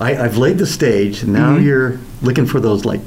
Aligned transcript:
I, 0.00 0.16
I've 0.24 0.36
laid 0.38 0.58
the 0.58 0.66
stage. 0.66 1.24
Now 1.24 1.56
Mhm. 1.56 1.64
you're 1.64 1.98
looking 2.22 2.46
for 2.46 2.58
those 2.60 2.84
like 2.84 3.00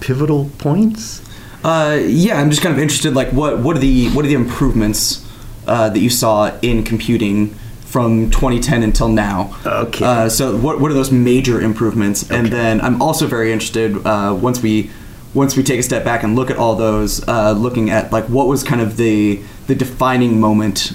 pivotal 0.00 0.50
points. 0.58 1.22
Uh, 1.64 1.98
yeah, 2.04 2.38
I'm 2.38 2.50
just 2.50 2.60
kind 2.62 2.74
of 2.74 2.78
interested. 2.80 3.14
Like, 3.14 3.30
what 3.32 3.60
what 3.60 3.76
are 3.76 3.80
the 3.80 4.08
what 4.10 4.24
are 4.24 4.28
the 4.28 4.34
improvements 4.34 5.24
uh, 5.66 5.88
that 5.88 5.98
you 6.00 6.10
saw 6.10 6.52
in 6.60 6.82
computing 6.82 7.54
from 7.86 8.30
2010 8.30 8.82
until 8.82 9.08
now? 9.08 9.56
Okay. 9.64 10.04
Uh, 10.04 10.28
so, 10.28 10.54
what 10.58 10.78
what 10.80 10.90
are 10.90 10.94
those 10.94 11.10
major 11.10 11.60
improvements? 11.60 12.30
And 12.30 12.48
then 12.48 12.80
I'm 12.82 13.00
also 13.00 13.26
very 13.26 13.50
interested 13.50 13.96
uh, 14.06 14.36
once 14.38 14.62
we 14.62 14.90
once 15.32 15.56
we 15.56 15.62
take 15.62 15.80
a 15.80 15.82
step 15.82 16.04
back 16.04 16.22
and 16.22 16.36
look 16.36 16.50
at 16.50 16.58
all 16.58 16.76
those, 16.76 17.26
uh, 17.26 17.52
looking 17.52 17.88
at 17.90 18.12
like 18.12 18.26
what 18.28 18.46
was 18.46 18.62
kind 18.62 18.82
of 18.82 18.98
the 18.98 19.40
the 19.66 19.74
defining 19.74 20.38
moment 20.38 20.92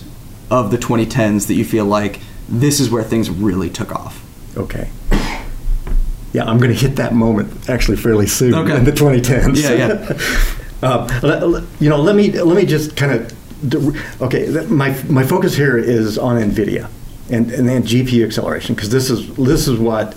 of 0.52 0.70
the 0.70 0.78
2010s 0.78 1.48
that 1.48 1.56
you 1.56 1.66
feel 1.66 1.86
like 1.86 2.20
this 2.48 2.80
is 2.80 2.90
where 2.92 3.04
things 3.04 3.30
really 3.32 3.70
took 3.72 3.92
off. 3.92 4.24
Okay. 4.56 4.90
Yeah, 6.34 6.46
I'm 6.46 6.58
going 6.60 6.72
to 6.72 6.78
hit 6.80 6.96
that 6.98 7.14
moment 7.14 7.70
actually 7.70 7.98
fairly 7.98 8.28
soon 8.28 8.54
Okay. 8.54 8.76
in 8.78 8.84
the 8.86 8.92
2010s. 8.92 9.62
Yeah, 9.62 9.74
yeah. 9.88 10.20
Uh, 10.82 11.06
let- 11.24 11.46
let- 11.46 11.64
you 11.82 11.90
know, 11.90 11.98
let 12.02 12.16
me 12.16 12.32
let 12.32 12.56
me 12.56 12.66
just 12.66 12.96
kind 12.96 13.12
of 13.12 14.22
okay. 14.22 14.48
My 14.70 14.92
my 15.10 15.26
focus 15.26 15.54
here 15.54 15.78
is 15.78 16.18
on 16.18 16.38
Nvidia 16.42 16.88
and 17.30 17.52
and 17.52 17.68
then 17.68 17.84
GPU 17.84 18.24
acceleration 18.26 18.76
because 18.76 18.90
this 18.90 19.10
is 19.10 19.28
this 19.36 19.68
is 19.68 19.78
what 19.78 20.16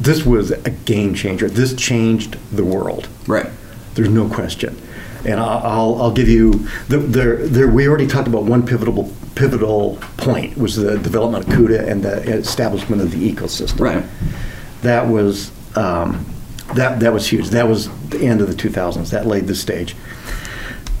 this 0.00 0.24
was 0.24 0.52
a 0.52 0.70
game 0.70 1.12
changer. 1.12 1.48
This 1.48 1.74
changed 1.74 2.36
the 2.54 2.64
world. 2.64 3.08
Right. 3.26 3.46
There's 3.94 4.08
no 4.10 4.28
question. 4.28 4.80
And 5.24 5.40
I'll, 5.40 5.58
I'll, 5.66 6.02
I'll 6.02 6.12
give 6.12 6.28
you 6.28 6.52
the, 6.86 6.98
there, 6.98 7.38
there. 7.44 7.66
We 7.66 7.88
already 7.88 8.06
talked 8.06 8.28
about 8.28 8.44
one 8.44 8.64
pivotal 8.64 9.12
pivotal 9.34 9.98
point 10.18 10.56
was 10.56 10.76
the 10.76 10.98
development 10.98 11.48
of 11.48 11.52
CUDA 11.52 11.88
and 11.88 12.04
the 12.04 12.18
establishment 12.32 13.02
of 13.02 13.10
the 13.10 13.32
ecosystem. 13.32 13.80
Right. 13.80 14.04
That 14.86 15.08
was 15.08 15.50
um, 15.76 16.24
that 16.76 17.00
that 17.00 17.12
was 17.12 17.26
huge. 17.26 17.48
That 17.48 17.66
was 17.66 17.88
the 18.10 18.24
end 18.24 18.40
of 18.40 18.46
the 18.46 18.54
2000s. 18.54 19.10
That 19.10 19.26
laid 19.26 19.48
the 19.48 19.54
stage. 19.56 19.96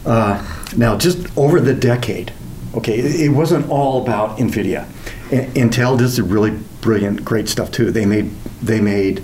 Uh, 0.04 0.44
now, 0.76 0.98
just 0.98 1.18
over 1.38 1.60
the 1.60 1.72
decade, 1.72 2.32
okay, 2.74 2.98
it, 2.98 3.30
wasn't 3.30 3.68
all 3.70 4.02
about 4.02 4.38
NVIDIA. 4.38 4.86
I- 5.30 5.50
Intel 5.54 5.96
did 5.96 6.08
some 6.08 6.28
really 6.28 6.58
brilliant, 6.80 7.24
great 7.24 7.48
stuff 7.48 7.70
too. 7.70 7.92
They 7.92 8.06
made 8.06 8.30
they 8.60 8.80
made 8.80 9.22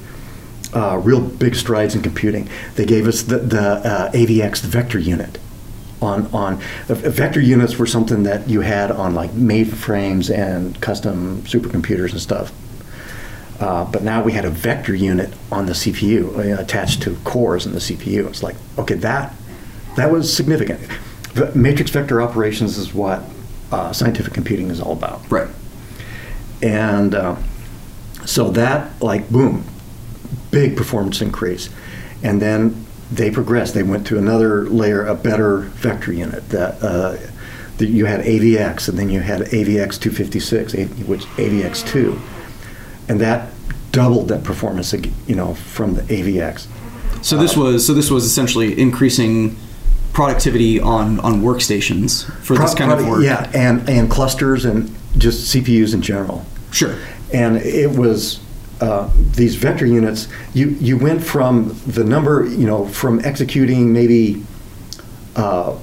uh, 0.72 1.00
real 1.02 1.20
big 1.20 1.56
strides 1.56 1.96
in 1.96 2.02
computing. 2.02 2.48
They 2.76 2.86
gave 2.86 3.08
us 3.08 3.22
the, 3.22 3.38
the 3.38 3.60
uh, 3.60 4.12
AVX 4.12 4.60
vector 4.60 5.00
unit. 5.00 5.38
On 6.00 6.28
on 6.32 6.62
uh, 6.88 6.94
vector 6.94 7.40
units 7.40 7.78
were 7.78 7.86
something 7.86 8.22
that 8.22 8.48
you 8.48 8.60
had 8.60 8.92
on 8.92 9.16
like 9.16 9.32
mainframes 9.32 10.32
and 10.32 10.80
custom 10.80 11.42
supercomputers 11.42 12.12
and 12.12 12.20
stuff. 12.20 12.52
Uh, 13.62 13.84
but 13.84 14.02
now 14.02 14.20
we 14.20 14.32
had 14.32 14.44
a 14.44 14.50
vector 14.50 14.92
unit 14.92 15.32
on 15.52 15.66
the 15.66 15.72
CPU 15.72 16.36
uh, 16.36 16.60
attached 16.60 17.00
to 17.00 17.14
cores 17.22 17.64
in 17.64 17.70
the 17.70 17.78
CPU. 17.78 18.26
It's 18.28 18.42
like, 18.42 18.56
okay, 18.76 18.94
that 18.94 19.32
that 19.96 20.10
was 20.10 20.34
significant. 20.34 20.80
The 21.34 21.54
matrix 21.54 21.92
vector 21.92 22.20
operations 22.20 22.76
is 22.76 22.92
what 22.92 23.22
uh, 23.70 23.92
scientific 23.92 24.34
computing 24.34 24.68
is 24.68 24.80
all 24.80 24.92
about. 24.92 25.30
Right. 25.30 25.48
And 26.60 27.14
uh, 27.14 27.36
so 28.26 28.50
that, 28.50 29.00
like, 29.00 29.30
boom, 29.30 29.64
big 30.50 30.76
performance 30.76 31.22
increase. 31.22 31.68
And 32.24 32.42
then 32.42 32.84
they 33.12 33.30
progressed. 33.30 33.74
They 33.74 33.84
went 33.84 34.08
to 34.08 34.18
another 34.18 34.68
layer, 34.68 35.06
a 35.06 35.14
better 35.14 35.58
vector 35.58 36.12
unit. 36.12 36.48
That, 36.48 36.82
uh, 36.82 37.16
you 37.78 38.06
had 38.06 38.20
AVX, 38.24 38.88
and 38.88 38.98
then 38.98 39.08
you 39.08 39.20
had 39.20 39.42
AVX 39.42 40.00
256, 40.00 40.72
which 41.06 41.24
AVX 41.36 41.86
2, 41.86 42.20
and 43.12 43.20
that 43.20 43.50
doubled 43.92 44.28
that 44.28 44.42
performance, 44.42 44.94
you 45.26 45.34
know, 45.34 45.52
from 45.54 45.94
the 45.94 46.02
AVX. 46.02 46.66
So 47.22 47.36
this 47.36 47.54
was 47.54 47.86
so 47.86 47.92
this 47.92 48.10
was 48.10 48.24
essentially 48.24 48.80
increasing 48.80 49.54
productivity 50.14 50.80
on 50.80 51.20
on 51.20 51.42
workstations 51.42 52.24
for 52.40 52.56
this 52.56 52.74
Pro- 52.74 52.86
kind 52.86 53.00
of 53.00 53.06
work. 53.06 53.22
Yeah, 53.22 53.50
and, 53.54 53.86
and 53.88 54.10
clusters 54.10 54.64
and 54.64 54.90
just 55.18 55.54
CPUs 55.54 55.92
in 55.92 56.00
general. 56.00 56.44
Sure. 56.70 56.96
And 57.34 57.58
it 57.58 57.90
was 57.90 58.40
uh, 58.80 59.10
these 59.36 59.56
vector 59.56 59.86
units. 59.86 60.26
You 60.54 60.70
you 60.70 60.96
went 60.96 61.22
from 61.22 61.78
the 61.86 62.02
number, 62.02 62.46
you 62.46 62.66
know, 62.66 62.88
from 62.88 63.20
executing 63.20 63.92
maybe, 63.92 64.42
uh, 65.36 65.76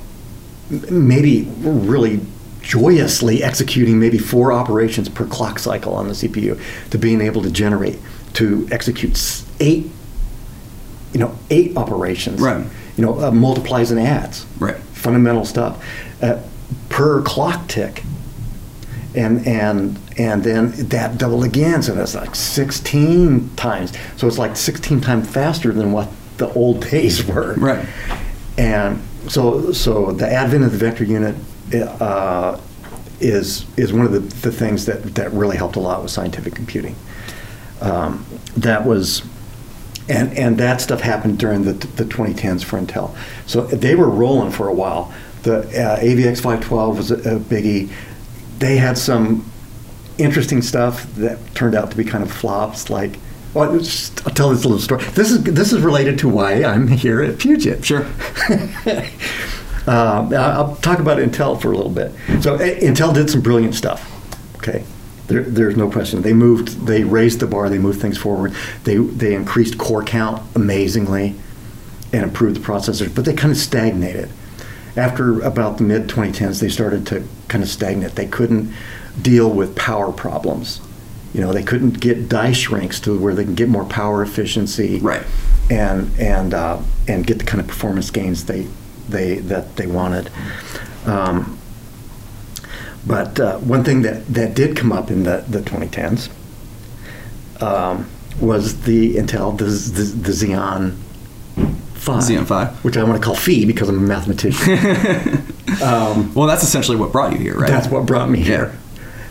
maybe 0.89 1.43
really 1.59 2.21
joyously 2.73 3.41
executing 3.43 3.99
maybe 3.99 4.19
four 4.19 4.53
operations 4.53 5.09
per 5.09 5.25
clock 5.25 5.57
cycle 5.57 5.95
on 5.95 6.07
the 6.07 6.13
CPU 6.13 6.61
to 6.91 6.97
being 6.99 7.19
able 7.19 7.41
to 7.41 7.49
generate 7.49 7.97
to 8.33 8.67
execute 8.71 9.43
eight, 9.59 9.89
you 11.11 11.19
know, 11.19 11.35
eight 11.49 11.75
operations. 11.75 12.39
Right. 12.39 12.63
You 12.95 13.05
know, 13.05 13.19
uh, 13.19 13.31
multiplies 13.31 13.89
and 13.89 13.99
adds 13.99 14.45
Right. 14.59 14.75
fundamental 14.93 15.45
stuff 15.45 15.83
uh, 16.21 16.39
per 16.89 17.23
clock 17.23 17.67
tick 17.67 18.03
and 19.15 19.47
and 19.47 19.97
and 20.19 20.43
then 20.43 20.69
that 20.89 21.17
doubled 21.17 21.43
again 21.43 21.81
so 21.81 21.95
that's 21.95 22.13
like 22.13 22.35
16 22.35 23.49
times 23.55 23.91
so 24.17 24.27
it's 24.27 24.37
like 24.37 24.55
16 24.55 25.01
times 25.01 25.27
faster 25.27 25.73
than 25.73 25.91
what 25.91 26.09
the 26.37 26.47
old 26.53 26.81
days 26.81 27.25
were 27.33 27.55
Right. 27.55 27.83
and 28.59 29.01
so 29.27 29.71
so 29.71 30.11
the 30.11 30.31
advent 30.31 30.63
of 30.63 30.71
the 30.73 30.77
vector 30.77 31.03
unit 31.05 31.35
uh, 31.73 32.59
is 33.19 33.65
is 33.77 33.91
one 33.91 34.05
of 34.05 34.11
the, 34.11 34.19
the 34.19 34.51
things 34.51 34.85
that 34.85 35.15
that 35.15 35.31
really 35.33 35.57
helped 35.57 35.75
a 35.75 35.79
lot 35.79 36.01
with 36.01 36.11
scientific 36.11 36.55
computing 36.55 36.95
um, 37.81 38.25
that 38.57 38.85
was 38.85 39.23
and 40.07 40.33
and 40.37 40.57
that 40.57 40.81
stuff 40.81 41.01
happened 41.01 41.37
during 41.37 41.63
the 41.63 41.73
the 41.73 42.03
2010s 42.05 42.63
for 42.63 42.79
Intel. 42.79 43.15
So 43.45 43.61
they 43.67 43.95
were 43.95 44.09
rolling 44.09 44.51
for 44.51 44.67
a 44.67 44.73
while. 44.73 45.13
The 45.43 45.59
uh, 45.59 45.99
AVX 45.99 46.37
512 46.41 46.97
was 46.97 47.11
a, 47.11 47.15
a 47.15 47.39
biggie. 47.39 47.89
They 48.57 48.77
had 48.77 48.97
some 48.97 49.49
interesting 50.17 50.61
stuff 50.61 51.05
that 51.15 51.37
turned 51.55 51.75
out 51.75 51.91
to 51.91 51.97
be 51.97 52.03
kind 52.03 52.23
of 52.23 52.31
flops. 52.31 52.89
Like, 52.89 53.17
well, 53.53 53.77
just- 53.77 54.25
I'll 54.27 54.33
tell 54.33 54.49
this 54.49 54.65
little 54.65 54.79
story. 54.79 55.03
This 55.13 55.31
is 55.31 55.43
this 55.43 55.71
is 55.71 55.81
related 55.81 56.17
to 56.19 56.29
why 56.29 56.63
I'm 56.63 56.87
here 56.87 57.21
at 57.21 57.37
Puget. 57.37 57.85
Sure. 57.85 58.05
Uh, 59.87 60.29
I'll 60.35 60.75
talk 60.77 60.99
about 60.99 61.17
Intel 61.19 61.59
for 61.59 61.71
a 61.71 61.75
little 61.77 61.91
bit. 61.91 62.11
So 62.41 62.57
Intel 62.57 63.13
did 63.13 63.29
some 63.29 63.41
brilliant 63.41 63.75
stuff. 63.75 64.05
Okay, 64.57 64.83
there, 65.27 65.43
there's 65.43 65.77
no 65.77 65.89
question. 65.89 66.21
They 66.21 66.33
moved, 66.33 66.85
they 66.85 67.03
raised 67.03 67.39
the 67.39 67.47
bar, 67.47 67.69
they 67.69 67.77
moved 67.79 68.01
things 68.01 68.17
forward. 68.17 68.53
They 68.83 68.97
they 68.97 69.33
increased 69.35 69.77
core 69.77 70.03
count 70.03 70.41
amazingly, 70.55 71.35
and 72.13 72.23
improved 72.23 72.55
the 72.57 72.59
processors. 72.65 73.13
But 73.13 73.25
they 73.25 73.33
kind 73.33 73.51
of 73.51 73.57
stagnated. 73.57 74.29
After 74.95 75.39
about 75.41 75.77
the 75.77 75.83
mid 75.83 76.07
2010s, 76.07 76.59
they 76.59 76.69
started 76.69 77.05
to 77.07 77.23
kind 77.47 77.63
of 77.63 77.69
stagnate. 77.69 78.15
They 78.15 78.27
couldn't 78.27 78.73
deal 79.21 79.49
with 79.49 79.75
power 79.75 80.11
problems. 80.11 80.81
You 81.33 81.41
know, 81.41 81.53
they 81.53 81.63
couldn't 81.63 81.99
get 81.99 82.27
die 82.27 82.51
shrinks 82.53 82.99
to 83.01 83.17
where 83.17 83.35
they 83.35 83.43
can 83.45 83.53
get 83.55 83.69
more 83.69 83.85
power 83.85 84.23
efficiency 84.23 84.97
Right. 84.99 85.23
and 85.69 86.09
and 86.19 86.53
uh, 86.55 86.79
and 87.07 87.25
get 87.25 87.37
the 87.37 87.45
kind 87.45 87.61
of 87.61 87.67
performance 87.67 88.09
gains 88.11 88.45
they 88.45 88.67
they 89.09 89.35
that 89.39 89.75
they 89.75 89.87
wanted. 89.87 90.29
Um, 91.05 91.57
but 93.07 93.39
uh, 93.39 93.57
one 93.59 93.83
thing 93.83 94.01
that, 94.03 94.25
that 94.27 94.53
did 94.53 94.75
come 94.75 94.91
up 94.91 95.09
in 95.09 95.23
the, 95.23 95.43
the 95.47 95.59
2010s 95.61 96.29
um, 97.61 98.09
was 98.39 98.81
the 98.81 99.15
Intel 99.15 99.57
the, 99.57 99.65
the, 99.65 100.03
the 100.03 100.31
Xeon 100.31 100.95
5, 101.95 102.23
Xeon 102.23 102.45
5. 102.45 102.83
which 102.85 102.97
I 102.97 103.03
want 103.03 103.19
to 103.19 103.25
call 103.25 103.35
Phi 103.35 103.65
because 103.65 103.89
I'm 103.89 103.97
a 103.97 104.01
mathematician. 104.01 104.73
um, 105.83 106.33
Well, 106.33 106.47
that's 106.47 106.63
essentially 106.63 106.97
what 106.97 107.11
brought 107.11 107.33
you 107.33 107.39
here, 107.39 107.55
right? 107.57 107.69
that's 107.69 107.87
what 107.87 108.05
brought 108.05 108.29
me 108.29 108.39
here. 108.41 108.77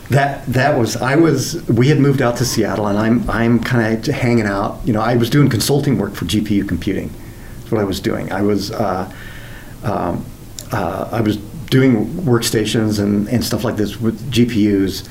That 0.09 0.43
that 0.47 0.77
was 0.77 0.97
I 0.97 1.15
was 1.15 1.63
we 1.69 1.89
had 1.89 1.99
moved 1.99 2.21
out 2.23 2.37
to 2.37 2.45
Seattle 2.45 2.87
and 2.87 2.97
I'm 2.97 3.29
I'm 3.29 3.59
kind 3.63 4.07
of 4.07 4.15
hanging 4.15 4.45
out. 4.47 4.81
You 4.83 4.91
know, 4.91 5.01
I 5.01 5.15
was 5.15 5.29
doing 5.29 5.49
consulting 5.49 5.99
work 5.99 6.15
for 6.15 6.25
GPU 6.25 6.67
computing. 6.67 7.11
That's 7.59 7.71
what 7.71 7.79
I 7.79 7.83
was 7.83 7.99
doing. 7.99 8.31
I 8.31 8.41
was 8.41 8.71
uh, 8.71 9.11
um, 9.83 10.25
uh, 10.71 11.09
I 11.11 11.21
was 11.21 11.37
doing 11.69 12.07
workstations 12.07 12.99
and, 12.99 13.27
and 13.29 13.43
stuff 13.43 13.63
like 13.63 13.75
this 13.75 13.99
with 13.99 14.31
GPUs 14.31 15.07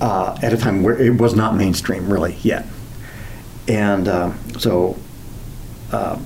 uh, 0.00 0.38
at 0.42 0.52
a 0.52 0.56
time 0.56 0.82
where 0.82 0.98
it 0.98 1.20
was 1.20 1.34
not 1.34 1.54
mainstream 1.54 2.10
really 2.12 2.34
yet. 2.42 2.66
And 3.68 4.08
uh, 4.08 4.32
so, 4.58 4.96
uh, 5.92 6.18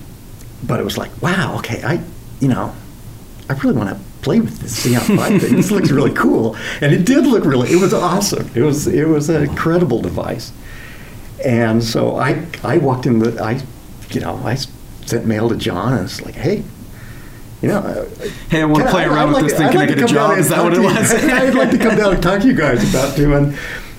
but 0.64 0.80
it 0.80 0.84
was 0.84 0.96
like, 0.96 1.10
wow, 1.20 1.56
okay, 1.58 1.82
I, 1.82 2.00
you 2.40 2.48
know, 2.48 2.74
I 3.48 3.52
really 3.54 3.76
want 3.76 3.90
to 3.90 4.00
play 4.22 4.40
with 4.40 4.58
this 4.58 4.84
Xeon 4.84 5.16
5 5.16 5.40
thing. 5.42 5.56
This 5.56 5.70
looks 5.70 5.90
really 5.90 6.12
cool. 6.14 6.56
And 6.80 6.92
it 6.92 7.04
did 7.04 7.26
look 7.26 7.44
really, 7.44 7.70
it 7.70 7.80
was 7.80 7.92
awesome. 7.92 8.50
It 8.54 8.62
was, 8.62 8.86
it 8.86 9.06
was 9.06 9.28
an 9.28 9.42
incredible 9.42 10.00
device. 10.00 10.52
And 11.44 11.84
so 11.84 12.16
I, 12.16 12.46
I 12.64 12.78
walked 12.78 13.06
in 13.06 13.18
the, 13.18 13.40
I, 13.42 13.60
you 14.10 14.20
know, 14.20 14.36
I 14.44 14.54
sent 14.54 15.26
mail 15.26 15.48
to 15.48 15.56
John 15.56 15.92
and 15.92 16.04
it's 16.04 16.22
like, 16.22 16.34
hey, 16.34 16.64
you 17.62 17.68
know, 17.68 18.06
Hey, 18.50 18.62
I 18.62 18.64
wanna 18.64 18.84
can 18.84 18.92
play 18.92 19.04
around 19.04 19.18
I'd 19.18 19.24
with 19.26 19.34
like 19.34 19.42
this 19.44 19.52
to- 19.52 19.58
thing. 19.58 19.66
I'd 19.68 19.72
Can 19.72 19.80
I 19.80 19.86
get 19.86 19.98
a 20.02 20.06
job? 20.06 20.38
Is 20.38 20.48
that 20.50 20.62
what 20.62 20.74
it 20.74 20.80
was? 20.80 21.12
I'd 21.14 21.54
like 21.54 21.70
to 21.70 21.78
come 21.78 21.96
down 21.96 22.14
and 22.14 22.22
talk 22.22 22.40
to 22.42 22.46
you 22.46 22.54
guys 22.54 22.88
about 22.90 23.16
doing 23.16 23.56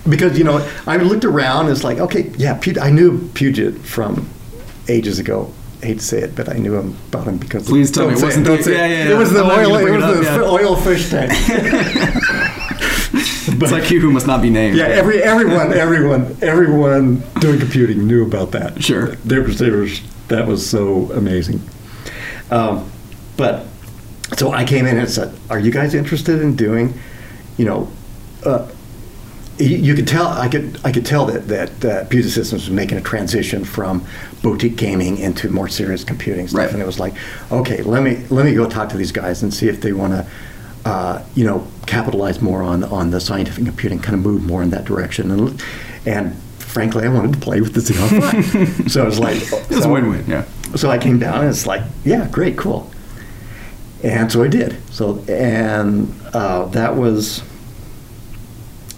because 0.07 0.38
you 0.38 0.44
know 0.44 0.65
I 0.86 0.98
looked 0.98 1.25
around. 1.25 1.69
It's 1.69 1.83
like 1.83 1.98
okay, 2.00 2.31
yeah, 2.38 2.54
Puget, 2.56 2.81
I 2.81 2.89
knew 2.92 3.27
Puget 3.33 3.80
from 3.80 4.30
ages 4.88 5.19
ago. 5.19 5.51
I 5.81 5.88
hate 5.88 6.00
to 6.00 6.06
say 6.06 6.19
it, 6.21 6.36
but 6.36 6.50
I 6.50 6.54
knew 6.57 6.75
him 6.75 6.95
about 7.09 7.27
him 7.27 7.38
because 7.38 7.68
Please 7.68 7.92
tell 7.92 8.07
me 8.07 8.13
it 8.15 8.21
wasn't 8.24 8.45
the- 8.48 8.62
say 8.63 8.74
yeah, 8.74 8.86
yeah, 8.88 9.06
It 9.06 9.09
yeah. 9.09 9.18
was 9.18 9.31
the 9.31 9.44
oil. 9.44 9.75
It 9.75 9.92
was 9.92 10.03
it 10.03 10.24
the 10.24 10.24
yeah. 10.24 10.42
oil 10.42 10.75
fish 10.75 11.10
tank. 11.10 11.31
it's 13.60 13.71
like 13.71 13.89
you 13.92 14.00
who 14.00 14.12
must 14.12 14.27
not 14.27 14.42
be 14.42 14.50
named. 14.50 14.77
yeah, 14.77 14.86
every 14.86 15.21
everyone 15.21 15.74
everyone 15.74 16.36
everyone 16.42 17.24
doing 17.39 17.60
computing 17.60 18.06
knew 18.07 18.25
about 18.25 18.51
that. 18.51 18.83
Sure. 18.83 19.15
there 19.25 19.42
was 19.42 19.60
there 19.60 19.77
was 19.77 20.01
that 20.30 20.48
was 20.48 20.68
so 20.68 21.12
amazing. 21.13 21.62
Um, 22.50 22.89
but 23.38 23.66
so 24.38 24.51
I 24.51 24.66
came 24.66 24.86
in 24.86 24.98
and 24.98 25.10
said, 25.10 25.34
"Are 25.50 25.60
you 25.60 25.72
guys 25.72 25.94
interested 25.94 26.42
in 26.42 26.56
doing, 26.56 26.94
you 27.57 27.66
know?" 27.66 27.89
Uh, 28.44 28.68
you, 29.57 29.78
you 29.78 29.95
could 29.95 30.07
tell 30.07 30.28
I 30.28 30.48
could 30.50 30.80
I 30.84 30.92
could 30.92 31.06
tell 31.06 31.25
that 31.28 31.48
that 31.48 31.86
uh, 31.86 32.04
Puget 32.06 32.31
Systems 32.31 32.63
was 32.68 32.69
making 32.72 32.98
a 32.98 33.01
transition 33.01 33.63
from 33.66 34.06
boutique 34.44 34.75
gaming 34.75 35.18
into 35.18 35.50
more 35.50 35.68
serious 35.68 36.04
computing 36.04 36.48
stuff, 36.48 36.60
Right. 36.60 36.72
and 36.74 36.81
it 36.81 36.86
was 36.86 37.00
like, 37.00 37.13
okay, 37.51 37.81
let 37.81 38.04
me 38.04 38.18
let 38.30 38.45
me 38.45 38.54
go 38.54 38.69
talk 38.69 38.89
to 38.89 38.98
these 38.98 39.12
guys 39.12 39.42
and 39.44 39.51
see 39.54 39.68
if 39.68 39.81
they 39.81 39.94
want 39.94 40.13
to, 40.13 40.25
uh, 40.86 41.24
you 41.34 41.44
know, 41.45 41.66
capitalize 41.88 42.39
more 42.42 42.62
on 42.62 42.84
on 42.84 43.10
the 43.12 43.19
scientific 43.19 43.66
computing, 43.66 44.00
kind 44.00 44.13
of 44.16 44.22
move 44.22 44.44
more 44.44 44.62
in 44.62 44.69
that 44.69 44.86
direction, 44.86 45.31
and 45.31 45.63
and 46.06 46.36
frankly, 46.60 47.06
I 47.06 47.07
wanted 47.10 47.34
to 47.34 47.39
play 47.39 47.60
with 47.62 47.74
the 47.74 47.81
Phi, 47.81 48.88
so 48.88 49.01
I 49.01 49.06
was 49.06 49.18
like, 49.19 49.38
It's 49.72 49.86
a 49.86 49.89
win-win. 49.89 50.25
Yeah. 50.28 50.44
so 50.75 50.92
I 50.92 51.00
came 51.00 51.18
down 51.18 51.39
and 51.39 51.50
it's 51.50 51.66
like, 51.66 51.81
yeah, 52.06 52.28
great, 52.30 52.56
cool. 52.57 52.92
And 54.03 54.31
so 54.31 54.44
I 54.44 54.47
did. 54.47 54.77
So 54.94 55.19
and 55.27 56.13
uh, 56.33 56.65
that 56.67 56.95
was 56.95 57.41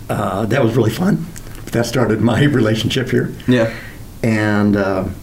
uh, 0.10 0.46
that 0.48 0.63
was 0.63 0.75
really 0.75 0.92
fun. 0.92 1.25
That 1.72 1.86
started 1.86 2.19
my 2.22 2.44
relationship 2.44 3.10
here. 3.10 3.34
Yeah. 3.48 3.74
And 4.24 4.75
um 4.75 5.16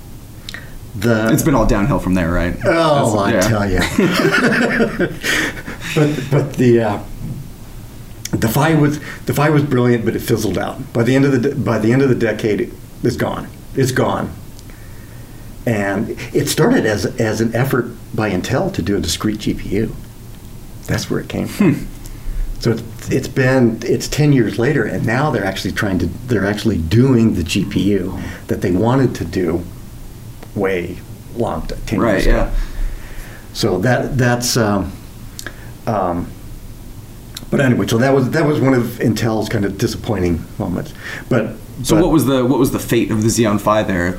the 0.95 1.31
It's 1.31 1.43
been 1.43 1.55
all 1.55 1.67
downhill 1.67 1.99
from 1.99 2.15
there, 2.15 2.33
right? 2.33 2.57
oh, 2.65 3.19
I 3.19 3.33
yeah. 3.35 3.41
tell 3.41 3.71
you. 3.71 3.79
but 5.95 6.31
but 6.31 6.55
the 6.55 6.81
uh, 6.81 7.03
the 8.31 8.49
Phi 8.49 8.75
was 8.75 8.99
the 9.27 9.35
Phi 9.35 9.51
was 9.51 9.63
brilliant, 9.63 10.07
but 10.07 10.17
it 10.17 10.21
fizzled 10.21 10.57
out. 10.57 10.95
By 10.95 11.03
the 11.03 11.15
end 11.15 11.27
of 11.27 11.33
the 11.33 11.51
de- 11.51 11.55
by 11.55 11.79
the 11.79 11.93
end 11.93 12.01
of 12.01 12.09
the 12.09 12.15
decade, 12.15 12.73
it's 13.03 13.17
gone. 13.17 13.49
It's 13.75 13.93
gone. 13.93 14.33
And 15.67 16.11
it 16.33 16.49
started 16.49 16.87
as 16.87 17.05
as 17.21 17.41
an 17.41 17.55
effort 17.55 17.87
by 18.15 18.31
Intel 18.31 18.73
to 18.75 18.83
do 18.83 18.97
a 18.97 19.01
discrete 19.01 19.39
GPU. 19.39 19.93
That's 20.87 21.11
where 21.11 21.19
it 21.21 21.29
came 21.29 21.49
from. 21.49 21.89
So 22.61 22.71
it's, 22.71 23.11
it's 23.11 23.29
been 23.29 23.81
it's 23.83 24.09
ten 24.09 24.33
years 24.33 24.59
later, 24.59 24.85
and 24.85 25.05
now 25.05 25.31
they're 25.31 25.45
actually 25.45 25.73
trying 25.73 25.99
to 25.99 26.07
they're 26.29 26.47
actually 26.47 26.79
doing 26.79 27.35
the 27.35 27.43
GPU 27.43 28.23
that 28.47 28.61
they 28.63 28.71
wanted 28.71 29.15
to 29.17 29.25
do 29.25 29.65
way 30.55 30.99
long 31.37 31.67
t- 31.67 31.75
ten 31.85 32.01
Right. 32.01 32.13
years 32.13 32.27
ago. 32.27 32.37
Yeah. 32.37 32.55
So 33.53 33.79
that 33.81 34.17
that's. 34.17 34.57
Um, 34.57 34.93
um, 35.87 36.29
but 37.51 37.61
anyway, 37.61 37.87
so 37.89 37.99
that 37.99 38.15
was 38.15 38.31
that 38.31 38.47
was 38.47 38.61
one 38.61 38.75
of 38.75 38.85
Intel's 39.01 39.49
kind 39.49 39.65
of 39.65 39.79
disappointing 39.79 40.45
moments. 40.59 40.95
But 41.29 41.57
So 41.83 41.97
but- 41.97 42.05
what 42.05 42.13
was 42.13 42.25
the 42.27 42.45
what 42.47 42.59
was 42.59 42.71
the 42.71 42.79
fate 42.79 43.11
of 43.11 43.23
the 43.23 43.29
Xeon 43.29 43.61
Phi 43.61 43.83
there? 43.83 44.19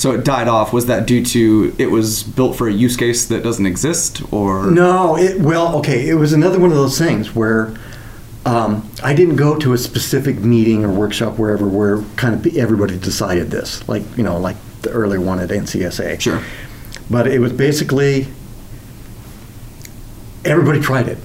So 0.00 0.12
it 0.12 0.24
died 0.24 0.48
off. 0.48 0.72
Was 0.72 0.86
that 0.86 1.04
due 1.04 1.22
to 1.26 1.74
it 1.76 1.90
was 1.90 2.22
built 2.22 2.56
for 2.56 2.66
a 2.66 2.72
use 2.72 2.96
case 2.96 3.26
that 3.26 3.42
doesn't 3.42 3.66
exist, 3.66 4.22
or 4.32 4.70
No, 4.70 5.14
it 5.18 5.38
well, 5.42 5.76
okay. 5.80 6.08
It 6.08 6.14
was 6.14 6.32
another 6.32 6.58
one 6.58 6.70
of 6.70 6.76
those 6.78 6.96
things 6.96 7.34
where 7.34 7.74
um, 8.46 8.90
I 9.02 9.12
didn't 9.12 9.36
go 9.36 9.58
to 9.58 9.74
a 9.74 9.78
specific 9.78 10.38
meeting 10.38 10.86
or 10.86 10.90
workshop 10.90 11.38
wherever 11.38 11.68
where 11.68 12.00
kind 12.16 12.34
of 12.34 12.56
everybody 12.56 12.98
decided 12.98 13.50
this, 13.50 13.86
like 13.90 14.02
you 14.16 14.22
know, 14.22 14.38
like 14.38 14.56
the 14.80 14.90
earlier 14.90 15.20
one 15.20 15.38
at 15.38 15.50
NCSA. 15.50 16.18
Sure. 16.18 16.42
But 17.10 17.26
it 17.26 17.38
was 17.38 17.52
basically 17.52 18.26
everybody 20.46 20.80
tried 20.80 21.08
it. 21.08 21.18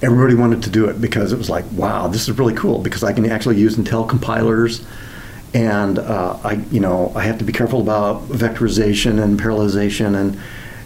Everybody 0.00 0.36
wanted 0.36 0.62
to 0.62 0.70
do 0.70 0.88
it 0.88 1.00
because 1.00 1.32
it 1.32 1.38
was 1.38 1.50
like, 1.50 1.64
wow, 1.72 2.06
this 2.06 2.28
is 2.28 2.38
really 2.38 2.54
cool 2.54 2.78
because 2.78 3.02
I 3.02 3.12
can 3.12 3.28
actually 3.28 3.58
use 3.58 3.76
Intel 3.76 4.08
compilers, 4.08 4.86
and 5.54 5.98
uh, 5.98 6.38
I, 6.42 6.54
you 6.70 6.80
know, 6.80 7.12
I 7.14 7.24
have 7.24 7.38
to 7.38 7.44
be 7.44 7.52
careful 7.52 7.80
about 7.80 8.22
vectorization 8.28 9.22
and 9.22 9.38
parallelization, 9.38 10.14
and 10.18 10.40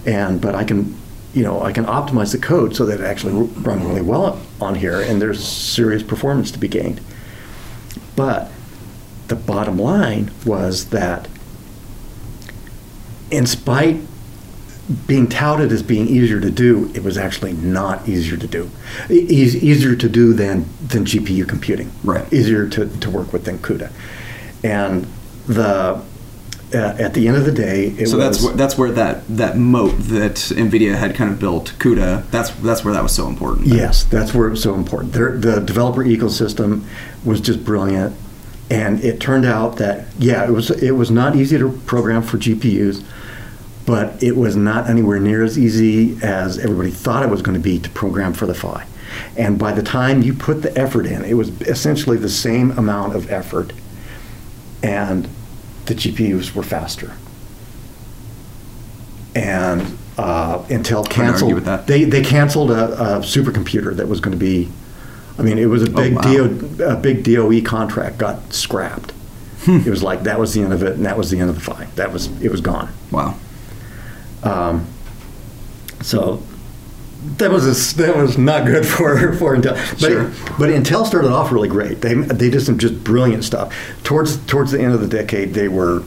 and 0.04 0.40
but 0.40 0.54
I 0.54 0.64
can, 0.64 0.96
you 1.34 1.42
know, 1.42 1.62
I 1.62 1.72
can 1.72 1.84
optimize 1.84 2.32
the 2.32 2.38
code 2.38 2.74
so 2.74 2.84
that 2.86 3.00
it 3.00 3.04
actually 3.04 3.32
run 3.32 3.86
really 3.86 4.02
well 4.02 4.40
on 4.60 4.74
here, 4.74 5.00
and 5.00 5.22
there's 5.22 5.46
serious 5.46 6.02
performance 6.02 6.50
to 6.52 6.58
be 6.58 6.68
gained. 6.68 7.00
But 8.16 8.50
the 9.28 9.36
bottom 9.36 9.78
line 9.78 10.30
was 10.44 10.86
that, 10.86 11.28
in 13.30 13.46
spite 13.46 14.00
being 15.06 15.28
touted 15.28 15.72
as 15.72 15.82
being 15.82 16.06
easier 16.06 16.40
to 16.40 16.50
do, 16.50 16.90
it 16.94 17.02
was 17.02 17.18
actually 17.18 17.52
not 17.52 18.08
easier 18.08 18.36
to 18.36 18.46
do. 18.46 18.70
E- 19.10 19.26
easier 19.28 19.96
to 19.96 20.08
do 20.08 20.32
than 20.32 20.68
than 20.84 21.04
GPU 21.04 21.48
computing. 21.48 21.90
Right. 22.04 22.32
Easier 22.32 22.68
to, 22.68 22.86
to 22.86 23.10
work 23.10 23.32
with 23.32 23.44
than 23.44 23.58
CUDA. 23.58 23.90
And 24.64 25.06
the 25.46 26.02
uh, 26.74 26.96
at 26.98 27.14
the 27.14 27.28
end 27.28 27.36
of 27.36 27.44
the 27.44 27.52
day, 27.52 27.86
it 27.98 28.08
so 28.08 28.18
was 28.18 28.26
that's 28.26 28.42
where, 28.42 28.54
that's 28.54 28.78
where 28.78 28.90
that 28.90 29.26
that 29.28 29.56
moat 29.56 29.96
that 29.98 30.34
Nvidia 30.34 30.96
had 30.96 31.14
kind 31.14 31.30
of 31.30 31.38
built, 31.38 31.72
CUDA. 31.78 32.28
That's 32.30 32.50
that's 32.50 32.84
where 32.84 32.92
that 32.92 33.02
was 33.02 33.14
so 33.14 33.28
important. 33.28 33.68
Yes, 33.68 34.04
that's 34.04 34.34
where 34.34 34.48
it 34.48 34.50
was 34.50 34.62
so 34.62 34.74
important. 34.74 35.12
Their, 35.12 35.36
the 35.36 35.60
developer 35.60 36.04
ecosystem 36.04 36.84
was 37.24 37.40
just 37.40 37.64
brilliant, 37.64 38.16
and 38.68 39.02
it 39.04 39.20
turned 39.20 39.46
out 39.46 39.76
that 39.76 40.06
yeah, 40.18 40.44
it 40.44 40.50
was 40.50 40.70
it 40.70 40.92
was 40.92 41.10
not 41.10 41.36
easy 41.36 41.56
to 41.56 41.70
program 41.86 42.22
for 42.22 42.36
GPUs, 42.36 43.04
but 43.86 44.20
it 44.20 44.36
was 44.36 44.56
not 44.56 44.90
anywhere 44.90 45.20
near 45.20 45.44
as 45.44 45.56
easy 45.56 46.18
as 46.22 46.58
everybody 46.58 46.90
thought 46.90 47.22
it 47.22 47.30
was 47.30 47.42
going 47.42 47.56
to 47.56 47.62
be 47.62 47.78
to 47.78 47.90
program 47.90 48.32
for 48.32 48.46
the 48.46 48.54
Phi. 48.54 48.86
And 49.36 49.58
by 49.58 49.72
the 49.72 49.82
time 49.82 50.22
you 50.22 50.34
put 50.34 50.62
the 50.62 50.76
effort 50.76 51.06
in, 51.06 51.24
it 51.24 51.34
was 51.34 51.48
essentially 51.62 52.16
the 52.16 52.28
same 52.28 52.72
amount 52.72 53.14
of 53.14 53.30
effort, 53.30 53.72
and 54.86 55.28
the 55.86 55.94
GPUs 55.94 56.54
were 56.54 56.62
faster. 56.62 57.12
And 59.34 59.98
uh, 60.16 60.60
Intel 60.64 61.08
canceled. 61.08 61.54
with 61.54 61.64
that. 61.66 61.86
They 61.86 62.04
they 62.04 62.22
canceled 62.22 62.70
a, 62.70 62.92
a 62.92 63.18
supercomputer 63.20 63.94
that 63.96 64.08
was 64.08 64.20
going 64.20 64.32
to 64.32 64.38
be. 64.38 64.70
I 65.38 65.42
mean, 65.42 65.58
it 65.58 65.66
was 65.66 65.82
a 65.82 65.90
big 65.90 66.14
Oh, 66.14 66.16
wow. 66.16 66.46
DO, 66.46 66.84
a 66.84 66.96
big 66.96 67.22
DOE 67.22 67.60
contract 67.62 68.16
got 68.16 68.52
scrapped. 68.54 69.12
It 69.68 69.86
was 69.86 70.02
like 70.02 70.22
that 70.22 70.38
was 70.38 70.54
the 70.54 70.62
end 70.62 70.72
of 70.72 70.82
it, 70.84 70.92
and 70.92 71.04
that 71.04 71.18
was 71.18 71.30
the 71.30 71.40
end 71.40 71.50
of 71.50 71.56
the 71.56 71.60
Phi. 71.60 71.86
That 71.96 72.12
was 72.12 72.28
it 72.40 72.50
was 72.52 72.60
gone. 72.60 72.88
Wow. 73.10 73.36
Um, 74.44 74.86
so 76.02 76.40
that 77.38 77.50
was 77.50 77.92
a, 77.92 77.96
that 77.96 78.16
was 78.16 78.38
not 78.38 78.64
good 78.66 78.86
for 78.94 79.32
for 79.34 79.56
Intel. 79.56 79.74
But 80.00 80.00
Sure. 80.00 80.24
but 80.58 80.70
Intel 80.70 81.06
started 81.06 81.30
off 81.30 81.52
really 81.52 81.68
great. 81.68 82.00
They 82.00 82.14
they 82.14 82.50
did 82.50 82.60
some 82.62 82.78
just 82.78 83.02
brilliant 83.04 83.44
stuff. 83.44 83.74
Towards 84.04 84.36
towards 84.46 84.72
the 84.72 84.80
end 84.80 84.92
of 84.92 85.00
the 85.00 85.08
decade, 85.08 85.54
they 85.54 85.68
were. 85.68 86.02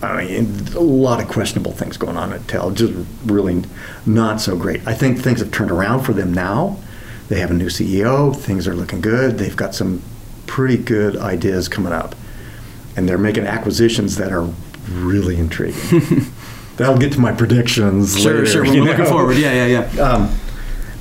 I 0.00 0.24
mean, 0.24 0.54
a 0.76 0.80
lot 0.80 1.20
of 1.20 1.26
questionable 1.26 1.72
things 1.72 1.96
going 1.96 2.16
on 2.16 2.32
at 2.32 2.42
Intel. 2.42 2.72
Just 2.72 2.92
really 3.26 3.64
not 4.06 4.40
so 4.40 4.56
great. 4.56 4.86
I 4.86 4.94
think 4.94 5.18
things 5.18 5.40
have 5.40 5.50
turned 5.50 5.72
around 5.72 6.04
for 6.04 6.12
them 6.12 6.32
now. 6.32 6.76
They 7.28 7.40
have 7.40 7.50
a 7.50 7.54
new 7.54 7.66
CEO. 7.66 8.34
Things 8.34 8.68
are 8.68 8.74
looking 8.76 9.00
good. 9.00 9.38
They've 9.38 9.56
got 9.56 9.74
some 9.74 10.00
pretty 10.46 10.76
good 10.76 11.16
ideas 11.16 11.68
coming 11.68 11.92
up, 11.92 12.14
and 12.96 13.08
they're 13.08 13.18
making 13.18 13.44
acquisitions 13.46 14.16
that 14.16 14.32
are 14.32 14.48
really 14.88 15.36
intriguing. 15.36 16.22
That'll 16.78 16.96
get 16.96 17.12
to 17.12 17.20
my 17.20 17.32
predictions 17.32 18.18
Sure, 18.20 18.34
later. 18.34 18.46
sure. 18.46 18.62
We're 18.64 18.74
you 18.74 18.84
looking 18.84 19.04
know? 19.04 19.10
forward. 19.10 19.36
Yeah, 19.36 19.66
yeah, 19.66 19.90
yeah. 19.92 20.00
Um, 20.02 20.30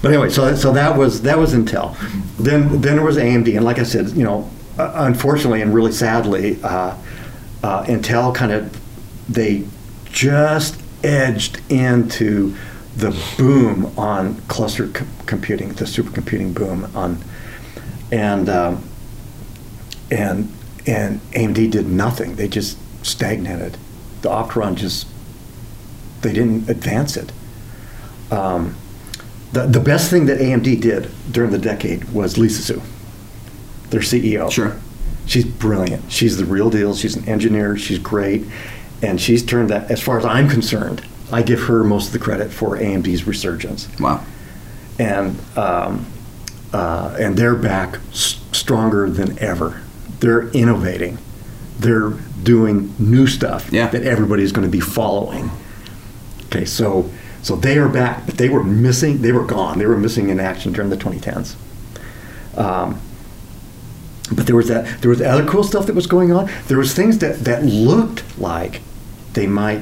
but 0.02 0.12
anyway, 0.12 0.30
so 0.30 0.54
so 0.56 0.72
that 0.74 0.98
was 0.98 1.22
that 1.22 1.38
was 1.38 1.54
Intel. 1.54 1.96
Then 2.38 2.82
then 2.82 2.96
there 2.98 3.06
was 3.06 3.18
AMD, 3.18 3.56
and 3.56 3.64
like 3.64 3.80
I 3.80 3.84
said, 3.84 4.10
you 4.10 4.24
know, 4.24 4.50
uh, 4.78 4.92
unfortunately 4.96 5.62
and 5.62 5.74
really 5.74 5.92
sadly, 5.92 6.60
uh, 6.64 6.96
uh, 7.64 7.84
Intel 7.86 8.34
kind 8.34 8.52
of 8.52 8.76
they 9.30 9.64
just 10.12 10.82
edged 11.04 11.62
into 11.72 12.56
the 12.96 13.12
boom 13.38 13.92
on 13.98 14.36
cluster 14.48 14.88
computing, 15.28 15.70
the 15.74 15.86
supercomputing 15.86 16.54
boom 16.56 16.90
on, 16.96 17.24
and 18.12 18.50
um, 18.50 18.84
and 20.10 20.52
and 20.88 21.22
AMD 21.34 21.70
did 21.72 21.86
nothing. 21.88 22.36
They 22.36 22.48
just 22.48 22.78
stagnated. 23.06 23.78
The 24.22 24.30
Opteron 24.30 24.76
just 24.76 25.06
they 26.28 26.34
didn't 26.34 26.70
advance 26.70 27.16
it. 27.16 27.32
Um, 28.32 28.76
the, 29.54 29.66
the 29.66 29.80
best 29.80 30.10
thing 30.10 30.26
that 30.26 30.40
AMD 30.40 30.82
did 30.82 31.10
during 31.32 31.52
the 31.52 31.58
decade 31.58 32.04
was 32.12 32.38
Lisa 32.38 32.62
Su, 32.62 32.82
their 33.92 34.02
CEO. 34.02 34.52
Sure. 34.52 34.76
She's 35.26 35.46
brilliant. 35.46 36.12
She's 36.12 36.36
the 36.38 36.44
real 36.46 36.70
deal. 36.70 36.94
She's 36.96 37.16
an 37.16 37.28
engineer. 37.30 37.78
She's 37.78 38.00
great. 38.00 38.44
And 39.02 39.22
she's 39.22 39.46
turned 39.46 39.70
that, 39.70 39.90
as 39.90 40.02
far 40.02 40.18
as 40.20 40.26
I'm 40.26 40.50
concerned, 40.50 41.02
I 41.32 41.42
give 41.44 41.62
her 41.64 41.84
most 41.84 42.08
of 42.08 42.14
the 42.14 42.20
credit 42.20 42.52
for 42.52 42.78
AMD's 42.78 43.26
resurgence. 43.26 43.88
Wow. 44.00 44.24
And, 45.00 45.40
um, 45.58 46.06
uh, 46.74 47.16
and 47.20 47.38
they're 47.38 47.56
back 47.56 48.00
s- 48.12 48.42
stronger 48.52 49.10
than 49.10 49.40
ever 49.40 49.82
they're 50.20 50.48
innovating. 50.50 51.20
They're 51.80 52.10
doing 52.42 52.92
new 52.98 53.28
stuff 53.28 53.70
Yeah. 53.72 53.88
that 53.90 54.02
everybody's 54.04 54.52
going 54.52 54.66
to 54.66 54.72
be 54.72 54.80
following. 54.80 55.52
Okay, 56.58 56.66
so 56.66 57.08
so 57.44 57.56
they 57.56 57.78
are 57.78 57.88
back, 57.88 58.26
but 58.26 58.38
they 58.38 58.50
were 58.50 58.64
missing. 58.64 59.22
They 59.22 59.32
were 59.32 59.46
gone. 59.46 59.78
They 59.78 59.86
were 59.86 59.98
missing 59.98 60.30
in 60.30 60.40
action 60.40 60.74
during 60.74 60.90
the 60.90 60.98
2010s. 60.98 61.56
Um, 62.58 63.00
but 64.34 64.48
there 64.48 64.56
was 64.56 64.68
that. 64.70 65.02
There 65.02 65.10
was 65.10 65.22
other 65.22 65.46
cool 65.46 65.64
stuff 65.64 65.86
that 65.86 65.94
was 65.94 66.08
going 66.08 66.32
on. 66.32 66.50
There 66.68 66.80
was 66.80 66.96
things 66.96 67.20
that 67.20 67.42
that 67.42 67.64
looked 67.64 68.40
like 68.40 68.82
they 69.34 69.46
might 69.46 69.82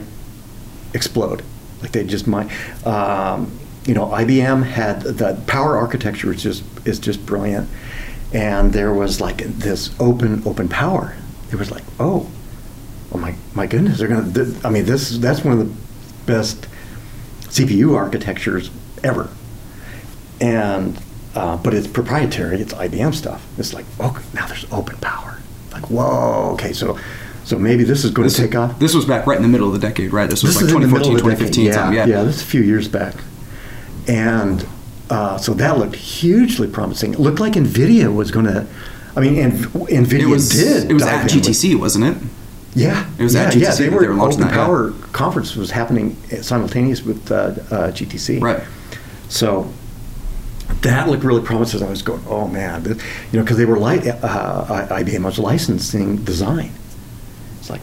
explode, 0.94 1.44
like 1.82 1.94
they 1.94 2.03
just 2.03 2.27
might. 2.27 2.51
Um, 2.86 3.58
you 3.86 3.94
know, 3.94 4.08
IBM 4.08 4.63
had 4.65 5.01
the 5.03 5.41
power 5.48 5.77
architecture 5.77 6.34
is 6.34 6.44
just 6.44 6.63
is 6.86 7.00
just 7.00 7.25
brilliant, 7.25 7.70
and 8.34 8.74
there 8.74 8.94
was 8.94 9.22
like 9.22 9.38
this 9.38 9.98
open 9.98 10.44
open 10.46 10.67
power. 10.67 11.15
It 11.53 11.55
was 11.55 11.72
like, 11.72 11.84
oh, 12.01 12.29
oh 13.13 13.17
my 13.17 13.34
my 13.53 13.65
goodness, 13.65 13.98
they're 13.98 14.10
gonna. 14.10 14.34
Th- 14.34 14.65
I 14.65 14.70
mean, 14.70 14.86
this 14.86 15.17
that's 15.20 15.41
one 15.41 15.58
of 15.58 15.60
the 15.60 15.86
best 16.25 16.67
CPU 17.48 17.96
architectures 17.96 18.70
ever, 19.03 19.29
and 20.41 21.00
uh, 21.36 21.58
but 21.58 21.74
it's 21.74 21.88
proprietary. 21.88 22.60
It's 22.62 22.74
IBM 22.74 23.13
stuff. 23.13 23.46
It's 23.58 23.74
like, 23.74 23.86
okay, 24.00 24.24
now 24.34 24.48
there's 24.48 24.65
open 24.72 24.98
power. 24.98 25.39
Like, 25.72 25.89
whoa, 25.89 26.51
okay, 26.53 26.74
so 26.74 26.98
so 27.44 27.60
maybe 27.60 27.84
this 27.84 28.03
is 28.03 28.12
going 28.12 28.25
This, 28.25 28.38
to 28.38 28.41
take 28.44 28.55
off. 28.55 28.79
this 28.79 28.94
was 28.96 29.05
back 29.05 29.27
right 29.27 29.38
in 29.38 29.44
the 29.44 29.50
middle 29.50 29.67
of 29.67 29.74
the 29.74 29.79
decade, 29.88 30.12
right? 30.13 30.29
This 30.29 30.41
was 30.41 30.53
This 30.53 30.63
like 30.63 30.70
is 30.70 30.74
in 30.75 30.82
the 30.82 30.88
middle 30.88 31.12
2014, 31.12 31.63
2015 31.63 31.65
Yeah, 31.65 31.91
Yeah. 31.91 32.17
yeah, 32.17 32.24
this 32.24 32.38
is 32.38 32.41
a 32.41 32.46
few 32.46 32.62
years 32.62 32.88
back, 32.88 33.15
and 34.08 34.65
uh, 35.10 35.38
so 35.38 35.53
that 35.53 35.77
looked 35.77 35.96
hugely 35.96 36.67
promising. 36.67 37.13
It 37.13 37.20
looked 37.20 37.39
like 37.39 37.53
Nvidia 37.53 38.13
was 38.13 38.32
going 38.32 38.46
to. 38.46 38.65
I 39.17 39.22
mean, 39.22 39.38
and 39.38 39.53
Nvidia 39.53 40.22
It 40.22 40.25
was 40.27 40.50
did. 40.50 40.89
it 40.91 40.94
was 40.94 41.03
at 41.03 41.32
in 41.32 41.39
with- 41.39 41.46
GTC, 41.46 41.79
wasn't 41.79 42.05
it? 42.05 42.17
Yeah, 42.75 43.10
It 43.17 43.24
was 43.24 43.34
yeah, 43.34 43.44
at 43.44 43.55
yeah. 43.55 43.70
GTC 43.70 43.77
They 43.77 43.89
were, 43.89 44.01
they 44.01 44.08
were 44.08 44.13
launching 44.15 44.41
Open 44.41 44.53
that, 44.53 44.58
yeah. 44.58 44.65
Power 44.65 44.91
conference 45.13 45.55
was 45.55 45.72
happening 45.72 46.15
simultaneous 46.41 47.03
with 47.03 47.32
uh, 47.32 47.36
uh, 47.36 47.91
GTC. 47.91 48.41
Right. 48.41 48.62
So 49.29 49.72
that 50.82 51.08
looked 51.10 51.24
really 51.24 51.41
promising. 51.41 51.84
I 51.84 51.89
was 51.89 52.01
going, 52.01 52.24
oh 52.27 52.48
man, 52.48 52.84
you 52.84 52.96
know, 53.34 53.44
because 53.44 53.58
they 53.58 53.65
were 53.65 53.79
like 53.79 54.05
uh, 54.05 54.88
IBM 54.88 55.24
was 55.24 55.39
licensing 55.39 56.17
design. 56.17 56.72
It's 57.60 57.70
like, 57.70 57.82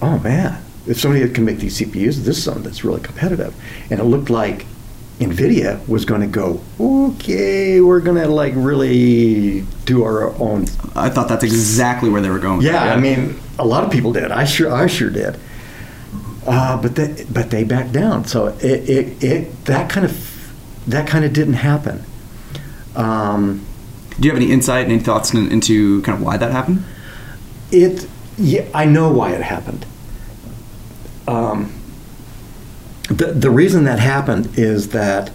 oh 0.00 0.18
man, 0.20 0.62
if 0.86 0.98
somebody 0.98 1.28
can 1.28 1.44
make 1.44 1.58
these 1.58 1.78
CPUs, 1.78 2.16
this 2.24 2.38
is 2.38 2.42
something 2.42 2.62
that's 2.62 2.84
really 2.84 3.00
competitive. 3.00 3.54
And 3.90 4.00
it 4.00 4.04
looked 4.04 4.30
like 4.30 4.66
Nvidia 5.18 5.86
was 5.88 6.04
going 6.04 6.20
to 6.20 6.26
go, 6.26 6.60
okay, 6.78 7.80
we're 7.80 8.00
going 8.00 8.22
to 8.22 8.28
like 8.28 8.52
really 8.56 9.62
do 9.84 10.04
our 10.04 10.32
own 10.40 10.66
I 10.94 11.10
thought 11.10 11.28
that's 11.28 11.44
exactly 11.44 12.08
where 12.08 12.20
they 12.20 12.30
were 12.30 12.38
going. 12.38 12.58
with 12.58 12.66
yeah, 12.66 12.92
I 12.92 12.96
mean, 12.96 13.38
a 13.58 13.64
lot 13.66 13.84
of 13.84 13.90
people 13.90 14.12
did. 14.12 14.30
I 14.30 14.44
sure, 14.44 14.72
I 14.72 14.86
sure 14.86 15.10
did. 15.10 15.38
Uh, 16.46 16.80
but 16.80 16.96
they, 16.96 17.26
but 17.30 17.50
they 17.50 17.62
backed 17.64 17.92
down. 17.92 18.24
So 18.24 18.46
it, 18.60 18.88
it, 18.88 19.22
it, 19.24 19.64
that 19.66 19.90
kind 19.90 20.06
of, 20.06 20.52
that 20.86 21.06
kind 21.06 21.24
of 21.24 21.32
didn't 21.32 21.54
happen. 21.54 22.04
Um, 22.96 23.64
Do 24.18 24.26
you 24.28 24.34
have 24.34 24.40
any 24.42 24.50
insight, 24.52 24.86
any 24.86 24.98
thoughts 24.98 25.34
in, 25.34 25.50
into 25.52 26.00
kind 26.02 26.16
of 26.18 26.24
why 26.24 26.36
that 26.36 26.50
happened? 26.52 26.84
it, 27.70 28.06
yeah, 28.38 28.64
I 28.72 28.86
know 28.86 29.10
why 29.12 29.32
it 29.32 29.42
happened. 29.42 29.84
Um, 31.26 31.72
the 33.08 33.32
the 33.32 33.50
reason 33.50 33.84
that 33.84 33.98
happened 33.98 34.58
is 34.58 34.90
that 34.90 35.30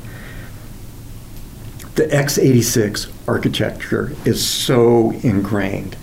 the 1.96 2.06
x86 2.08 3.12
architecture 3.28 4.14
is 4.26 4.46
so 4.46 5.12
ingrained. 5.24 5.96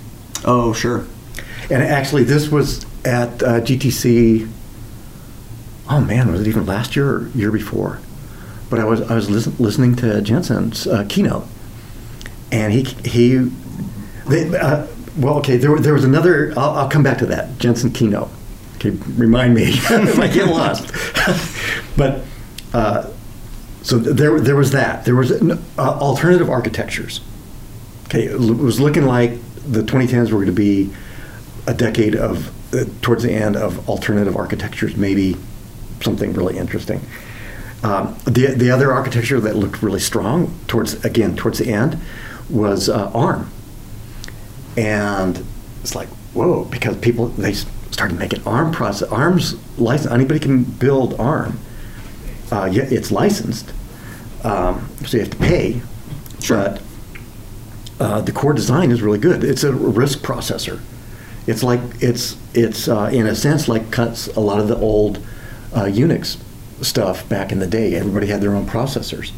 Oh, 0.44 0.72
sure. 0.72 1.06
And 1.70 1.82
actually, 1.82 2.24
this 2.24 2.48
was 2.48 2.84
at 3.04 3.42
uh, 3.42 3.60
GTC. 3.60 4.50
Oh 5.88 6.00
man, 6.00 6.30
was 6.30 6.40
it 6.40 6.46
even 6.48 6.66
last 6.66 6.96
year 6.96 7.16
or 7.16 7.28
year 7.28 7.50
before? 7.50 8.00
But 8.68 8.78
I 8.78 8.84
was 8.84 9.02
I 9.02 9.14
was 9.14 9.30
listen, 9.30 9.54
listening 9.58 9.96
to 9.96 10.20
Jensen's 10.22 10.86
uh, 10.86 11.04
keynote, 11.08 11.46
and 12.52 12.72
he 12.72 12.82
he, 13.04 13.50
they, 14.28 14.56
uh, 14.56 14.86
well, 15.16 15.38
okay, 15.38 15.56
there 15.56 15.76
there 15.78 15.92
was 15.92 16.04
another. 16.04 16.52
I'll, 16.56 16.70
I'll 16.70 16.88
come 16.88 17.02
back 17.02 17.18
to 17.18 17.26
that 17.26 17.58
Jensen 17.58 17.90
keynote. 17.90 18.30
Okay, 18.80 18.90
remind 19.16 19.54
me 19.54 19.64
if 19.68 20.18
I 20.18 20.26
get 20.26 20.48
lost. 20.48 20.90
but 21.96 22.22
uh, 22.72 23.10
so 23.82 23.98
there 23.98 24.40
there 24.40 24.56
was 24.56 24.70
that. 24.72 25.04
There 25.04 25.14
was 25.14 25.30
uh, 25.30 25.58
alternative 25.78 26.48
architectures. 26.48 27.20
Okay, 28.06 28.24
it 28.24 28.38
was 28.38 28.80
looking 28.80 29.04
like 29.04 29.32
the 29.70 29.82
2010s 29.82 30.32
were 30.32 30.38
going 30.38 30.46
to 30.46 30.52
be 30.52 30.90
a 31.66 31.74
decade 31.74 32.16
of, 32.16 32.48
uh, 32.74 32.84
towards 33.02 33.22
the 33.22 33.30
end, 33.30 33.56
of 33.56 33.88
alternative 33.88 34.36
architectures, 34.36 34.96
maybe 34.96 35.36
something 36.00 36.32
really 36.32 36.58
interesting. 36.58 37.00
Um, 37.82 38.16
the, 38.24 38.46
the 38.56 38.70
other 38.70 38.92
architecture 38.92 39.38
that 39.40 39.56
looked 39.56 39.82
really 39.82 40.00
strong, 40.00 40.58
towards 40.66 41.04
again, 41.04 41.36
towards 41.36 41.58
the 41.58 41.70
end, 41.72 41.98
was 42.48 42.88
uh, 42.88 43.10
ARM. 43.14 43.50
And 44.76 45.44
it's 45.82 45.94
like, 45.94 46.08
whoa, 46.34 46.64
because 46.64 46.96
people, 46.96 47.28
they 47.28 47.54
started 47.90 48.18
making 48.18 48.46
ARM 48.46 48.72
process, 48.72 49.08
ARM's 49.10 49.56
license, 49.78 50.12
anybody 50.12 50.40
can 50.40 50.64
build 50.64 51.18
ARM. 51.18 51.58
Uh, 52.50 52.68
yeah, 52.70 52.84
it's 52.84 53.10
licensed, 53.10 53.72
um, 54.42 54.88
so 55.06 55.16
you 55.16 55.22
have 55.22 55.30
to 55.30 55.36
pay. 55.36 55.80
Sure. 56.40 56.56
But 56.56 56.82
uh, 58.00 58.20
the 58.22 58.32
core 58.32 58.52
design 58.52 58.90
is 58.90 59.02
really 59.02 59.18
good. 59.18 59.44
It's 59.44 59.62
a 59.62 59.70
RISC 59.70 60.18
processor. 60.18 60.80
It's 61.46 61.62
like 61.62 61.80
it's 62.00 62.36
it's 62.54 62.88
uh, 62.88 63.10
in 63.12 63.26
a 63.26 63.34
sense 63.34 63.68
like 63.68 63.90
cuts 63.90 64.28
a 64.28 64.40
lot 64.40 64.58
of 64.60 64.68
the 64.68 64.76
old 64.76 65.18
uh, 65.72 65.84
Unix 65.84 66.38
stuff 66.82 67.28
back 67.28 67.52
in 67.52 67.58
the 67.58 67.66
day. 67.66 67.94
Everybody 67.94 68.26
had 68.26 68.40
their 68.40 68.54
own 68.54 68.66
processors, 68.66 69.32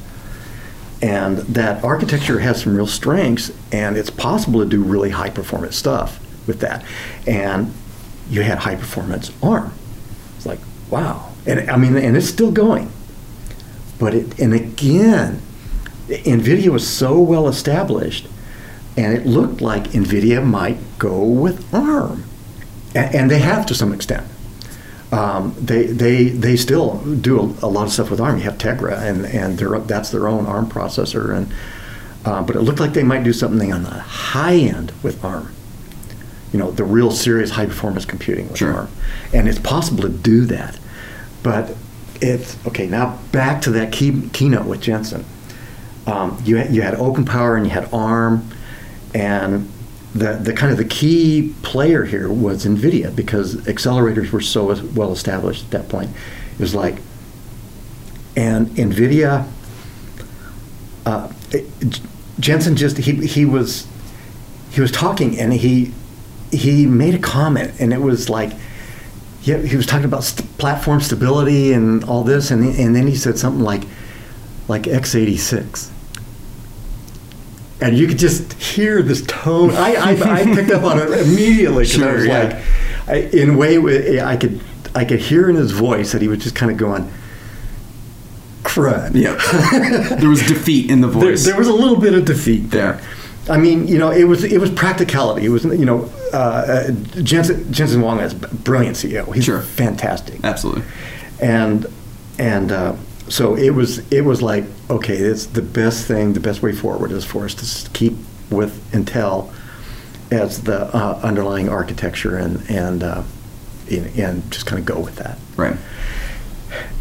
and 1.00 1.38
that 1.38 1.82
architecture 1.85 2.38
has 2.40 2.62
some 2.62 2.76
real 2.76 2.87
strengths, 2.87 3.50
and 3.73 3.97
it's 3.97 4.11
possible 4.11 4.61
to 4.61 4.66
do 4.66 4.82
really 4.82 5.11
high 5.11 5.30
performance 5.30 5.76
stuff 5.76 6.21
with 6.47 6.61
that. 6.61 6.85
And 7.26 7.73
you 8.33 8.43
had 8.43 8.59
high 8.59 8.77
performance 8.77 9.31
ARM. 9.43 9.73
It's 10.37 10.47
like 10.47 10.61
wow, 10.91 11.31
and 11.47 11.71
I 11.71 11.77
mean, 11.77 11.97
and 11.97 12.17
it's 12.17 12.29
still 12.29 12.51
going. 12.51 12.91
But 13.99 14.15
it, 14.15 14.41
and 14.41 14.55
again, 14.55 15.43
NVIDIA 16.09 16.71
was 16.71 16.89
so 16.89 17.21
well 17.21 17.47
established, 17.47 18.27
and 18.97 19.17
it 19.17 19.27
looked 19.27 19.61
like 19.61 19.85
NVIDIA 19.89 20.45
might 20.45 20.79
go 20.99 21.23
with 21.23 21.73
ARM, 21.75 22.25
and, 22.95 23.15
and 23.15 23.31
they 23.31 23.39
have 23.39 23.67
to 23.67 23.75
some 23.75 23.93
extent. 23.93 24.27
Um, 25.12 25.55
they, 25.61 25.85
they, 25.85 26.31
they 26.31 26.57
still 26.57 26.97
do 27.17 27.39
a, 27.39 27.67
a, 27.67 27.69
lot 27.69 27.85
of 27.85 27.93
stuff 27.93 28.11
with 28.11 28.19
ARM. 28.19 28.39
You 28.39 28.45
have 28.45 28.57
Tegra, 28.57 28.99
and, 28.99 29.27
and 29.27 29.59
that's 29.87 30.09
their 30.09 30.27
own 30.27 30.47
ARM 30.47 30.71
processor, 30.71 31.37
and 31.37 31.53
uh, 32.25 32.43
but 32.43 32.57
it 32.57 32.61
looked 32.61 32.81
like 32.81 32.95
they 32.95 33.03
might 33.03 33.25
do 33.25 33.33
something 33.33 33.73
on 33.73 33.83
the 33.83 33.91
high 33.91 34.55
end 34.55 34.93
with 35.03 35.23
ARM. 35.23 35.55
You 36.52 36.59
know, 36.59 36.71
the 36.71 36.85
real 36.85 37.11
serious 37.11 37.50
high 37.50 37.66
performance 37.66 38.04
computing 38.04 38.49
with 38.49 38.59
Sure. 38.59 38.75
ARM, 38.75 38.88
and 39.32 39.49
it's 39.49 39.59
possible 39.59 40.02
to 40.02 40.09
do 40.11 40.44
that, 40.47 40.78
but 41.42 41.75
it's 42.21 42.56
okay. 42.66 42.87
Now 42.87 43.18
back 43.32 43.62
to 43.62 43.71
that 43.71 43.90
key, 43.92 44.28
keynote 44.32 44.66
with 44.66 44.80
Jensen. 44.80 45.25
Um, 46.06 46.37
you 46.44 46.56
had, 46.56 46.75
you 46.75 46.82
had 46.82 46.94
open 46.97 47.25
power 47.25 47.56
and 47.56 47.64
you 47.64 47.71
had 47.73 47.88
ARM, 47.92 48.49
and 49.14 49.68
the 50.14 50.35
the 50.35 50.52
kind 50.52 50.71
of 50.71 50.76
the 50.78 50.85
key 50.85 51.54
player 51.62 52.04
here 52.04 52.28
was 52.30 52.66
NVIDIA 52.66 53.14
because 53.16 53.56
accelerators 53.66 54.30
were 54.30 54.40
so 54.42 54.66
well 54.94 55.12
established 55.12 55.64
at 55.64 55.71
that 55.71 55.88
point. 55.88 56.11
It 56.54 56.61
was 56.61 56.75
like, 56.75 56.97
and 58.37 58.66
NVIDIA. 58.76 59.47
Uh, 61.06 61.32
it- 61.50 62.00
Jensen 62.40 62.76
just 62.76 62.97
he 62.99 63.26
he 63.26 63.44
was 63.44 63.87
he 64.71 64.80
was 64.80 64.90
talking 64.90 65.38
and 65.38 65.52
he 65.52 65.92
he 66.52 66.87
made 66.87 67.14
a 67.14 67.18
comment 67.18 67.73
and 67.80 67.92
it 67.92 68.00
was 68.00 68.28
like 68.30 68.52
yeah, 69.42 69.59
he 69.59 69.75
was 69.76 69.87
talking 69.87 70.04
about 70.04 70.23
st- 70.23 70.56
platform 70.59 71.00
stability 71.00 71.73
and 71.73 72.04
all 72.04 72.23
this, 72.23 72.52
and 72.52 72.62
and 72.78 72.94
then 72.94 73.09
he 73.09 73.16
said 73.16 73.37
something 73.37 73.61
like, 73.64 73.82
like 74.68 74.82
x86, 74.85 75.88
and 77.80 77.99
you 77.99 78.06
could 78.06 78.18
just 78.18 78.52
hear 78.52 79.02
this 79.02 79.23
tone. 79.26 79.71
I 79.73 79.94
I, 79.97 80.11
I 80.42 80.44
picked 80.44 80.71
up 80.71 80.85
on 80.85 81.00
it 81.00 81.09
immediately 81.26 81.82
because 81.85 81.97
I 81.97 82.04
Sure, 82.06 82.14
was 82.14 82.26
yeah. 82.26 82.42
like, 82.44 83.09
I, 83.09 83.14
in 83.37 83.50
a 83.50 83.56
way, 83.56 84.21
I 84.21 84.37
could 84.37 84.61
I 84.94 85.04
could 85.04 85.18
hear 85.18 85.50
in 85.50 85.56
his 85.56 85.73
voice 85.73 86.12
that 86.12 86.23
he 86.23 86.28
was 86.28 86.38
just 86.38 86.54
kind 86.54 86.71
of 86.71 86.78
going, 86.78 87.11
crud. 88.62 89.14
Yeah. 89.16 89.35
there 90.21 90.28
was 90.28 90.47
defeat 90.47 90.88
in 90.90 91.00
the 91.00 91.09
There, 91.09 91.21
voice. 91.30 91.44
there 91.44 91.56
was 91.56 91.66
a 91.68 91.73
little 91.75 91.99
bit 91.99 92.14
of 92.14 92.25
defeat 92.25 92.71
there. 92.71 93.00
Yeah. 93.00 93.06
I 93.52 93.59
mean, 93.59 93.87
you 93.87 93.99
know, 93.99 94.11
it 94.11 94.25
was 94.25 94.44
it 94.44 94.59
was 94.59 94.71
practicality. 94.71 95.44
It 95.44 95.50
was 95.50 95.64
you 95.64 95.85
know, 95.85 96.11
uh, 96.32 96.37
uh, 96.37 96.90
Jensen 97.23 97.71
Jensen 97.71 98.00
Huang 98.00 98.18
is 98.21 98.32
a 98.32 98.37
brilliant 98.37 98.97
CEO. 98.97 99.32
He's 99.35 99.44
Sure. 99.44 99.61
fantastic 99.61 100.42
Absolutely. 100.42 100.85
and 101.40 101.87
and 102.38 102.73
uh, 102.73 102.97
so 103.28 103.54
it 103.54 103.71
was 103.71 103.99
it 104.11 104.23
was 104.23 104.40
like 104.40 104.64
okay 104.88 105.16
it's 105.16 105.47
the 105.47 105.61
best 105.62 106.06
thing 106.06 106.32
the 106.32 106.40
best 106.40 106.62
way 106.62 106.73
forward 106.73 107.12
is 107.12 107.25
for 107.26 107.44
us 107.44 107.54
to 107.54 107.90
keep 107.90 108.14
with 108.50 108.73
intel 108.92 109.52
as 110.30 110.62
the 110.62 110.85
uh, 110.97 111.21
underlying 111.23 111.68
architecture 111.68 112.37
and 112.38 112.62
and 112.71 113.02
uh, 113.02 113.23
and, 113.90 114.18
and 114.18 114.50
just 114.50 114.64
kind 114.64 114.78
of 114.80 114.87
go 114.87 114.99
with 114.99 115.16
that. 115.16 115.37
Right. 115.56 115.76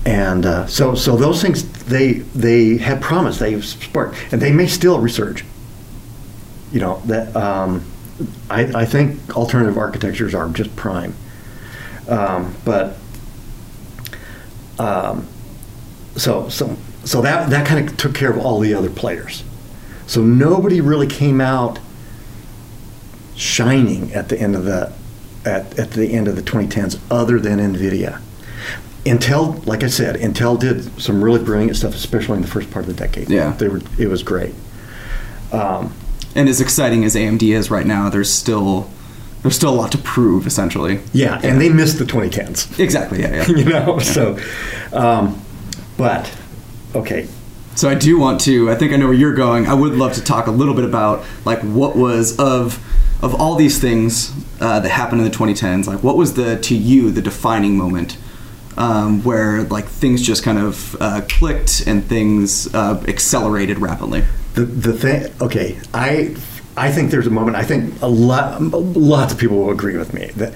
And 0.05 0.45
uh, 0.45 0.67
so 0.67 0.95
so 0.95 1.15
those 1.15 1.41
things 1.41 1.63
they 1.85 2.13
they 2.35 2.77
had 2.77 3.01
promise 3.01 3.39
they 3.39 3.61
sparked 3.61 4.17
and 4.33 4.41
they 4.41 4.51
may 4.51 4.67
still 4.67 4.99
resurge. 4.99 5.43
You 6.71 6.79
know 6.79 7.01
that 7.05 7.35
um, 7.35 7.83
I 8.49 8.81
I 8.81 8.85
think 8.85 9.35
alternative 9.35 9.77
architectures 9.77 10.33
are 10.33 10.49
just 10.49 10.75
prime, 10.75 11.15
um, 12.07 12.55
but. 12.65 12.97
Um, 14.79 15.27
so 16.15 16.49
so 16.49 16.75
so 17.03 17.21
that 17.21 17.49
that 17.49 17.67
kind 17.67 17.87
of 17.87 17.97
took 17.97 18.13
care 18.15 18.31
of 18.31 18.37
all 18.37 18.59
the 18.59 18.73
other 18.73 18.89
players. 18.89 19.43
So 20.07 20.21
nobody 20.21 20.81
really 20.81 21.07
came 21.07 21.39
out 21.39 21.79
shining 23.35 24.13
at 24.13 24.29
the 24.29 24.39
end 24.39 24.55
of 24.55 24.65
the 24.65 24.93
at, 25.45 25.77
at 25.79 25.91
the 25.91 26.13
end 26.13 26.27
of 26.27 26.35
the 26.35 26.41
2010s 26.41 26.99
other 27.09 27.39
than 27.39 27.59
Nvidia. 27.59 28.21
Intel, 29.05 29.65
like 29.65 29.83
I 29.83 29.87
said, 29.87 30.17
Intel 30.17 30.59
did 30.59 31.01
some 31.01 31.23
really 31.23 31.43
brilliant 31.43 31.75
stuff, 31.75 31.95
especially 31.95 32.35
in 32.35 32.43
the 32.43 32.47
first 32.47 32.69
part 32.69 32.87
of 32.87 32.95
the 32.95 33.01
decade. 33.07 33.29
Yeah. 33.29 33.51
they 33.53 33.67
were. 33.67 33.81
It 33.97 34.07
was 34.07 34.21
great. 34.21 34.53
Um, 35.51 35.93
And 36.35 36.47
as 36.47 36.61
exciting 36.61 37.03
as 37.03 37.15
AMD 37.15 37.43
is 37.43 37.69
right 37.69 37.85
now, 37.85 38.09
there's 38.09 38.31
still 38.31 38.89
there's 39.41 39.55
still 39.55 39.73
a 39.73 39.75
lot 39.75 39.91
to 39.93 39.97
prove, 39.97 40.45
essentially. 40.45 40.99
yeah, 41.13 41.39
and 41.43 41.59
they 41.59 41.69
missed 41.69 41.97
the 41.97 42.05
2010s. 42.05 42.79
Exactly. 42.79 43.21
Yeah. 43.21 43.47
Yeah. 43.47 43.47
You 43.57 43.65
know, 43.65 43.97
so, 43.99 44.37
um, 44.93 45.41
but 45.97 46.31
okay, 46.95 47.27
So 47.75 47.89
I 47.89 47.95
do 47.95 48.19
want 48.19 48.39
to. 48.41 48.69
I 48.69 48.75
think 48.75 48.93
I 48.93 48.97
know 48.97 49.07
where 49.07 49.15
you're 49.15 49.33
going. 49.33 49.65
I 49.67 49.73
would 49.73 49.93
love 49.93 50.13
to 50.13 50.23
talk 50.23 50.45
a 50.47 50.51
little 50.51 50.73
bit 50.75 50.85
about 50.85 51.23
like 51.45 51.59
what 51.61 51.95
was 51.95 52.37
of 52.37 52.79
of 53.23 53.33
all 53.39 53.55
these 53.55 53.79
things 53.79 54.31
uh, 54.59 54.79
that 54.79 54.89
happened 54.89 55.21
in 55.21 55.29
the 55.29 55.35
2010s. 55.35 55.87
Like 55.87 56.03
what 56.03 56.17
was 56.17 56.33
the 56.35 56.57
to 56.59 56.75
you 56.75 57.11
the 57.11 57.21
defining 57.21 57.77
moment 57.77 58.17
um, 58.77 59.23
where 59.23 59.63
like 59.63 59.85
things 59.85 60.21
just 60.21 60.43
kind 60.43 60.57
of 60.59 60.95
uh, 61.01 61.21
clicked 61.29 61.83
and 61.87 62.03
things 62.05 62.73
uh, 62.73 63.03
accelerated 63.07 63.79
rapidly. 63.79 64.23
The 64.53 64.65
the 64.65 64.93
thing, 64.93 65.31
okay, 65.41 65.79
I 65.93 66.35
I 66.75 66.91
think 66.91 67.11
there's 67.11 67.27
a 67.27 67.31
moment. 67.31 67.57
I 67.57 67.63
think 67.63 68.01
a 68.01 68.07
lot, 68.07 68.61
lots 68.61 69.33
of 69.33 69.39
people 69.39 69.57
will 69.57 69.71
agree 69.71 69.97
with 69.97 70.13
me 70.13 70.27
that 70.35 70.53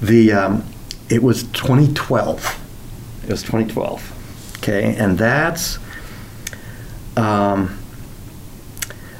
the 0.00 0.32
um, 0.32 0.64
it 1.08 1.22
was 1.22 1.44
2012. 1.44 3.22
It 3.24 3.30
was 3.30 3.42
2012. 3.42 4.58
Okay, 4.58 4.94
and 4.96 5.18
that's 5.18 5.78
um, 7.16 7.78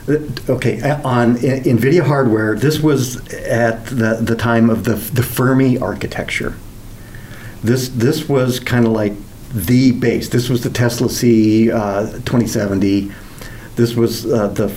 okay 0.09 0.81
on 1.05 1.37
NVIDIA 1.37 2.07
hardware. 2.07 2.57
This 2.57 2.81
was 2.81 3.17
at 3.33 3.87
the 3.87 4.19
the 4.21 4.37
time 4.37 4.71
of 4.71 4.85
the 4.85 4.95
the 4.95 5.23
Fermi 5.23 5.79
architecture. 5.79 6.55
This 7.63 7.89
this 7.89 8.29
was 8.29 8.61
kind 8.61 8.87
of 8.87 8.93
like 8.93 9.15
the 9.53 9.93
base. 9.93 10.29
This 10.29 10.49
was 10.49 10.63
the 10.63 10.71
Tesla 10.71 11.09
C 11.09 11.71
uh, 11.71 12.11
2070 12.11 13.13
this 13.79 13.95
was 13.95 14.27
uh, 14.27 14.49
the 14.49 14.75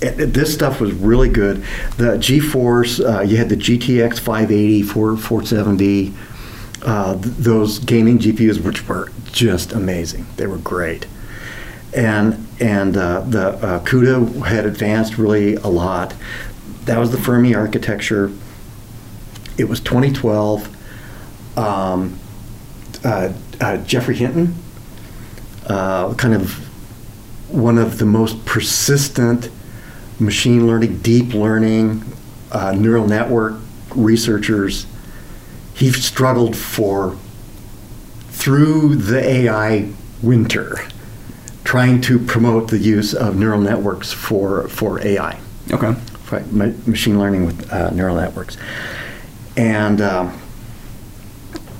it, 0.00 0.32
this 0.32 0.54
stuff 0.54 0.80
was 0.80 0.92
really 0.92 1.28
good. 1.28 1.64
The 1.96 2.16
GeForce, 2.18 3.04
uh, 3.04 3.22
you 3.22 3.38
had 3.38 3.48
the 3.48 3.56
GTX 3.56 4.18
580, 4.20 4.82
4, 4.82 5.16
470, 5.16 6.14
uh, 6.82 7.14
th- 7.14 7.24
those 7.36 7.78
gaming 7.80 8.18
GPUs, 8.18 8.62
which 8.62 8.86
were 8.86 9.10
just 9.32 9.72
amazing. 9.72 10.26
They 10.36 10.46
were 10.46 10.58
great, 10.58 11.06
and 11.92 12.46
and 12.60 12.96
uh, 12.96 13.20
the 13.22 13.48
uh, 13.48 13.84
CUDA 13.84 14.46
had 14.46 14.64
advanced 14.64 15.18
really 15.18 15.56
a 15.56 15.66
lot. 15.66 16.14
That 16.84 16.98
was 16.98 17.10
the 17.10 17.18
Fermi 17.18 17.54
architecture. 17.54 18.30
It 19.58 19.64
was 19.64 19.80
2012. 19.80 21.58
Um, 21.58 22.18
uh, 23.02 23.32
uh, 23.60 23.78
Geoffrey 23.78 24.16
Hinton, 24.16 24.54
kind 25.66 26.34
of 26.34 26.66
one 27.48 27.78
of 27.78 27.98
the 27.98 28.04
most 28.06 28.44
persistent 28.44 29.50
machine 30.18 30.66
learning, 30.66 30.98
deep 30.98 31.34
learning, 31.34 32.02
uh, 32.52 32.72
neural 32.72 33.06
network 33.06 33.54
researchers. 33.94 34.86
He 35.74 35.92
struggled 35.92 36.56
for 36.56 37.16
through 38.30 38.96
the 38.96 39.22
AI 39.22 39.90
winter, 40.22 40.78
trying 41.64 42.00
to 42.02 42.18
promote 42.18 42.68
the 42.68 42.78
use 42.78 43.14
of 43.14 43.36
neural 43.36 43.60
networks 43.60 44.12
for 44.12 44.68
for 44.68 45.00
AI, 45.04 45.38
Okay. 45.72 45.92
for 46.24 46.40
ma- 46.50 46.72
machine 46.86 47.18
learning 47.18 47.46
with 47.46 47.72
uh, 47.72 47.90
neural 47.90 48.16
networks, 48.16 48.56
and. 49.56 50.00
Um, 50.00 50.40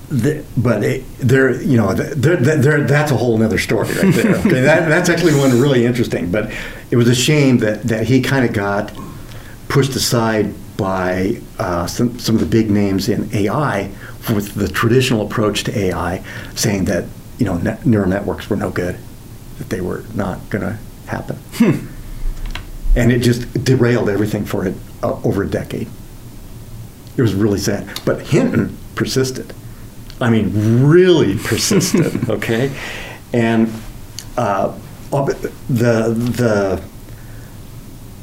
the, 0.09 0.45
but 0.57 0.85
it, 0.85 1.05
there, 1.19 1.61
you 1.61 1.77
know, 1.77 1.93
there, 1.93 2.37
there, 2.37 2.81
that's 2.83 3.11
a 3.11 3.17
whole 3.17 3.43
other 3.43 3.59
story 3.59 3.89
right 3.89 4.15
there. 4.15 4.37
Okay, 4.47 4.61
that, 4.61 4.89
that's 4.89 5.09
actually 5.09 5.35
one 5.35 5.61
really 5.61 5.85
interesting. 5.85 6.31
But 6.31 6.53
it 6.91 6.97
was 6.97 7.09
a 7.09 7.15
shame 7.15 7.59
that, 7.59 7.83
that 7.85 8.07
he 8.07 8.21
kind 8.21 8.45
of 8.45 8.53
got 8.53 8.93
pushed 9.69 9.97
aside 9.97 10.55
by 10.77 11.41
uh, 11.59 11.87
some, 11.87 12.19
some 12.19 12.35
of 12.37 12.41
the 12.41 12.47
big 12.47 12.71
names 12.71 13.09
in 13.09 13.35
AI 13.35 13.91
with 14.33 14.55
the 14.55 14.69
traditional 14.69 15.27
approach 15.27 15.65
to 15.65 15.77
AI, 15.77 16.23
saying 16.55 16.85
that 16.87 17.05
you 17.39 17.47
know 17.47 17.57
ne- 17.59 17.79
neural 17.85 18.09
networks 18.09 18.49
were 18.49 18.57
no 18.57 18.71
good, 18.71 18.97
that 19.59 19.71
they 19.71 19.81
were 19.81 20.05
not 20.15 20.49
going 20.51 20.63
to 20.63 20.79
happen, 21.07 21.39
and 22.97 23.13
it 23.13 23.21
just 23.21 23.65
derailed 23.65 24.09
everything 24.09 24.45
for 24.45 24.67
it 24.67 24.75
uh, 25.03 25.21
over 25.23 25.43
a 25.43 25.49
decade. 25.49 25.89
It 27.17 27.23
was 27.23 27.35
really 27.35 27.59
sad. 27.59 28.01
But 28.05 28.21
Hinton 28.27 28.77
persisted. 28.95 29.55
I 30.21 30.31
mean, 30.31 30.87
really 30.87 31.37
persistent. 31.39 32.29
okay, 32.37 32.73
and 33.33 33.73
uh, 34.37 34.77
the 35.11 35.53
the 35.69 36.83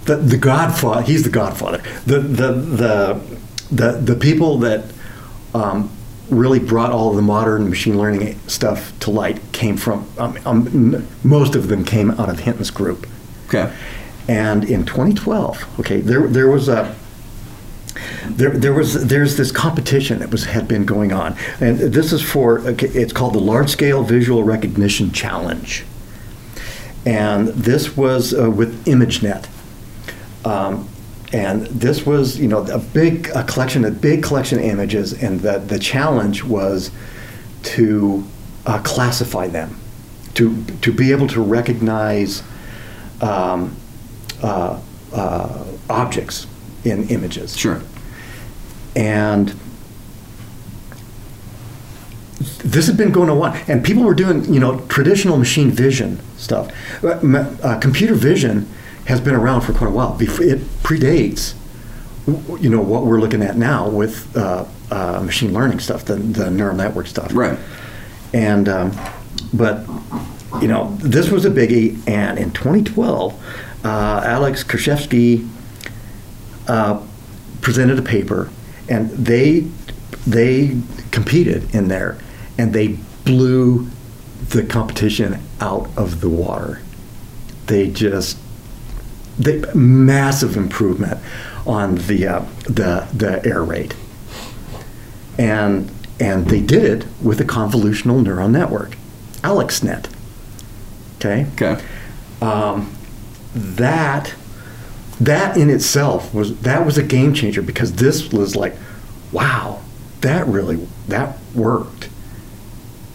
the 0.05 0.15
the 0.17 0.37
Godfather. 0.37 1.01
He's 1.03 1.23
the 1.23 1.29
Godfather. 1.29 1.81
The 2.05 2.19
the 2.19 2.51
the 2.51 3.37
the 3.71 3.91
the 3.93 4.15
people 4.15 4.57
that 4.59 4.85
um, 5.53 5.89
really 6.29 6.59
brought 6.59 6.91
all 6.91 7.13
the 7.13 7.21
modern 7.21 7.69
machine 7.69 7.97
learning 7.97 8.39
stuff 8.47 8.97
to 8.99 9.11
light 9.11 9.39
came 9.51 9.77
from. 9.77 10.07
Um, 10.17 10.37
um, 10.45 11.07
most 11.23 11.55
of 11.55 11.67
them 11.67 11.83
came 11.83 12.11
out 12.11 12.29
of 12.29 12.39
Hinton's 12.39 12.71
group. 12.71 13.07
Okay. 13.47 13.73
And 14.27 14.63
in 14.63 14.85
2012, 14.85 15.79
okay, 15.81 15.99
there 15.99 16.27
there 16.27 16.49
was 16.49 16.69
a 16.69 16.95
there, 18.29 18.51
there 18.51 18.73
was 18.73 19.07
there's 19.07 19.37
this 19.37 19.51
competition 19.51 20.19
that 20.19 20.31
was 20.31 20.45
had 20.45 20.67
been 20.67 20.85
going 20.85 21.11
on, 21.11 21.35
and 21.59 21.77
this 21.79 22.13
is 22.13 22.21
for 22.21 22.61
it's 22.65 23.13
called 23.13 23.33
the 23.33 23.39
Large 23.39 23.69
Scale 23.69 24.03
Visual 24.03 24.43
Recognition 24.43 25.11
Challenge, 25.11 25.85
and 27.05 27.49
this 27.49 27.97
was 27.97 28.33
uh, 28.33 28.49
with 28.49 28.85
ImageNet, 28.85 29.47
um, 30.45 30.87
and 31.31 31.67
this 31.67 32.05
was 32.05 32.39
you 32.39 32.47
know 32.47 32.65
a 32.67 32.79
big 32.79 33.29
a 33.35 33.43
collection 33.43 33.85
a 33.85 33.91
big 33.91 34.23
collection 34.23 34.59
of 34.59 34.65
images, 34.65 35.13
and 35.21 35.41
the 35.41 35.59
the 35.59 35.79
challenge 35.79 36.43
was 36.43 36.91
to 37.63 38.23
uh, 38.65 38.81
classify 38.83 39.47
them, 39.47 39.79
to 40.35 40.63
to 40.81 40.93
be 40.93 41.11
able 41.11 41.27
to 41.27 41.41
recognize 41.41 42.41
um, 43.21 43.75
uh, 44.41 44.79
uh 45.13 45.65
objects 45.89 46.47
in 46.85 47.07
images. 47.09 47.57
Sure. 47.57 47.81
And 48.95 49.53
this 52.63 52.87
had 52.87 52.97
been 52.97 53.11
going 53.11 53.29
on, 53.29 53.57
and 53.67 53.83
people 53.83 54.03
were 54.03 54.13
doing, 54.13 54.51
you 54.53 54.59
know, 54.59 54.79
traditional 54.87 55.37
machine 55.37 55.69
vision 55.71 56.19
stuff. 56.37 56.71
Uh, 57.03 57.79
computer 57.79 58.15
vision 58.15 58.69
has 59.05 59.19
been 59.19 59.35
around 59.35 59.61
for 59.61 59.73
quite 59.73 59.87
a 59.87 59.91
while. 59.91 60.17
It 60.19 60.59
predates, 60.83 61.55
you 62.61 62.69
know, 62.69 62.81
what 62.81 63.05
we're 63.05 63.19
looking 63.19 63.41
at 63.41 63.57
now 63.57 63.89
with 63.89 64.35
uh, 64.37 64.65
uh, 64.91 65.21
machine 65.21 65.53
learning 65.53 65.79
stuff, 65.79 66.05
the, 66.05 66.15
the 66.15 66.49
neural 66.49 66.75
network 66.75 67.07
stuff. 67.07 67.33
Right. 67.33 67.59
And, 68.33 68.69
um, 68.69 68.91
but, 69.53 69.85
you 70.61 70.67
know, 70.67 70.95
this 70.99 71.29
was 71.29 71.45
a 71.45 71.49
biggie, 71.51 71.99
and 72.07 72.39
in 72.39 72.51
2012, 72.51 73.33
uh, 73.83 74.21
Alex 74.23 74.63
Krizhevsky 74.63 75.47
uh, 76.67 77.05
presented 77.61 77.99
a 77.99 78.01
paper, 78.01 78.49
and 78.89 79.09
they 79.11 79.67
they 80.25 80.77
competed 81.11 81.73
in 81.73 81.87
there, 81.87 82.17
and 82.57 82.73
they 82.73 82.97
blew 83.25 83.87
the 84.49 84.63
competition 84.63 85.39
out 85.59 85.89
of 85.97 86.21
the 86.21 86.29
water. 86.29 86.81
They 87.67 87.89
just 87.89 88.37
they 89.37 89.63
massive 89.73 90.57
improvement 90.57 91.19
on 91.65 91.95
the 91.95 92.27
uh, 92.27 92.45
the 92.65 93.07
the 93.13 93.41
error 93.45 93.63
rate, 93.63 93.95
and 95.37 95.89
and 96.19 96.47
they 96.47 96.61
did 96.61 96.83
it 96.83 97.07
with 97.21 97.39
a 97.41 97.45
convolutional 97.45 98.23
neural 98.23 98.49
network, 98.49 98.97
AlexNet. 99.41 100.09
Okay. 101.17 101.47
Okay. 101.53 101.83
Um, 102.41 102.93
that 103.53 104.33
that 105.21 105.57
in 105.57 105.69
itself 105.69 106.33
was 106.33 106.59
that 106.61 106.85
was 106.85 106.97
a 106.97 107.03
game 107.03 107.33
changer 107.33 107.61
because 107.61 107.93
this 107.93 108.31
was 108.31 108.55
like, 108.55 108.75
wow, 109.31 109.81
that 110.21 110.47
really 110.47 110.87
that 111.07 111.37
worked. 111.53 112.09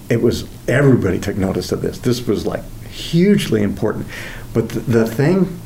It 0.09 0.23
was 0.23 0.49
everybody 0.67 1.19
took 1.19 1.37
notice 1.37 1.73
of 1.73 1.83
this. 1.83 1.99
This 1.99 2.27
was 2.27 2.47
like 2.47 2.63
hugely 2.89 3.63
important. 3.63 4.07
But 4.55 4.71
the, 4.71 4.81
the 4.81 5.07
thing 5.07 5.59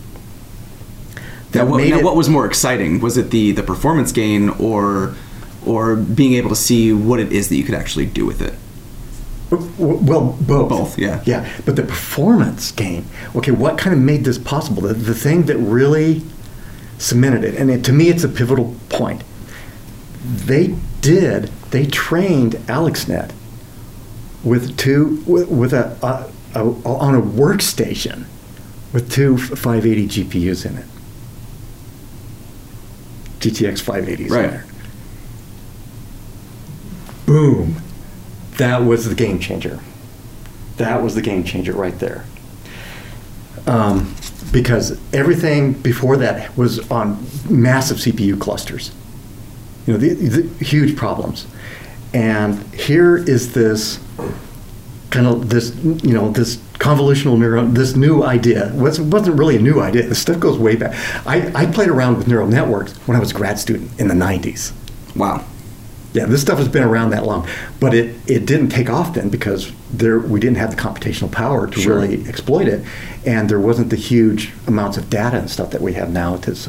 Now, 1.54 1.64
that 1.64 1.66
what, 1.68 1.76
made 1.78 1.90
now 1.90 1.98
it, 1.98 2.04
what 2.04 2.16
was 2.16 2.28
more 2.28 2.46
exciting? 2.46 3.00
Was 3.00 3.16
it 3.16 3.30
the 3.30 3.52
the 3.52 3.62
performance 3.62 4.12
gain 4.12 4.48
or 4.50 5.14
or 5.64 5.94
being 5.96 6.34
able 6.34 6.48
to 6.50 6.56
see 6.56 6.92
what 6.92 7.20
it 7.20 7.32
is 7.32 7.48
that 7.48 7.56
you 7.56 7.64
could 7.64 7.74
actually 7.74 8.06
do 8.06 8.26
with 8.26 8.40
it? 8.42 8.54
Well, 9.52 10.36
both. 10.40 10.68
Both, 10.70 10.98
yeah. 10.98 11.22
Yeah, 11.26 11.50
but 11.66 11.76
the 11.76 11.82
performance 11.82 12.72
game. 12.72 13.04
Okay, 13.36 13.50
what 13.50 13.76
kind 13.78 13.94
of 13.94 14.00
made 14.00 14.24
this 14.24 14.38
possible? 14.38 14.82
The, 14.82 14.94
the 14.94 15.14
thing 15.14 15.42
that 15.42 15.56
really 15.58 16.22
cemented 16.98 17.44
it, 17.44 17.56
and 17.56 17.70
it, 17.70 17.84
to 17.84 17.92
me, 17.92 18.08
it's 18.08 18.24
a 18.24 18.28
pivotal 18.28 18.74
point. 18.88 19.22
They 20.24 20.74
did. 21.00 21.44
They 21.70 21.84
trained 21.86 22.52
AlexNet 22.66 23.32
with 24.44 24.76
two 24.76 25.22
with, 25.26 25.48
with 25.48 25.72
a, 25.72 25.96
a, 26.02 26.58
a 26.58 26.64
on 26.84 27.14
a 27.14 27.20
workstation 27.20 28.24
with 28.92 29.10
two 29.12 29.36
580 29.36 30.24
GPUs 30.24 30.64
in 30.66 30.78
it. 30.78 30.86
GTX 33.40 33.82
580s 33.82 34.30
Right. 34.30 34.44
in 34.44 34.50
there. 34.50 34.66
Boom. 37.26 37.76
That 38.58 38.84
was 38.84 39.08
the 39.08 39.14
game 39.14 39.38
changer. 39.38 39.80
That 40.76 41.02
was 41.02 41.14
the 41.14 41.22
game 41.22 41.44
changer 41.44 41.72
right 41.72 41.98
there. 41.98 42.24
Um, 43.66 44.14
because 44.52 44.98
everything 45.14 45.72
before 45.72 46.16
that 46.18 46.56
was 46.56 46.90
on 46.90 47.24
massive 47.48 47.98
CPU 47.98 48.40
clusters. 48.40 48.92
You 49.86 49.94
know, 49.94 49.98
the, 49.98 50.14
the 50.14 50.64
huge 50.64 50.96
problems. 50.96 51.46
And 52.14 52.62
here 52.74 53.16
is 53.16 53.54
this 53.54 53.98
kind 55.10 55.26
of 55.26 55.48
this, 55.50 55.74
you 55.76 56.12
know, 56.12 56.30
this 56.30 56.56
convolutional 56.74 57.38
neural, 57.38 57.66
this 57.66 57.94
new 57.96 58.22
idea. 58.22 58.68
It 58.68 58.74
wasn't 58.74 59.38
really 59.38 59.56
a 59.56 59.60
new 59.60 59.80
idea. 59.80 60.02
This 60.04 60.20
stuff 60.20 60.40
goes 60.40 60.58
way 60.58 60.76
back. 60.76 60.94
I, 61.26 61.50
I 61.54 61.66
played 61.66 61.88
around 61.88 62.18
with 62.18 62.28
neural 62.28 62.48
networks 62.48 62.92
when 63.06 63.16
I 63.16 63.20
was 63.20 63.30
a 63.30 63.34
grad 63.34 63.58
student 63.58 63.98
in 64.00 64.08
the 64.08 64.14
90s. 64.14 64.72
Wow. 65.16 65.44
Yeah, 66.14 66.26
this 66.26 66.42
stuff 66.42 66.58
has 66.58 66.68
been 66.68 66.82
around 66.82 67.10
that 67.10 67.24
long, 67.24 67.48
but 67.80 67.94
it, 67.94 68.14
it 68.26 68.44
didn't 68.44 68.68
take 68.68 68.90
off 68.90 69.14
then 69.14 69.30
because 69.30 69.72
there 69.90 70.18
we 70.18 70.40
didn't 70.40 70.58
have 70.58 70.70
the 70.70 70.76
computational 70.76 71.32
power 71.32 71.66
to 71.66 71.80
Sure. 71.80 72.00
really 72.00 72.26
exploit 72.28 72.68
it, 72.68 72.84
and 73.24 73.48
there 73.48 73.58
wasn't 73.60 73.88
the 73.88 73.96
huge 73.96 74.52
amounts 74.66 74.98
of 74.98 75.08
data 75.08 75.38
and 75.38 75.48
stuff 75.50 75.70
that 75.70 75.80
we 75.80 75.94
have 75.94 76.10
now. 76.12 76.36
To, 76.36 76.50
s- 76.50 76.68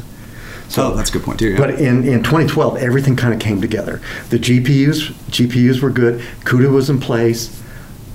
oh, 0.78 0.96
that's 0.96 1.10
a 1.10 1.12
good 1.12 1.22
point 1.24 1.38
too. 1.40 1.50
yeah. 1.50 1.58
But 1.58 1.78
in, 1.78 2.04
in 2.04 2.22
2012, 2.22 2.78
everything 2.78 3.16
kind 3.16 3.34
of 3.34 3.40
came 3.40 3.60
together. 3.60 4.00
The 4.30 4.38
GPUs 4.38 5.12
GPUs 5.30 5.80
were 5.82 5.90
good. 5.90 6.20
CUDA 6.44 6.70
was 6.72 6.88
in 6.88 6.98
place. 6.98 7.60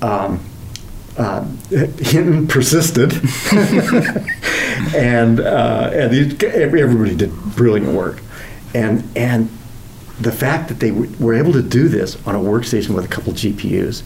Um, 0.02 0.40
uh, 1.16 1.44
Hinton 1.70 2.48
persisted, 2.48 3.12
and 4.96 5.40
uh, 5.40 5.90
and 5.92 6.42
everybody 6.44 7.14
did 7.14 7.30
brilliant 7.56 7.92
work, 7.94 8.20
and 8.74 9.08
and 9.16 9.48
the 10.20 10.32
fact 10.32 10.68
that 10.68 10.80
they 10.80 10.90
w- 10.90 11.10
were 11.18 11.34
able 11.34 11.52
to 11.52 11.62
do 11.62 11.88
this 11.88 12.16
on 12.26 12.34
a 12.34 12.38
workstation 12.38 12.90
with 12.94 13.04
a 13.04 13.08
couple 13.08 13.32
GPUs, 13.32 14.02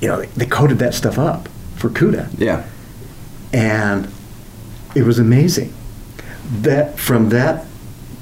you 0.00 0.08
know, 0.08 0.22
they 0.22 0.46
coded 0.46 0.78
that 0.78 0.94
stuff 0.94 1.18
up 1.18 1.48
for 1.76 1.88
CUDA 1.90 2.28
yeah. 2.38 2.64
and 3.52 4.08
it 4.94 5.02
was 5.02 5.18
amazing 5.18 5.72
that 6.60 6.98
from 6.98 7.28
that 7.30 7.66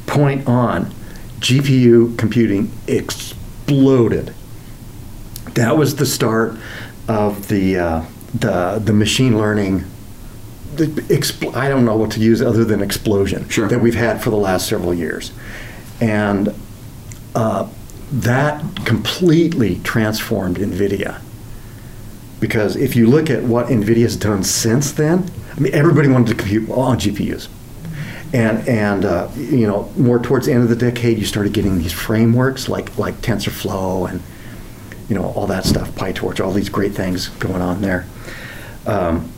point 0.06 0.46
on 0.46 0.92
gpu 1.40 2.16
computing 2.18 2.70
exploded 2.86 4.32
that 5.54 5.76
was 5.76 5.96
the 5.96 6.06
start 6.06 6.54
of 7.08 7.48
the 7.48 7.76
uh, 7.78 8.04
the 8.34 8.80
the 8.84 8.92
machine 8.92 9.36
learning 9.38 9.84
the 10.76 10.86
expl- 10.86 11.54
I 11.54 11.68
don't 11.68 11.84
know 11.84 11.96
what 11.96 12.10
to 12.12 12.20
use 12.20 12.40
other 12.40 12.64
than 12.64 12.80
explosion 12.80 13.48
Sure. 13.48 13.68
that 13.68 13.80
we've 13.80 13.94
had 13.94 14.22
for 14.22 14.30
the 14.30 14.36
last 14.36 14.68
several 14.68 14.94
years, 14.94 15.32
and 16.00 16.54
uh, 17.34 17.68
that 18.12 18.64
completely 18.84 19.80
transformed 19.80 20.56
NVIDIA. 20.56 21.20
Because 22.40 22.76
if 22.76 22.96
you 22.96 23.06
look 23.06 23.30
at 23.30 23.42
what 23.42 23.66
NVIDIA's 23.66 24.16
done 24.16 24.42
since 24.42 24.92
then, 24.92 25.30
I 25.56 25.60
mean, 25.60 25.74
everybody 25.74 26.08
wanted 26.08 26.28
to 26.28 26.34
compute 26.34 26.70
on 26.70 26.98
GPUs. 26.98 27.48
And, 28.32 28.66
and 28.68 29.04
uh, 29.04 29.28
you 29.36 29.66
know, 29.66 29.92
more 29.96 30.18
towards 30.18 30.46
the 30.46 30.52
end 30.52 30.62
of 30.62 30.68
the 30.68 30.76
decade, 30.76 31.18
you 31.18 31.26
started 31.26 31.52
getting 31.52 31.78
these 31.78 31.92
frameworks 31.92 32.68
like, 32.68 32.96
like 32.96 33.16
TensorFlow 33.16 34.08
and, 34.08 34.22
you 35.08 35.16
know, 35.16 35.24
all 35.32 35.46
that 35.48 35.64
stuff, 35.64 35.90
PyTorch, 35.90 36.42
all 36.42 36.52
these 36.52 36.68
great 36.68 36.92
things 36.92 37.28
going 37.28 37.60
on 37.60 37.82
there 37.82 38.06
um, 38.86 39.30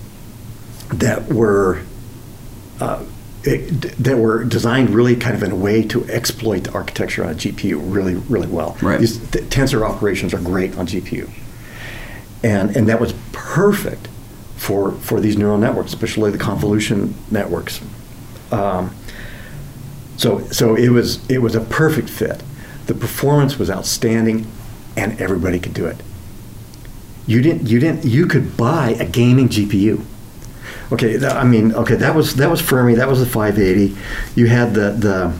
that 0.90 1.26
were 1.28 1.82
uh, 2.80 3.04
it, 3.44 3.82
that 3.98 4.18
were 4.18 4.44
designed 4.44 4.90
really 4.90 5.16
kind 5.16 5.34
of 5.34 5.42
in 5.42 5.50
a 5.50 5.56
way 5.56 5.82
to 5.88 6.04
exploit 6.08 6.64
the 6.64 6.72
architecture 6.72 7.24
on 7.24 7.30
a 7.30 7.34
GPU 7.34 7.80
really, 7.92 8.14
really 8.14 8.46
well. 8.46 8.76
Right. 8.80 9.00
These 9.00 9.18
th- 9.30 9.44
tensor 9.46 9.88
operations 9.88 10.32
are 10.32 10.40
great 10.40 10.76
on 10.78 10.86
GPU, 10.86 11.28
and 12.44 12.76
and 12.76 12.88
that 12.88 13.00
was 13.00 13.14
perfect 13.32 14.08
for 14.56 14.92
for 14.92 15.20
these 15.20 15.36
neural 15.36 15.58
networks, 15.58 15.92
especially 15.92 16.30
the 16.30 16.38
convolution 16.38 17.14
networks. 17.30 17.80
Um, 18.52 18.94
so 20.16 20.46
so 20.50 20.76
it 20.76 20.90
was 20.90 21.28
it 21.28 21.38
was 21.38 21.54
a 21.54 21.60
perfect 21.60 22.08
fit. 22.08 22.42
The 22.86 22.94
performance 22.94 23.58
was 23.58 23.70
outstanding, 23.70 24.46
and 24.96 25.20
everybody 25.20 25.58
could 25.58 25.74
do 25.74 25.86
it. 25.86 25.96
You 27.26 27.42
didn't 27.42 27.68
you 27.68 27.80
didn't 27.80 28.04
you 28.04 28.26
could 28.26 28.56
buy 28.56 28.90
a 29.00 29.04
gaming 29.04 29.48
GPU. 29.48 30.04
Okay, 30.92 31.16
that, 31.16 31.36
I 31.36 31.44
mean, 31.44 31.74
okay, 31.74 31.96
that 31.96 32.14
was 32.14 32.36
that 32.36 32.50
was 32.50 32.60
Fermi, 32.60 32.94
that 32.94 33.08
was 33.08 33.20
the 33.20 33.26
580. 33.26 33.96
You 34.34 34.46
had 34.46 34.74
the 34.74 34.90
the 34.90 35.32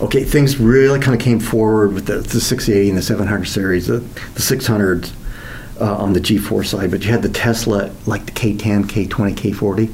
okay, 0.00 0.24
things 0.24 0.58
really 0.58 1.00
kind 1.00 1.14
of 1.14 1.20
came 1.20 1.40
forward 1.40 1.92
with 1.92 2.06
the, 2.06 2.18
the 2.18 2.40
680 2.40 2.90
and 2.90 2.98
the 2.98 3.02
700 3.02 3.44
series, 3.46 3.86
the, 3.86 3.98
the 4.34 4.42
600 4.42 5.10
uh, 5.80 5.96
on 5.96 6.12
the 6.12 6.20
GeForce 6.20 6.66
side, 6.66 6.90
but 6.90 7.04
you 7.04 7.10
had 7.10 7.22
the 7.22 7.28
Tesla, 7.28 7.90
like 8.06 8.26
the 8.26 8.32
K10, 8.32 8.84
K20, 8.84 9.34
K40. 9.34 9.92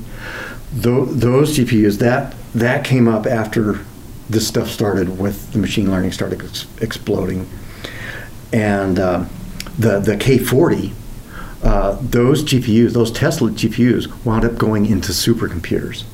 Tho- 0.73 1.05
those 1.05 1.57
GPUs, 1.59 1.99
that 1.99 2.35
that 2.55 2.85
came 2.85 3.09
up 3.09 3.27
after 3.27 3.81
this 4.29 4.47
stuff 4.47 4.69
started 4.69 5.19
with 5.19 5.53
the 5.53 5.59
machine 5.59 5.91
learning 5.91 6.13
started 6.13 6.43
ex- 6.43 6.67
exploding, 6.81 7.49
and 8.53 8.99
uh, 8.99 9.25
the 9.79 10.01
the 10.01 10.17
K40 10.17 10.93
uh, 11.63 11.97
those 12.01 12.43
GPUs, 12.45 12.93
those 12.93 13.11
Tesla 13.13 13.51
GPUs, 13.51 14.25
wound 14.25 14.45
up 14.45 14.57
going 14.57 14.87
into 14.87 15.13
supercomputers. 15.13 16.05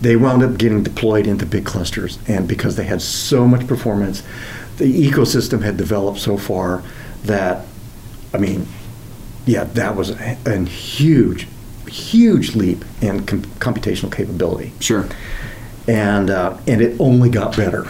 They 0.00 0.14
wound 0.16 0.42
up 0.42 0.58
getting 0.58 0.82
deployed 0.82 1.26
into 1.26 1.46
big 1.46 1.64
clusters, 1.64 2.18
and 2.28 2.46
because 2.46 2.76
they 2.76 2.84
had 2.84 3.00
so 3.00 3.46
much 3.48 3.66
performance, 3.66 4.22
the 4.76 4.84
ecosystem 5.10 5.62
had 5.62 5.78
developed 5.78 6.18
so 6.18 6.36
far 6.36 6.82
that, 7.24 7.64
I 8.34 8.38
mean, 8.38 8.66
yeah, 9.46 9.64
that 9.64 9.96
was 9.96 10.10
a, 10.10 10.36
a 10.44 10.58
huge, 10.66 11.48
huge 11.88 12.54
leap 12.54 12.84
in 13.00 13.24
com- 13.24 13.42
computational 13.58 14.12
capability, 14.12 14.72
Sure. 14.80 15.08
and 15.88 16.28
uh, 16.28 16.58
and 16.66 16.82
it 16.82 17.00
only 17.00 17.30
got 17.30 17.56
better. 17.56 17.86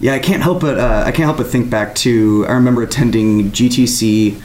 Yeah, 0.00 0.14
I 0.14 0.18
can't 0.18 0.42
help 0.42 0.60
but 0.62 0.78
uh, 0.78 1.04
I 1.06 1.12
can't 1.12 1.26
help 1.26 1.36
but 1.36 1.46
think 1.46 1.70
back 1.70 1.94
to 1.96 2.44
I 2.48 2.52
remember 2.54 2.82
attending 2.82 3.50
GTC 3.52 4.40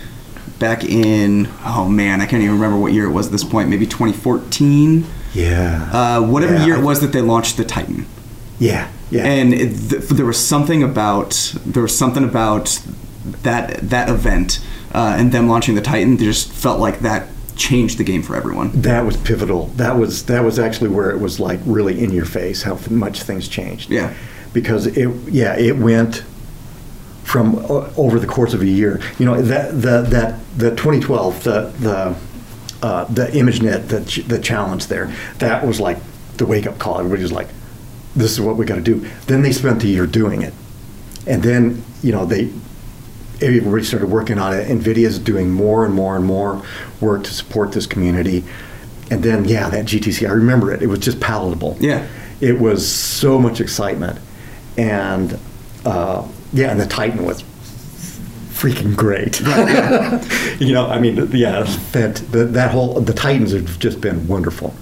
back 0.63 0.83
in 0.85 1.49
oh 1.65 1.89
man 1.89 2.21
I 2.21 2.25
can't 2.25 2.41
even 2.41 2.55
remember 2.55 2.77
what 2.77 2.93
year 2.93 3.05
it 3.05 3.11
was 3.11 3.25
at 3.25 3.31
this 3.33 3.43
point 3.43 3.67
maybe 3.69 3.85
2014 3.85 5.05
Yeah. 5.33 5.89
uh, 5.91 6.21
whatever 6.21 6.53
Yeah, 6.55 6.65
year 6.65 6.75
it 6.77 6.83
was 6.83 7.01
that 7.01 7.11
they 7.11 7.21
launched 7.21 7.57
the 7.57 7.65
Titan 7.65 8.05
yeah. 8.59 8.87
Yeah. 9.11 9.25
and 9.25 9.53
it, 9.53 9.89
th- 9.89 10.03
there 10.17 10.25
was 10.25 10.39
something 10.39 10.81
about 10.81 11.31
there 11.65 11.83
was 11.83 11.97
something 11.97 12.23
about 12.23 12.79
that 13.43 13.89
that 13.89 14.07
event 14.09 14.65
uh, 14.93 15.15
and 15.19 15.31
them 15.33 15.49
launching 15.49 15.75
the 15.75 15.81
Titan 15.81 16.15
that 16.17 16.23
just 16.23 16.49
felt 16.51 16.79
like 16.79 16.99
that 16.99 17.27
changed 17.55 17.97
the 17.97 18.03
game 18.03 18.23
for 18.23 18.35
everyone. 18.35 18.71
That 18.81 19.05
was 19.05 19.15
pivotal. 19.17 19.67
That 19.75 19.97
was 19.97 20.25
that 20.25 20.43
was 20.43 20.57
actually 20.59 20.89
where 20.91 21.11
it 21.11 21.19
was 21.19 21.39
like 21.39 21.59
really 21.65 21.95
in 22.03 22.11
your 22.11 22.25
face 22.25 22.63
how 22.63 22.79
much 22.89 23.21
things 23.23 23.47
changed. 23.47 23.89
Yeah. 23.91 24.13
Because 24.53 24.87
it 24.87 25.09
yeah 25.29 25.57
it 25.57 25.75
went 25.77 26.23
from 27.23 27.55
o- 27.69 27.91
over 27.97 28.19
the 28.19 28.27
course 28.27 28.53
of 28.53 28.61
a 28.61 28.65
year. 28.67 28.99
You 29.19 29.25
know 29.25 29.41
that 29.41 29.71
the 29.81 30.01
that 30.09 30.39
the 30.57 30.69
2012 30.71 31.43
the 31.43 31.73
the 31.79 32.15
uh, 32.85 33.05
the 33.05 33.27
ImageNet 33.27 33.87
the 33.87 34.03
ch- 34.05 34.25
the 34.27 34.39
challenge 34.39 34.87
there 34.87 35.13
that 35.39 35.65
was 35.65 35.79
like 35.79 35.97
the 36.37 36.45
wake 36.45 36.67
up 36.67 36.77
call. 36.79 36.97
Everybody 36.99 37.21
was 37.23 37.31
like, 37.31 37.47
this 38.15 38.31
is 38.31 38.41
what 38.41 38.57
we 38.57 38.65
got 38.65 38.75
to 38.75 38.81
do. 38.81 39.07
Then 39.27 39.41
they 39.41 39.51
spent 39.51 39.83
a 39.83 39.87
year 39.87 40.05
doing 40.05 40.41
it, 40.41 40.53
and 41.25 41.41
then 41.43 41.83
you 42.01 42.11
know 42.11 42.25
they 42.25 42.51
everybody 43.41 43.83
started 43.83 44.07
working 44.09 44.37
on 44.39 44.53
it. 44.53 44.67
NVIDIA 44.67 45.05
is 45.05 45.19
doing 45.19 45.49
more 45.51 45.85
and 45.85 45.93
more 45.93 46.15
and 46.15 46.25
more 46.25 46.61
work 47.01 47.23
to 47.25 47.33
support 47.33 47.71
this 47.73 47.85
community. 47.85 48.43
and 49.11 49.21
then 49.23 49.45
yeah, 49.45 49.69
that 49.69 49.85
GTC. 49.85 50.27
I 50.27 50.31
remember 50.31 50.71
it. 50.73 50.81
It 50.81 50.87
was 50.87 50.99
just 50.99 51.19
palatable. 51.19 51.77
Yeah. 51.79 52.07
It 52.41 52.59
was 52.59 52.85
so 52.87 53.37
much 53.39 53.61
excitement, 53.61 54.19
and 54.77 55.37
uh, 55.85 56.27
yeah, 56.53 56.71
and 56.71 56.79
the 56.79 56.85
Titan 56.85 57.25
was 57.25 57.43
freaking 58.53 58.95
great. 58.95 59.39
you 60.61 60.73
know, 60.73 60.87
I 60.87 60.99
mean, 60.99 61.29
yeah, 61.31 61.63
that 61.91 62.15
that 62.31 62.71
whole 62.71 62.99
the 63.01 63.13
Titans 63.13 63.51
have 63.51 63.79
just 63.79 63.99
been 63.99 64.27
wonderful, 64.27 64.73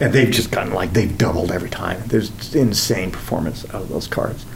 and 0.00 0.12
they've 0.12 0.30
just 0.30 0.50
gotten 0.50 0.72
like 0.72 0.92
they've 0.92 1.16
doubled 1.18 1.50
every 1.52 1.70
time. 1.70 2.02
There's 2.06 2.54
insane 2.54 3.10
performance 3.10 3.64
out 3.66 3.82
of 3.82 3.88
those 3.88 4.06
cards. 4.06 4.46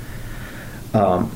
Um, 0.95 1.31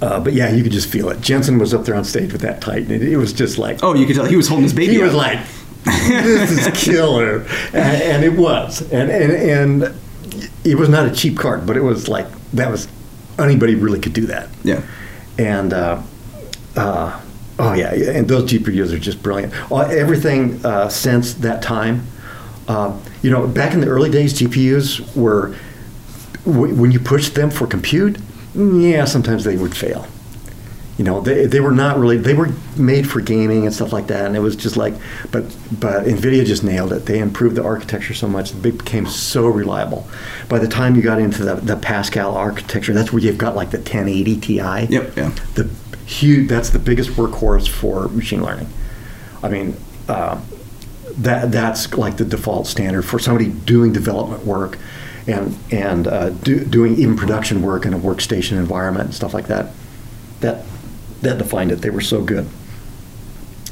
uh, 0.00 0.20
but 0.20 0.32
yeah, 0.32 0.50
you 0.52 0.62
could 0.62 0.72
just 0.72 0.88
feel 0.88 1.08
it. 1.10 1.20
Jensen 1.20 1.58
was 1.58 1.74
up 1.74 1.84
there 1.84 1.94
on 1.94 2.04
stage 2.04 2.32
with 2.32 2.42
that 2.42 2.60
Titan. 2.60 2.90
It, 2.92 3.02
it 3.02 3.16
was 3.16 3.32
just 3.32 3.58
like 3.58 3.82
Oh, 3.82 3.94
you 3.94 4.06
could 4.06 4.16
tell 4.16 4.26
he 4.26 4.36
was 4.36 4.48
holding 4.48 4.64
his 4.64 4.72
baby. 4.74 4.92
he 4.94 4.98
was 4.98 5.14
like, 5.14 5.38
"This 5.84 6.50
is 6.50 6.84
killer," 6.84 7.40
and, 7.72 8.02
and 8.02 8.24
it 8.24 8.34
was, 8.34 8.82
and, 8.92 9.10
and 9.10 9.32
and 9.82 9.94
it 10.64 10.76
was 10.76 10.88
not 10.88 11.06
a 11.06 11.10
cheap 11.14 11.36
card, 11.38 11.66
but 11.66 11.76
it 11.76 11.82
was 11.82 12.08
like 12.08 12.26
that 12.52 12.70
was 12.70 12.88
anybody 13.38 13.74
really 13.74 14.00
could 14.00 14.12
do 14.12 14.26
that, 14.26 14.48
yeah. 14.64 14.82
and 15.38 15.72
uh, 15.72 16.02
uh, 16.76 17.20
oh 17.58 17.72
yeah, 17.74 17.92
and 17.92 18.28
those 18.28 18.50
GPUs 18.50 18.92
are 18.92 18.98
just 18.98 19.22
brilliant. 19.22 19.52
Uh, 19.70 19.78
everything 19.80 20.64
uh, 20.64 20.88
since 20.88 21.34
that 21.34 21.62
time, 21.62 22.06
uh, 22.68 22.96
you 23.22 23.30
know, 23.30 23.46
back 23.46 23.74
in 23.74 23.80
the 23.80 23.86
early 23.88 24.10
days, 24.10 24.34
GPUs 24.34 25.14
were 25.16 25.54
w- 26.44 26.74
when 26.74 26.90
you 26.92 27.00
pushed 27.00 27.34
them 27.34 27.50
for 27.50 27.66
compute, 27.66 28.18
yeah, 28.54 29.04
sometimes 29.04 29.44
they 29.44 29.56
would 29.56 29.76
fail. 29.76 30.06
You 30.98 31.04
know, 31.04 31.20
they, 31.20 31.46
they 31.46 31.60
were 31.60 31.72
not 31.72 31.96
really 31.96 32.16
they 32.16 32.34
were 32.34 32.50
made 32.76 33.08
for 33.08 33.20
gaming 33.20 33.64
and 33.64 33.74
stuff 33.74 33.92
like 33.92 34.08
that, 34.08 34.26
and 34.26 34.36
it 34.36 34.40
was 34.40 34.56
just 34.56 34.76
like, 34.76 34.94
but 35.30 35.44
but 35.80 36.04
Nvidia 36.04 36.44
just 36.44 36.64
nailed 36.64 36.92
it. 36.92 37.06
They 37.06 37.20
improved 37.20 37.54
the 37.54 37.64
architecture 37.64 38.14
so 38.14 38.26
much, 38.26 38.52
it 38.52 38.60
became 38.62 39.06
so 39.06 39.46
reliable. 39.46 40.08
By 40.48 40.58
the 40.58 40.66
time 40.66 40.96
you 40.96 41.02
got 41.02 41.20
into 41.20 41.44
the, 41.44 41.54
the 41.54 41.76
Pascal 41.76 42.36
architecture, 42.36 42.92
that's 42.92 43.12
where 43.12 43.22
you've 43.22 43.38
got 43.38 43.54
like 43.54 43.70
the 43.70 43.78
1080 43.78 44.40
Ti. 44.40 44.54
Yep, 44.56 44.88
yeah. 45.16 45.34
The 45.54 45.70
huge 46.04 46.48
that's 46.48 46.70
the 46.70 46.80
biggest 46.80 47.10
workhorse 47.10 47.68
for 47.68 48.08
machine 48.08 48.42
learning. 48.42 48.68
I 49.42 49.48
mean. 49.48 49.76
Uh, 50.08 50.40
that 51.18 51.50
that's 51.50 51.92
like 51.94 52.16
the 52.16 52.24
default 52.24 52.66
standard 52.66 53.02
for 53.02 53.18
somebody 53.18 53.48
doing 53.48 53.92
development 53.92 54.44
work 54.44 54.78
and 55.26 55.56
and 55.70 56.06
uh, 56.06 56.30
do, 56.30 56.64
doing 56.64 56.96
even 56.96 57.16
production 57.16 57.62
work 57.62 57.84
in 57.84 57.92
a 57.92 57.98
workstation 57.98 58.52
environment 58.52 59.06
and 59.06 59.14
stuff 59.14 59.34
like 59.34 59.46
that. 59.48 59.72
That 60.40 60.64
that 61.22 61.38
defined 61.38 61.72
it. 61.72 61.76
They 61.76 61.90
were 61.90 62.00
so 62.00 62.22
good 62.22 62.48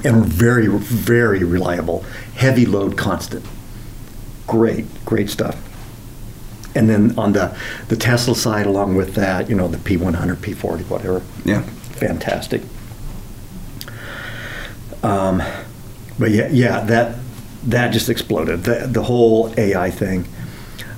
and 0.04 0.16
were 0.16 0.26
very 0.26 0.68
very 0.68 1.44
reliable. 1.44 2.04
Heavy 2.34 2.66
load 2.66 2.96
constant. 2.96 3.44
Great 4.46 4.86
great 5.04 5.30
stuff. 5.30 5.62
And 6.74 6.88
then 6.90 7.18
on 7.18 7.32
the 7.32 7.56
the 7.88 7.96
Tesla 7.96 8.34
side, 8.34 8.66
along 8.66 8.96
with 8.96 9.14
that, 9.14 9.48
you 9.48 9.56
know, 9.56 9.68
the 9.68 9.78
P100, 9.78 10.36
P40, 10.36 10.88
whatever. 10.88 11.22
Yeah. 11.44 11.62
Fantastic. 11.62 12.62
Um, 15.02 15.42
but 16.18 16.30
yeah, 16.30 16.48
yeah, 16.48 16.80
that 16.80 17.16
that 17.64 17.92
just 17.92 18.08
exploded. 18.08 18.64
The 18.64 18.86
the 18.86 19.02
whole 19.02 19.52
AI 19.56 19.90
thing, 19.90 20.26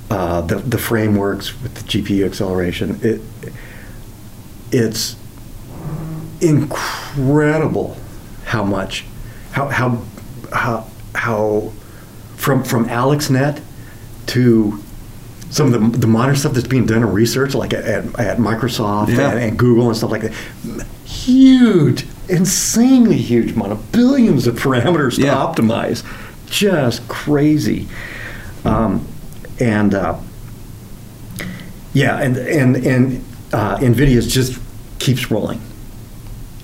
uh, 0.09 0.41
the 0.41 0.57
the 0.57 0.77
frameworks 0.77 1.59
with 1.61 1.75
the 1.75 1.83
GPU 1.83 2.25
acceleration. 2.25 2.99
It 3.01 3.21
it's 4.71 5.15
incredible 6.41 7.97
how 8.45 8.63
much 8.63 9.05
how 9.51 9.67
how 9.67 10.01
how, 10.53 10.87
how 11.15 11.71
from 12.35 12.63
from 12.63 12.87
AlexNet 12.87 13.61
to 14.27 14.81
some 15.51 15.73
of 15.73 15.91
the, 15.93 15.97
the 15.97 16.07
modern 16.07 16.35
stuff 16.35 16.53
that's 16.53 16.67
being 16.67 16.85
done 16.85 16.97
in 17.01 17.11
research, 17.11 17.55
like 17.55 17.73
at, 17.73 17.83
at, 17.83 18.19
at 18.19 18.37
Microsoft 18.37 19.09
Yeah. 19.09 19.31
and, 19.31 19.39
and 19.39 19.57
Google 19.57 19.87
and 19.87 19.97
stuff 19.97 20.11
like 20.11 20.21
that. 20.21 20.33
Huge, 21.05 22.05
insanely 22.29 23.17
huge 23.17 23.53
amount 23.53 23.71
of 23.71 23.91
billions 23.91 24.45
of 24.45 24.55
parameters 24.59 25.15
to 25.15 25.23
Yeah. 25.23 25.33
optimize. 25.35 26.03
Just 26.47 27.07
crazy. 27.07 27.87
Um, 28.63 29.07
and 29.59 29.95
uh, 29.95 30.17
yeah, 31.93 32.17
and 32.21 32.37
and 32.37 32.75
and 32.85 33.25
uh, 33.51 33.77
Nvidia's 33.77 34.31
just 34.31 34.59
keeps 34.99 35.31
rolling. 35.31 35.59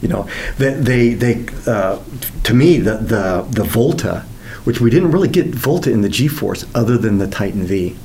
You 0.06 0.10
know, 0.14 0.30
they 0.60 0.74
they, 0.76 1.14
they 1.16 1.46
uh, 1.66 1.98
to 2.44 2.54
me 2.54 2.78
the, 2.78 2.98
the 2.98 3.44
the 3.50 3.64
Volta, 3.64 4.24
which 4.66 4.80
we 4.80 4.92
didn't 4.92 5.10
really 5.10 5.28
get 5.28 5.48
Volta 5.48 5.90
in 5.90 6.02
the 6.02 6.10
GeForce 6.10 6.64
other 6.76 6.96
than 6.96 7.18
the 7.18 7.28
Titan 7.28 7.64
V, 7.66 7.96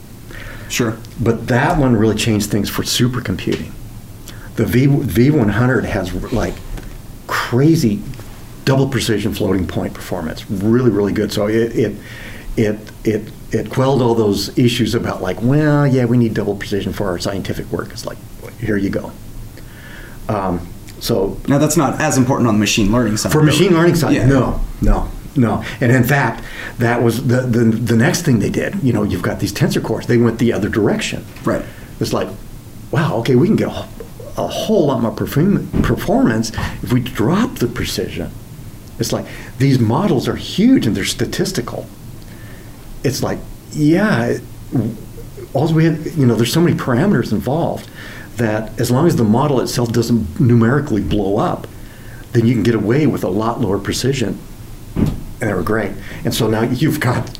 Sure. 0.71 0.97
but 1.21 1.49
that 1.49 1.77
one 1.79 1.95
really 1.95 2.15
changed 2.17 2.49
things 2.51 2.71
for 2.71 2.85
supercomputing. 2.85 3.71
The 4.57 4.65
V 4.65 4.87
V100 4.87 5.85
has 5.85 6.11
like 6.33 6.55
crazy 7.27 8.01
double 8.65 8.89
precision 8.89 9.35
floating 9.35 9.67
point 9.67 9.93
performance, 9.93 10.51
really 10.51 10.91
really 10.91 11.13
good. 11.13 11.31
So 11.33 11.49
it 11.49 11.77
it 11.77 11.97
it 12.57 12.79
it, 13.05 13.33
it 13.53 13.71
quelled 13.71 14.01
all 14.01 14.15
those 14.15 14.57
issues 14.59 14.95
about 14.95 15.21
like, 15.21 15.37
well, 15.43 15.87
yeah, 15.87 16.07
we 16.07 16.17
need 16.17 16.33
double 16.33 16.57
precision 16.57 16.95
for 16.95 17.09
our 17.09 17.19
scientific 17.19 17.71
work. 17.71 17.91
It's 17.91 18.07
like, 18.07 18.17
here 18.59 18.79
you 18.79 18.89
go. 18.89 19.13
Um, 20.31 20.67
so 21.01 21.37
Now 21.49 21.59
that's 21.59 21.77
not 21.77 22.01
as 22.01 22.17
important 22.19 22.49
on 22.49 22.55
the 22.55 22.61
machine 22.61 22.93
learning 22.93 23.17
side. 23.17 23.33
for 23.33 23.43
machine 23.43 23.73
learning 23.75 23.97
side, 23.97 24.15
Yeah. 24.15 24.27
no, 24.27 24.61
no, 24.83 25.09
no. 25.37 25.65
And 25.81 25.91
in 25.93 26.05
fact, 26.05 26.45
that 26.79 27.03
was 27.03 27.27
the, 27.27 27.41
the 27.43 27.65
the 27.65 27.97
next 27.97 28.23
thing 28.23 28.39
they 28.41 28.51
did. 28.51 28.83
You 28.83 28.93
know, 28.93 29.03
you've 29.03 29.23
got 29.23 29.41
these 29.41 29.53
tensor 29.53 29.83
cores. 29.83 30.07
They 30.07 30.19
went 30.19 30.39
the 30.39 30.53
other 30.53 30.69
direction. 30.69 31.25
Right. 31.45 31.65
It's 32.01 32.13
like, 32.13 32.29
wow, 32.91 33.17
okay, 33.19 33.35
we 33.37 33.47
can 33.47 33.57
get 33.57 33.69
a, 33.69 33.87
a 34.39 34.47
whole 34.47 34.87
lot 34.87 35.01
more 35.03 35.11
perform- 35.13 35.69
performance 35.83 36.51
if 36.83 36.93
we 36.93 37.01
drop 37.01 37.57
the 37.57 37.67
precision. 37.67 38.31
It's 38.99 39.13
like 39.13 39.27
these 39.59 39.79
models 39.79 40.29
are 40.29 40.37
huge 40.37 40.87
and 40.87 40.95
they're 40.97 41.05
statistical. 41.05 41.87
It's 43.05 43.23
like, 43.23 43.39
yeah, 43.73 44.25
it- 44.27 44.43
all 45.53 45.73
we 45.73 45.85
have, 45.87 46.07
you 46.17 46.27
know, 46.27 46.35
there's 46.37 46.53
so 46.53 46.61
many 46.61 46.77
parameters 46.77 47.33
involved 47.33 47.89
that 48.40 48.79
as 48.81 48.90
long 48.90 49.07
as 49.07 49.16
the 49.16 49.24
model 49.24 49.61
itself 49.61 49.92
doesn't 49.92 50.40
numerically 50.40 51.03
blow 51.03 51.38
up, 51.38 51.66
then 52.33 52.46
you 52.46 52.55
can 52.55 52.62
get 52.62 52.74
away 52.74 53.07
with 53.07 53.24
a 53.24 53.29
lot 53.29 53.61
lower 53.61 53.79
precision. 53.79 54.38
And 54.96 55.48
they 55.48 55.55
were 55.55 55.62
great. 55.62 55.92
And 56.24 56.35
so 56.35 56.48
now 56.48 56.62
you've 56.62 57.00
got 57.00 57.38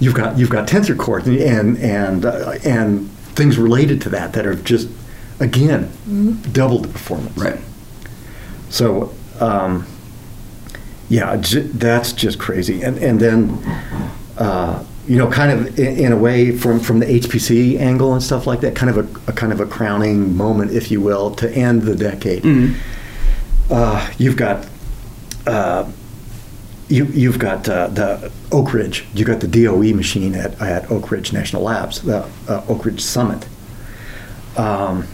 you've 0.00 0.14
got 0.14 0.38
you've 0.38 0.50
got 0.50 0.68
tensor 0.68 0.96
cores 0.98 1.26
and 1.26 1.78
and 1.78 2.24
uh, 2.24 2.58
and 2.64 3.10
things 3.36 3.58
related 3.58 4.00
to 4.02 4.08
that 4.10 4.32
that 4.32 4.46
are 4.46 4.54
just 4.54 4.88
again 5.40 5.90
double 6.52 6.78
the 6.78 6.88
performance. 6.88 7.36
Right. 7.36 7.60
So, 8.68 9.14
um, 9.40 9.86
yeah, 11.08 11.36
j- 11.36 11.60
that's 11.60 12.12
just 12.12 12.38
crazy. 12.38 12.82
And 12.82 12.98
and 12.98 13.20
then, 13.20 13.50
uh, 14.38 14.84
you 15.06 15.16
know, 15.16 15.28
kind 15.30 15.52
of 15.52 15.78
in, 15.78 15.96
in 16.06 16.12
a 16.12 16.16
way 16.16 16.50
from 16.56 16.80
from 16.80 16.98
the 16.98 17.06
HPC 17.06 17.78
angle 17.78 18.12
and 18.12 18.22
stuff 18.22 18.46
like 18.46 18.60
that, 18.60 18.74
kind 18.74 18.90
of 18.90 18.98
a, 19.26 19.30
a 19.30 19.32
kind 19.34 19.52
of 19.52 19.60
a 19.60 19.66
crowning 19.66 20.36
moment, 20.36 20.72
if 20.72 20.90
you 20.90 21.00
will, 21.00 21.30
to 21.36 21.50
end 21.50 21.82
the 21.82 21.94
decade. 21.94 22.42
Mhm. 22.42 22.74
Uh, 23.70 24.10
you've 24.18 24.36
got. 24.36 24.66
Uh, 25.46 25.88
you, 26.88 27.04
you've 27.06 27.40
got 27.40 27.68
uh, 27.68 27.88
the 27.88 28.30
Oak 28.52 28.72
Ridge. 28.72 29.04
You've 29.12 29.26
got 29.26 29.40
the 29.40 29.48
DOE 29.48 29.92
machine 29.92 30.36
at, 30.36 30.60
at 30.60 30.88
Oak 30.88 31.10
Ridge 31.10 31.32
National 31.32 31.62
Labs, 31.62 32.00
the 32.02 32.28
uh, 32.48 32.64
Oak 32.68 32.84
Ridge 32.84 33.00
Summit. 33.00 33.44
Um, 34.56 35.06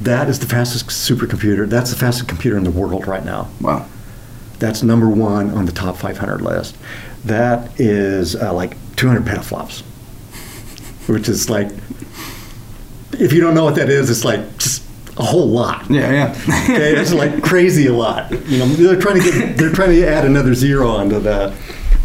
that 0.00 0.28
is 0.28 0.40
the 0.40 0.46
fastest 0.46 0.86
supercomputer. 0.88 1.68
That's 1.68 1.90
the 1.90 1.96
fastest 1.96 2.28
computer 2.28 2.56
in 2.56 2.64
the 2.64 2.72
world 2.72 3.06
right 3.06 3.24
now. 3.24 3.48
Wow. 3.60 3.86
That's 4.58 4.82
number 4.82 5.08
one 5.08 5.50
on 5.50 5.66
the 5.66 5.72
top 5.72 5.96
500 5.96 6.40
list. 6.40 6.76
That 7.24 7.78
is 7.80 8.34
uh, 8.34 8.52
like 8.52 8.76
200 8.98 9.24
petaflops, 9.24 9.82
which 11.08 11.28
is 11.28 11.48
like, 11.48 11.68
if 13.12 13.32
you 13.32 13.40
don't 13.40 13.54
know 13.54 13.64
what 13.64 13.76
that 13.76 13.88
is, 13.88 14.10
it's 14.10 14.24
like 14.24 14.58
just 14.58 14.82
a 15.16 15.22
whole 15.22 15.48
lot. 15.48 15.88
Yeah, 15.88 16.10
yeah. 16.10 16.64
Okay, 16.64 16.96
it's 16.96 17.12
like 17.12 17.42
crazy 17.42 17.86
a 17.86 17.92
lot. 17.92 18.30
You 18.48 18.58
know, 18.58 18.66
they're 18.66 19.00
trying 19.00 19.22
to 19.22 19.30
get, 19.30 19.56
they're 19.56 19.72
trying 19.72 19.90
to 19.90 20.06
add 20.06 20.24
another 20.24 20.52
zero 20.52 20.88
onto 20.88 21.20
the, 21.20 21.56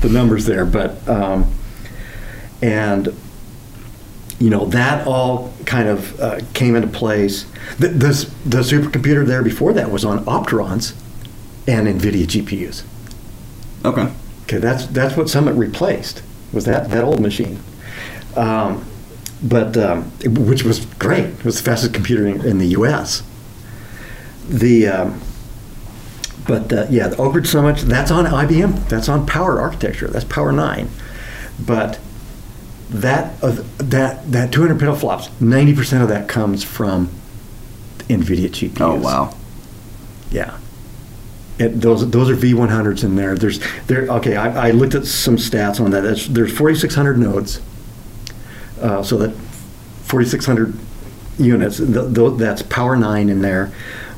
the 0.02 0.10
numbers 0.10 0.46
there, 0.46 0.66
but, 0.66 1.08
um, 1.10 1.52
and, 2.62 3.14
you 4.40 4.50
know, 4.50 4.66
that 4.66 5.08
all 5.08 5.52
kind 5.66 5.90
of 5.90 6.20
uh, 6.20 6.40
came 6.54 6.76
into 6.76 6.88
place. 6.88 7.46
The, 7.80 7.88
this, 7.90 8.26
the 8.46 8.60
supercomputer 8.60 9.26
there 9.26 9.44
before 9.44 9.74
that 9.74 9.90
was 9.90 10.06
on 10.06 10.24
Opterons 10.26 10.94
and 11.68 11.88
NVIDIA 11.88 12.26
GPUs. 12.26 12.84
okay. 13.84 14.14
Okay, 14.44 14.58
that's 14.58 14.88
that's 14.88 15.16
what 15.16 15.30
Summit 15.30 15.54
replaced 15.54 16.22
was 16.54 16.66
that 16.66 16.90
that 16.92 17.04
old 17.04 17.20
machine, 17.20 17.60
um, 18.36 18.86
but 19.42 19.76
um, 19.78 20.04
which 20.24 20.64
was 20.64 20.86
great. 21.00 21.26
It 21.26 21.46
was 21.46 21.58
the 21.58 21.64
fastest 21.64 21.94
computer 21.94 22.28
in, 22.28 22.46
in 22.46 22.58
the 22.60 22.68
U.S. 22.68 23.24
The 24.48 24.88
um, 24.88 25.22
but 26.48 26.72
uh, 26.72 26.86
yeah, 26.90 27.08
the 27.08 27.18
Oak 27.18 27.36
Ridge 27.36 27.48
Summit 27.48 27.78
that's 27.78 28.12
on 28.12 28.26
IBM. 28.26 28.88
That's 28.90 29.10
on 29.10 29.26
Power 29.26 29.60
Architecture. 29.60 30.08
That's 30.08 30.26
Power 30.26 30.52
Nine. 30.52 30.90
but 31.60 32.00
that 32.90 33.42
uh, 33.44 33.64
that 33.78 34.32
that 34.32 34.52
200 34.52 34.78
petaflops, 34.78 35.30
90% 35.40 36.04
of 36.04 36.10
that 36.10 36.28
comes 36.30 36.64
from 36.64 37.10
NVIDIA 38.08 38.50
GPUs. 38.50 38.82
Oh 38.82 38.96
wow. 38.96 39.36
Yeah. 40.32 40.58
It, 41.60 41.70
those 41.82 42.10
those 42.10 42.30
are 42.30 42.36
V100s 42.36 43.04
in 43.04 43.16
there. 43.16 43.36
There's 43.36 43.60
there. 43.88 44.08
Okay, 44.08 44.36
I, 44.36 44.70
I 44.70 44.72
looked 44.72 44.96
at 44.96 45.06
some 45.06 45.38
stats 45.38 45.80
on 45.80 45.92
that. 45.92 46.02
There's, 46.02 46.28
there's 46.28 46.52
4,600 46.58 47.18
nodes. 47.20 47.62
Uh, 48.82 49.04
so 49.04 49.18
that 49.20 49.32
4,600 50.06 50.74
units. 51.38 51.78
Th- 51.78 52.14
th- 52.14 52.34
that's 52.38 52.62
Power 52.64 52.96
Nine 52.96 53.30
in 53.30 53.42
there, 53.42 53.72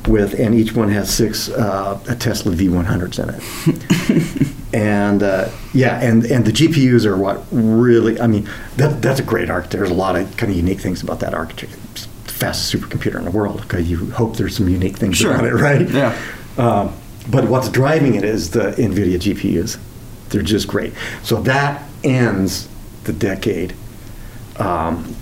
with 0.08 0.32
and 0.40 0.54
each 0.54 0.72
one 0.74 0.88
has 0.88 1.12
six 1.14 1.48
uh, 1.50 1.98
Tesla 2.18 2.52
V100s 2.52 3.18
in 3.22 3.28
it. 4.40 4.52
and 4.74 5.22
uh, 5.22 5.50
yeah, 5.74 6.00
and 6.00 6.24
and 6.24 6.44
the 6.46 6.52
GPUs 6.52 7.04
are 7.04 7.16
what 7.16 7.44
really. 7.52 8.18
I 8.20 8.26
mean, 8.26 8.48
that 8.76 9.02
that's 9.02 9.20
a 9.20 9.22
great 9.24 9.50
architecture. 9.50 9.78
There's 9.78 9.90
a 9.90 9.94
lot 9.94 10.16
of 10.16 10.34
kind 10.38 10.50
of 10.50 10.56
unique 10.56 10.80
things 10.80 11.02
about 11.02 11.20
that 11.20 11.34
architecture. 11.34 11.78
It's 11.92 12.06
the 12.06 12.32
fastest 12.32 12.74
supercomputer 12.74 13.16
in 13.16 13.24
the 13.24 13.30
world. 13.30 13.60
because 13.62 13.88
you 13.90 14.10
hope 14.12 14.36
there's 14.36 14.56
some 14.56 14.68
unique 14.68 14.96
things 14.96 15.18
Sure. 15.18 15.32
about 15.34 15.44
it, 15.44 15.54
right? 15.54 15.88
Yeah. 15.88 16.18
Um, 16.58 16.94
but 17.30 17.44
what's 17.48 17.68
driving 17.68 18.14
it 18.14 18.24
is 18.24 18.50
the 18.50 18.72
NVIDIA 18.72 19.16
GPUs. 19.16 19.78
They're 20.28 20.42
just 20.42 20.68
great. 20.68 20.92
So 21.22 21.40
that 21.42 21.82
ends 22.04 22.68
the 23.04 23.12
decade 23.12 23.74
um, 24.58 25.14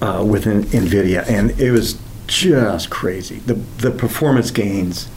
uh, 0.00 0.24
with 0.26 0.44
NVIDIA, 0.44 1.28
and 1.28 1.58
it 1.60 1.70
was 1.70 1.98
just 2.26 2.90
crazy. 2.90 3.38
The 3.40 3.54
the 3.54 3.90
performance 3.90 4.50
gains 4.50 5.08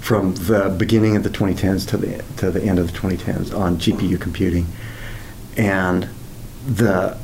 from 0.00 0.34
the 0.34 0.74
beginning 0.78 1.16
of 1.16 1.22
the 1.22 1.30
2010s 1.30 1.86
to 1.88 1.96
the 1.96 2.24
to 2.38 2.50
the 2.50 2.62
end 2.62 2.78
of 2.78 2.92
the 2.92 2.98
2010s 2.98 3.56
on 3.56 3.76
GPU 3.76 4.20
computing, 4.20 4.66
and 5.56 6.08
the 6.66 7.16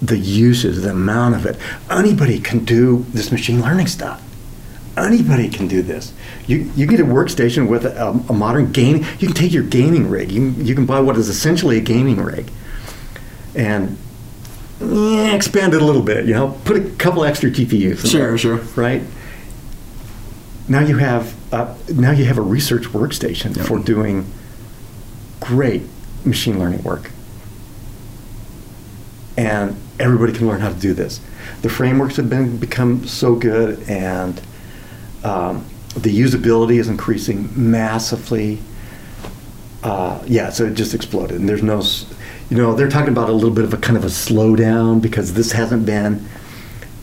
the 0.00 0.18
uses, 0.18 0.82
the 0.82 0.90
amount 0.90 1.34
of 1.34 1.44
it. 1.44 1.56
Anybody 1.90 2.38
can 2.40 2.64
do 2.64 3.04
this 3.10 3.30
machine 3.30 3.60
learning 3.60 3.86
stuff. 3.86 4.22
Anybody 5.00 5.48
can 5.48 5.66
do 5.68 5.82
this. 5.82 6.12
You 6.46 6.70
you 6.76 6.86
get 6.86 7.00
a 7.00 7.04
workstation 7.04 7.68
with 7.68 7.84
a, 7.84 8.08
a 8.28 8.32
modern 8.32 8.72
game. 8.72 8.96
You 9.18 9.28
can 9.28 9.34
take 9.34 9.52
your 9.52 9.62
gaming 9.62 10.08
rig. 10.08 10.30
You 10.32 10.52
can, 10.52 10.66
you 10.66 10.74
can 10.74 10.86
buy 10.86 11.00
what 11.00 11.16
is 11.16 11.28
essentially 11.28 11.78
a 11.78 11.80
gaming 11.80 12.16
rig, 12.22 12.50
and 13.54 13.96
eh, 14.80 15.34
expand 15.34 15.74
it 15.74 15.82
a 15.82 15.84
little 15.84 16.02
bit. 16.02 16.26
You 16.26 16.34
know, 16.34 16.58
put 16.64 16.76
a 16.76 16.90
couple 16.96 17.24
extra 17.24 17.50
GPUs. 17.50 18.04
in 18.04 18.10
Sure, 18.10 18.20
there, 18.28 18.38
sure. 18.38 18.56
Right. 18.76 19.02
Now 20.68 20.80
you 20.80 20.98
have 20.98 21.34
uh, 21.52 21.74
now 21.88 22.10
you 22.12 22.24
have 22.26 22.38
a 22.38 22.42
research 22.42 22.84
workstation 22.84 23.56
Yep. 23.56 23.66
for 23.66 23.78
doing 23.78 24.26
great 25.40 25.82
machine 26.24 26.58
learning 26.58 26.82
work 26.82 27.10
and 29.36 29.74
everybody 29.98 30.32
can 30.32 30.46
learn 30.46 30.60
how 30.60 30.68
to 30.68 30.78
do 30.78 30.92
this. 30.92 31.20
The 31.62 31.68
frameworks 31.70 32.16
have 32.16 32.28
been 32.28 32.58
become 32.58 33.06
so 33.06 33.34
good, 33.34 33.82
and 33.88 34.40
um, 35.24 35.64
the 35.96 36.16
usability 36.20 36.78
is 36.78 36.88
increasing 36.88 37.48
massively. 37.54 38.58
Uh, 39.82 40.22
yeah, 40.26 40.50
so 40.50 40.64
it 40.66 40.74
just 40.74 40.94
exploded, 40.94 41.40
and 41.40 41.48
there's 41.48 41.62
no, 41.62 41.82
you 42.50 42.56
know, 42.56 42.74
they're 42.74 42.88
talking 42.90 43.08
about 43.12 43.30
a 43.30 43.32
little 43.32 43.50
bit 43.50 43.64
of 43.64 43.72
a 43.72 43.78
kind 43.78 43.96
of 43.96 44.04
a 44.04 44.08
slowdown 44.08 45.00
because 45.00 45.32
this 45.34 45.52
hasn't 45.52 45.86
been 45.86 46.26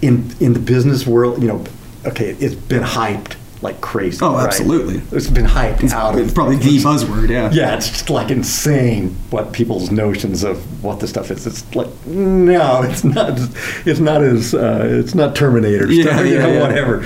in 0.01 0.31
in 0.39 0.53
the 0.53 0.59
business 0.59 1.07
world. 1.07 1.41
You 1.41 1.47
know, 1.47 1.63
okay, 2.05 2.35
it's 2.39 2.53
been 2.53 2.83
hyped 2.83 3.35
like 3.63 3.81
crazy. 3.81 4.19
Oh, 4.21 4.35
right? 4.35 4.45
absolutely. 4.45 5.01
It's 5.17 5.27
been 5.27 5.45
hyped 5.47 5.83
It's, 5.83 5.91
out. 5.91 6.19
it's 6.19 6.31
probably 6.31 6.57
the 6.57 6.77
buzzword. 6.77 7.29
Yeah. 7.29 7.49
yeah, 7.51 7.75
it's 7.75 7.89
just 7.89 8.11
like 8.11 8.29
insane 8.29 9.15
what 9.31 9.51
people's 9.53 9.89
notions 9.89 10.43
of 10.43 10.83
what 10.83 10.99
this 10.99 11.09
stuff 11.09 11.31
is. 11.31 11.47
It's 11.47 11.75
like 11.75 11.87
no, 12.05 12.83
it's 12.83 13.03
not. 13.03 13.39
It's 13.87 13.99
not 13.99 14.21
as 14.21 14.53
uh, 14.53 14.85
it's 14.87 15.15
not 15.15 15.35
Terminator 15.35 15.91
Yeah, 15.91 16.03
stuff, 16.03 16.25
you 16.27 16.37
know, 16.37 16.53
yeah. 16.53 16.61
whatever. 16.61 17.03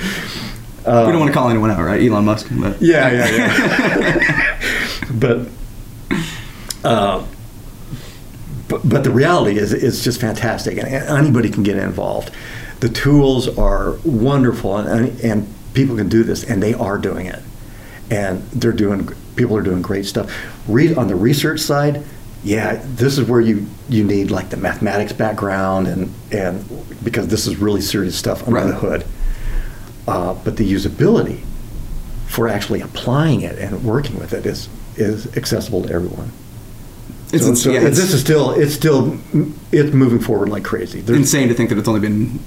We 0.84 0.90
don't 1.12 1.18
want 1.20 1.28
to 1.28 1.34
call 1.34 1.48
anyone 1.50 1.70
out, 1.70 1.80
right? 1.80 2.00
Elon 2.02 2.24
Musk. 2.24 2.48
But 2.50 2.80
Yeah, 2.82 3.10
yeah, 3.10 3.36
yeah. 3.36 4.58
but, 5.14 5.48
uh, 6.84 7.24
but 8.68 8.80
but 8.88 9.04
the 9.04 9.10
reality 9.10 9.58
is 9.58 9.72
it's 9.72 10.02
just 10.02 10.20
fantastic, 10.20 10.78
and 10.78 10.88
anybody 10.88 11.50
can 11.50 11.62
get 11.62 11.76
involved. 11.76 12.30
The 12.80 12.88
tools 12.88 13.46
are 13.58 13.96
wonderful, 14.04 14.76
and 14.78 15.20
and 15.20 15.52
people 15.74 15.96
can 15.96 16.08
do 16.08 16.22
this, 16.24 16.42
and 16.44 16.62
they 16.62 16.74
are 16.74 16.98
doing 16.98 17.26
it, 17.26 17.40
and 18.10 18.42
they're 18.50 18.72
doing. 18.72 19.08
People 19.36 19.56
are 19.56 19.62
doing 19.62 19.82
great 19.82 20.04
stuff. 20.06 20.30
Re- 20.68 20.94
on 20.94 21.06
the 21.08 21.14
research 21.16 21.60
side, 21.60 22.04
yeah, 22.44 22.82
this 22.84 23.18
is 23.18 23.28
where 23.28 23.40
you 23.40 23.66
you 23.88 24.04
need 24.04 24.30
like 24.30 24.50
the 24.50 24.56
mathematics 24.56 25.12
background, 25.12 25.86
and 25.86 26.12
and 26.32 26.64
because 27.04 27.28
this 27.28 27.46
is 27.46 27.56
really 27.58 27.80
serious 27.82 28.16
stuff 28.16 28.42
under 28.46 28.60
Right. 28.60 28.66
the 28.66 28.74
hood. 28.74 29.04
Uh, 30.06 30.34
but 30.34 30.56
the 30.56 30.70
usability 30.70 31.40
for 32.26 32.48
actually 32.48 32.80
applying 32.80 33.42
it 33.42 33.58
and 33.58 33.84
working 33.84 34.18
with 34.18 34.32
it 34.32 34.46
is 34.46 34.68
is 34.96 35.34
accessible 35.36 35.82
to 35.82 35.92
everyone. 35.92 36.30
it's, 37.32 37.44
so, 37.44 37.54
so 37.54 37.70
yeah, 37.70 37.80
it's 37.80 37.98
this 37.98 38.12
is 38.12 38.20
still 38.20 38.50
it's 38.50 38.74
still 38.74 39.18
it's 39.70 39.92
moving 39.94 40.18
forward 40.18 40.48
like 40.48 40.64
crazy. 40.64 41.00
There's- 41.00 41.18
insane 41.20 41.48
to 41.48 41.54
think 41.54 41.70
that 41.70 41.78
it's 41.78 41.88
only 41.88 42.00
been 42.00 42.40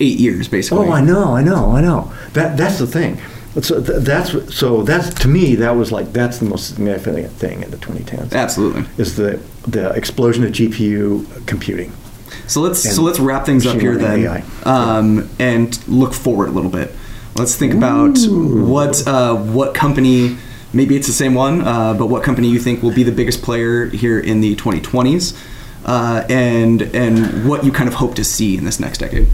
eight 0.00 0.18
years, 0.18 0.48
basically. 0.48 0.86
Oh, 0.88 0.92
I 0.92 1.00
know, 1.00 1.34
I 1.36 1.42
know, 1.42 1.72
I 1.76 1.80
know. 1.80 2.12
That 2.32 2.56
that's 2.56 2.78
the 2.78 2.86
thing. 2.86 3.20
So 3.60 3.80
that's 3.80 4.54
so 4.54 4.82
that's 4.82 5.12
to 5.20 5.28
me 5.28 5.56
that 5.56 5.72
was 5.72 5.92
like 5.92 6.12
that's 6.14 6.38
the 6.38 6.46
most 6.46 6.68
significant 6.68 7.30
thing 7.32 7.62
in 7.62 7.70
the 7.70 7.76
2010s 7.76 8.32
Absolutely. 8.32 8.86
is 8.96 9.16
the 9.16 9.42
the 9.68 9.90
explosion 9.90 10.44
of 10.44 10.52
GPU 10.52 11.46
computing. 11.46 11.92
So 12.46 12.62
let's 12.62 12.80
so 12.80 13.02
let's 13.02 13.20
wrap 13.20 13.44
things 13.44 13.66
up 13.66 13.78
here 13.78 13.96
then, 13.98 14.42
um, 14.64 15.28
and 15.38 15.86
look 15.86 16.14
forward 16.14 16.48
a 16.48 16.52
little 16.52 16.70
bit. 16.70 16.94
Let's 17.34 17.56
think 17.56 17.72
about 17.74 18.18
what 18.28 19.06
uh, 19.06 19.34
what 19.36 19.74
company. 19.74 20.36
Maybe 20.74 20.96
it's 20.96 21.06
the 21.06 21.12
same 21.12 21.34
one, 21.34 21.60
uh, 21.62 21.94
but 21.94 22.06
what 22.06 22.22
company 22.22 22.48
you 22.48 22.58
think 22.58 22.82
will 22.82 22.94
be 22.94 23.02
the 23.02 23.12
biggest 23.12 23.42
player 23.42 23.86
here 23.86 24.18
in 24.18 24.40
the 24.40 24.56
2020s, 24.56 25.38
uh, 25.84 26.24
and 26.30 26.82
and 26.82 27.46
what 27.48 27.64
you 27.64 27.72
kind 27.72 27.88
of 27.88 27.94
hope 27.94 28.14
to 28.16 28.24
see 28.24 28.56
in 28.56 28.64
this 28.64 28.80
next 28.80 28.98
decade. 28.98 29.28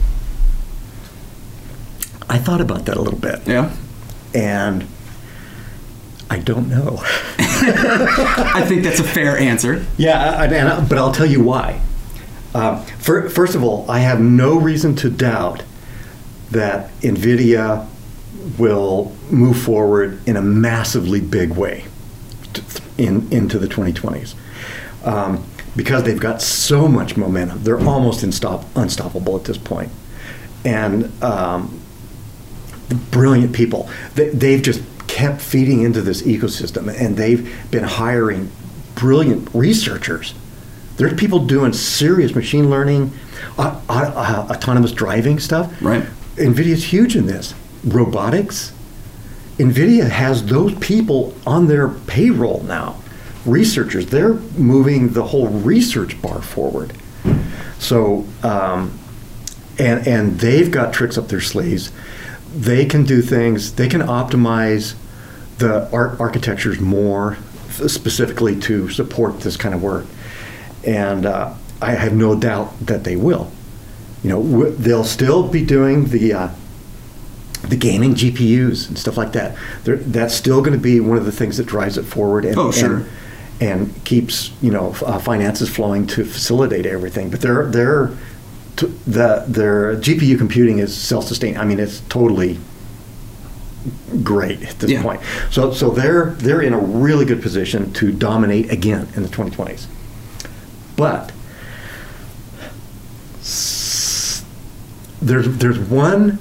I 2.29 2.39
thought 2.39 2.61
about 2.61 2.87
that 2.87 2.97
a 2.97 3.01
little 3.03 3.19
bit, 3.19 3.47
Yeah, 3.47 3.75
and 4.35 4.87
I 6.31 6.39
don't 6.39 6.69
know. 6.69 6.99
I 7.39 8.65
think 8.67 8.83
that's 8.83 9.01
a 9.01 9.05
fair 9.05 9.39
answer. 9.39 9.85
Yeah, 9.97 10.19
I, 10.39 10.45
I, 10.45 10.81
but 10.81 10.99
I'll 10.99 11.13
tell 11.13 11.27
you 11.27 11.43
why. 11.43 11.81
Uh, 12.55 12.83
fir- 12.99 13.29
first 13.29 13.55
of 13.55 13.63
all, 13.63 13.91
I 13.91 14.01
have 14.01 14.21
no 14.21 14.59
reason 14.59 14.95
to 14.97 15.11
doubt 15.11 15.63
that 16.51 16.91
NVIDIA 17.01 17.87
will 18.59 19.13
move 19.31 19.61
forward 19.61 20.21
in 20.27 20.37
a 20.37 20.43
massively 20.43 21.21
big 21.21 21.51
way 21.53 21.85
in, 22.97 23.31
into 23.33 23.59
the 23.59 23.67
2020s. 23.67 24.35
Um, 25.05 25.45
because 25.77 26.03
they've 26.03 26.19
got 26.19 26.43
so 26.43 26.89
much 26.89 27.17
momentum. 27.17 27.63
They're 27.63 27.81
almost 27.81 28.25
instop- 28.25 28.67
unstoppable 28.75 29.37
at 29.37 29.45
this 29.45 29.59
point. 29.59 29.91
And 30.65 31.23
um, 31.23 31.81
brilliant 33.11 33.55
people. 33.55 33.89
They, 34.15 34.31
they've 34.31 34.63
just 34.63 34.83
kept 35.07 35.41
feeding 35.41 35.83
into 35.83 36.03
this 36.03 36.23
ecosystem, 36.23 36.93
and 37.01 37.17
they've 37.17 37.71
been 37.71 37.85
hiring 37.85 38.51
brilliant 38.95 39.49
researchers. 39.55 40.35
There's 40.97 41.15
people 41.15 41.47
doing 41.47 41.73
serious 41.73 42.35
machine 42.35 42.71
learning, 42.71 43.13
uh, 43.57 43.81
uh, 43.89 44.49
autonomous 44.51 44.91
driving 44.91 45.39
stuff. 45.39 45.73
Right. 45.81 46.05
NVIDIA's 46.39 46.85
huge 46.85 47.17
in 47.17 47.27
this. 47.27 47.55
Robotics. 47.85 48.73
NVIDIA 49.59 50.09
has 50.09 50.47
those 50.47 50.75
people 50.79 51.35
on 51.47 51.67
their 51.67 51.89
payroll 51.89 52.63
now. 52.63 52.97
Researchers, 53.45 54.07
they're 54.07 54.35
moving 54.35 55.11
the 55.11 55.25
whole 55.25 55.49
research 55.49 56.21
bar 56.21 56.43
forward. 56.43 56.93
So, 57.79 58.27
um, 58.43 58.99
and 59.79 60.07
and 60.07 60.39
they've 60.41 60.71
got 60.71 60.93
tricks 60.93 61.17
up 61.17 61.29
their 61.29 61.41
sleeves. 61.41 61.93
They 62.55 62.85
can 62.85 63.05
do 63.05 63.23
things. 63.23 63.75
They 63.75 63.89
can 63.89 64.01
optimize 64.03 64.95
the 65.59 65.91
art 65.93 66.21
architectures 66.21 66.81
more 66.81 67.39
specifically 67.71 68.59
to 68.61 68.89
support 68.91 69.41
this 69.41 69.57
kind 69.57 69.75
of 69.75 69.83
work, 69.83 70.07
and 70.85 71.27
uh, 71.27 71.55
I 71.81 71.93
have 71.93 72.13
no 72.13 72.39
doubt 72.39 72.75
that 72.87 73.05
they 73.05 73.17
will. 73.17 73.51
You 74.23 74.31
know, 74.31 74.71
they'll 74.71 75.05
still 75.05 75.47
be 75.47 75.65
doing 75.65 76.07
the 76.07 76.33
uh, 76.33 76.49
the 77.69 77.77
gaming 77.77 78.15
GPUs 78.15 78.89
and 78.89 78.99
stuff 78.99 79.17
like 79.17 79.33
that. 79.33 79.57
They're, 79.85 79.97
that's 79.97 80.35
still 80.35 80.61
going 80.61 80.73
to 80.73 80.79
be 80.83 81.01
one 81.01 81.19
of 81.19 81.25
the 81.25 81.33
things 81.33 81.57
that 81.59 81.67
drives 81.67 81.99
it 81.99 82.05
forward. 82.05 82.45
And, 82.45 82.57
Oh, 82.59 82.71
sure. 82.73 82.97
And, 82.97 83.09
and 83.61 84.05
keeps 84.05 84.53
you 84.63 84.71
know 84.71 84.95
uh, 85.05 85.19
finances 85.19 85.69
flowing 85.69 86.07
to 86.09 86.25
facilitate 86.25 86.87
everything. 86.87 87.31
But 87.31 87.41
they're 87.41 87.67
they're 87.67 88.11
t- 88.77 88.87
the 89.07 89.45
their 89.49 89.97
GPU 89.97 90.39
computing 90.39 90.79
is 90.79 90.97
self-sustaining. 90.97 91.59
I 91.59 91.65
mean, 91.65 91.81
it's 91.81 92.01
totally 92.09 92.59
great 94.23 94.63
at 94.63 94.79
this 94.79 94.91
Yeah. 94.91 95.03
point. 95.03 95.21
So 95.51 95.73
so 95.73 95.91
they're 95.91 96.31
they're 96.39 96.63
in 96.63 96.73
a 96.73 96.79
really 96.79 97.25
good 97.25 97.41
position 97.43 97.93
to 97.95 98.13
dominate 98.13 98.71
again 98.71 99.09
in 99.17 99.23
the 99.23 99.29
2020s. 99.29 99.87
But 100.97 101.33
s- 103.41 104.45
there's 105.21 105.49
there's 105.59 105.79
one 105.79 106.39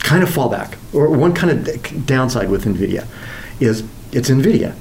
kind 0.00 0.22
of 0.22 0.28
fallback 0.28 0.76
or 0.92 1.08
one 1.10 1.32
kind 1.34 1.50
of 1.68 2.06
downside 2.06 2.50
with 2.50 2.64
NVIDIA 2.64 3.06
is 3.60 3.84
it's 4.12 4.28
NVIDIA. 4.30 4.74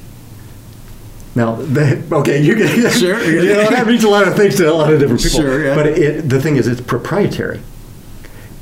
Now, 1.36 1.56
they, 1.56 2.04
okay, 2.12 2.42
you 2.44 2.56
can 2.56 2.68
Sure. 2.92 3.20
you 3.24 3.54
know, 3.54 3.70
that 3.70 3.88
means 3.88 4.04
a 4.04 4.10
lot 4.10 4.28
of 4.28 4.36
things 4.36 4.56
to 4.58 4.72
a 4.72 4.74
lot 4.74 4.94
of 4.94 5.00
different 5.00 5.22
people. 5.24 5.40
Sure, 5.40 5.66
yeah. 5.66 5.74
But 5.76 5.88
it, 5.88 6.30
the 6.30 6.40
thing 6.40 6.58
is, 6.58 6.68
it's 6.68 6.82
proprietary. 6.82 7.62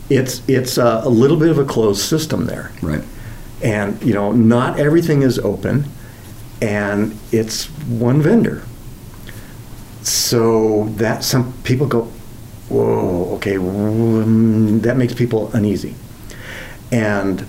It's 0.09 0.41
it's 0.47 0.77
a, 0.77 1.01
a 1.03 1.09
little 1.09 1.37
bit 1.37 1.49
of 1.49 1.57
a 1.57 1.65
closed 1.65 2.01
system 2.01 2.45
there 2.45 2.71
Right. 2.81 3.01
and 3.63 4.01
you 4.03 4.13
know 4.13 4.31
not 4.33 4.77
everything 4.79 5.21
is 5.21 5.39
open 5.39 5.85
and 6.61 7.17
it's 7.31 7.65
one 7.87 8.21
vendor 8.21 8.61
so 10.01 10.85
that 10.97 11.23
some 11.23 11.53
people 11.63 11.87
go 11.87 12.11
whoa 12.71 13.35
okay 13.35 13.57
that 14.79 14.97
makes 14.97 15.13
people 15.13 15.51
uneasy 15.53 15.95
and 16.91 17.45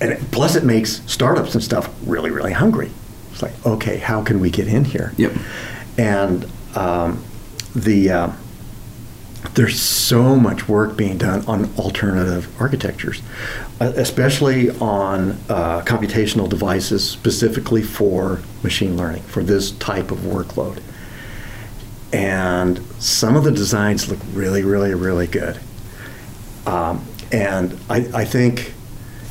and 0.00 0.12
it, 0.12 0.30
plus 0.30 0.56
it 0.56 0.64
makes 0.64 1.02
startups 1.10 1.54
and 1.54 1.62
stuff 1.62 1.88
really 2.06 2.30
really 2.30 2.52
hungry 2.52 2.90
it's 3.32 3.42
like 3.42 3.52
okay 3.66 3.98
how 3.98 4.22
can 4.22 4.40
we 4.40 4.50
get 4.50 4.66
in 4.68 4.84
here 4.84 5.12
Yep. 5.16 5.32
and 5.98 6.46
um, 6.74 7.22
the 7.74 8.10
uh, 8.10 8.32
there's 9.54 9.80
so 9.80 10.36
much 10.36 10.68
work 10.68 10.96
being 10.96 11.18
done 11.18 11.44
on 11.46 11.72
alternative 11.78 12.48
architectures, 12.60 13.22
uh, 13.80 13.92
especially 13.96 14.70
on 14.78 15.32
uh, 15.48 15.80
computational 15.82 16.48
devices 16.48 17.08
specifically 17.08 17.82
for 17.82 18.40
machine 18.62 18.96
learning, 18.96 19.22
for 19.22 19.42
this 19.42 19.70
type 19.72 20.10
of 20.10 20.18
workload. 20.18 20.80
And 22.12 22.80
some 22.98 23.36
of 23.36 23.44
the 23.44 23.50
designs 23.50 24.08
look 24.08 24.18
really, 24.32 24.62
really, 24.62 24.94
really 24.94 25.26
good. 25.26 25.58
Um, 26.66 27.04
and 27.32 27.78
I, 27.90 27.96
I 28.14 28.24
think, 28.24 28.72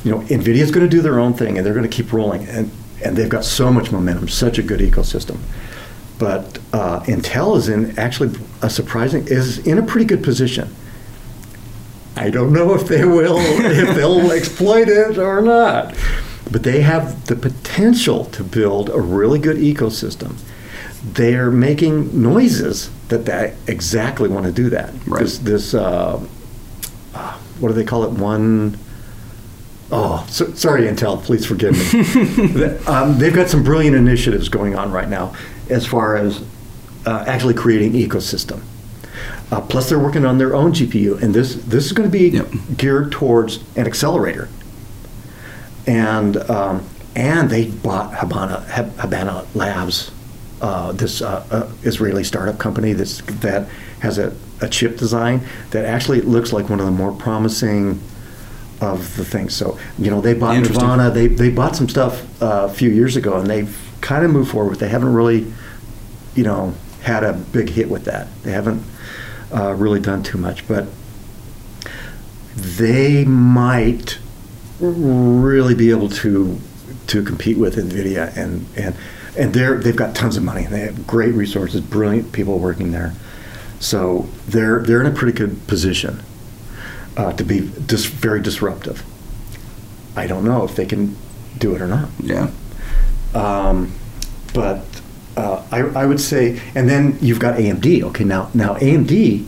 you 0.04 0.10
know, 0.10 0.20
NVIDIA's 0.20 0.70
going 0.70 0.88
to 0.88 0.90
do 0.90 1.02
their 1.02 1.18
own 1.18 1.34
thing 1.34 1.56
and 1.56 1.66
they're 1.66 1.74
going 1.74 1.88
to 1.88 1.94
keep 1.94 2.12
rolling. 2.12 2.46
And, 2.48 2.70
and 3.04 3.16
they've 3.16 3.28
got 3.28 3.44
so 3.44 3.70
much 3.72 3.90
momentum, 3.90 4.28
such 4.28 4.58
a 4.58 4.62
good 4.62 4.80
ecosystem. 4.80 5.38
But 6.18 6.58
uh, 6.72 7.00
Intel 7.00 7.56
is 7.56 7.68
in 7.68 7.96
actually 7.98 8.36
a 8.60 8.68
surprising, 8.68 9.26
is 9.28 9.58
in 9.66 9.78
a 9.78 9.82
pretty 9.82 10.06
good 10.06 10.22
position. 10.22 10.74
I 12.16 12.30
don't 12.30 12.52
know 12.52 12.74
if 12.74 12.88
they 12.88 13.04
will, 13.04 13.38
if 13.40 13.94
they'll 13.94 14.32
exploit 14.32 14.88
it 14.88 15.18
or 15.18 15.40
not. 15.40 15.94
But 16.50 16.62
they 16.64 16.80
have 16.80 17.26
the 17.26 17.36
potential 17.36 18.24
to 18.26 18.42
build 18.42 18.88
a 18.90 19.00
really 19.00 19.38
good 19.38 19.58
ecosystem. 19.58 20.36
They're 21.02 21.50
making 21.50 22.20
noises 22.20 22.90
that 23.08 23.24
they 23.24 23.54
exactly 23.66 24.28
want 24.28 24.46
to 24.46 24.52
do 24.52 24.68
that. 24.70 24.92
Right. 25.06 25.22
This, 25.22 25.38
this 25.38 25.74
uh, 25.74 26.20
uh, 27.14 27.38
what 27.60 27.68
do 27.68 27.74
they 27.74 27.84
call 27.84 28.04
it? 28.04 28.10
One 28.12 28.78
Oh, 29.90 30.26
so, 30.28 30.52
sorry, 30.52 30.82
Intel. 30.82 31.22
Please 31.22 31.46
forgive 31.46 31.72
me. 31.72 32.78
Um, 32.86 33.18
they've 33.18 33.34
got 33.34 33.48
some 33.48 33.62
brilliant 33.64 33.96
initiatives 33.96 34.48
going 34.50 34.74
on 34.76 34.92
right 34.92 35.08
now, 35.08 35.34
as 35.70 35.86
far 35.86 36.16
as 36.16 36.42
uh, 37.06 37.24
actually 37.26 37.54
creating 37.54 37.92
ecosystem. 37.92 38.60
Uh, 39.50 39.60
plus, 39.62 39.88
they're 39.88 39.98
working 39.98 40.26
on 40.26 40.36
their 40.36 40.54
own 40.54 40.72
GPU, 40.72 41.22
and 41.22 41.34
this 41.34 41.54
this 41.54 41.86
is 41.86 41.92
going 41.92 42.06
to 42.10 42.12
be 42.12 42.28
Yep. 42.28 42.48
geared 42.76 43.12
towards 43.12 43.60
an 43.76 43.86
accelerator. 43.86 44.48
And 45.86 46.36
um, 46.50 46.86
and 47.16 47.48
they 47.48 47.66
bought 47.68 48.14
Habana 48.18 48.60
Habana 48.98 49.46
Labs, 49.54 50.10
uh, 50.60 50.92
this 50.92 51.22
uh, 51.22 51.46
uh, 51.50 51.72
Israeli 51.82 52.24
startup 52.24 52.58
company 52.58 52.92
that's 52.92 53.20
that 53.40 53.68
has 54.00 54.18
a, 54.18 54.34
a 54.60 54.68
chip 54.68 54.96
design 54.96 55.40
that 55.70 55.84
actually 55.84 56.20
looks 56.20 56.52
like 56.52 56.68
one 56.68 56.80
of 56.80 56.86
the 56.86 56.92
more 56.92 57.12
promising 57.12 58.00
of 58.80 59.16
the 59.16 59.24
things. 59.24 59.54
So, 59.54 59.78
you 59.98 60.10
know, 60.10 60.20
they 60.20 60.34
bought 60.34 60.62
Nervana, 60.62 61.12
they, 61.12 61.26
they 61.26 61.50
bought 61.50 61.74
some 61.74 61.88
stuff 61.88 62.22
uh, 62.42 62.68
a 62.70 62.72
few 62.72 62.90
years 62.90 63.16
ago, 63.16 63.36
and 63.38 63.48
they've 63.48 63.76
kind 64.00 64.24
of 64.24 64.30
moved 64.30 64.50
forward. 64.50 64.78
They 64.78 64.88
haven't 64.88 65.12
really, 65.12 65.52
you 66.34 66.44
know, 66.44 66.74
had 67.02 67.24
a 67.24 67.32
big 67.32 67.70
hit 67.70 67.88
with 67.88 68.04
that. 68.04 68.28
They 68.42 68.52
haven't 68.52 68.84
uh, 69.52 69.74
really 69.74 70.00
done 70.00 70.22
too 70.22 70.38
much, 70.38 70.66
but 70.68 70.86
they 72.54 73.24
might 73.24 74.18
really 74.80 75.74
be 75.74 75.90
able 75.90 76.08
to 76.08 76.58
to 77.08 77.22
compete 77.22 77.56
with 77.56 77.76
Nvidia 77.76 78.36
and 78.36 78.66
and 78.76 78.94
and 79.38 79.54
they're 79.54 79.78
they've 79.78 79.96
got 79.96 80.14
tons 80.14 80.36
of 80.36 80.42
money. 80.42 80.64
They 80.66 80.80
have 80.80 81.06
great 81.06 81.32
resources, 81.32 81.80
brilliant 81.80 82.32
people 82.32 82.58
working 82.58 82.90
there. 82.90 83.14
So 83.80 84.28
they're 84.46 84.82
they're 84.82 85.00
in 85.00 85.06
a 85.06 85.14
pretty 85.14 85.36
good 85.36 85.66
position 85.68 86.22
uh, 87.16 87.32
to 87.34 87.44
be 87.44 87.70
dis- 87.86 88.06
very 88.06 88.42
disruptive. 88.42 89.04
I 90.16 90.26
don't 90.26 90.44
know 90.44 90.64
if 90.64 90.74
they 90.74 90.84
can 90.84 91.16
do 91.58 91.74
it 91.74 91.80
or 91.80 91.86
not. 91.86 92.08
Yeah. 92.20 92.50
Um, 93.34 93.92
but 94.52 94.84
uh, 95.36 95.62
I, 95.70 95.80
I 95.80 96.06
would 96.06 96.20
say, 96.20 96.60
and 96.74 96.88
then 96.88 97.16
you've 97.20 97.38
got 97.38 97.58
AMD. 97.58 98.02
Okay, 98.02 98.24
now 98.24 98.50
now 98.54 98.74
AMD 98.74 99.46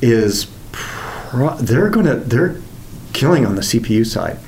is 0.00 0.46
pro- 0.70 1.56
they're 1.56 1.90
gonna 1.90 2.16
they're 2.16 2.60
killing 3.12 3.44
on 3.44 3.56
the 3.56 3.62
CPU 3.62 4.06
side, 4.06 4.38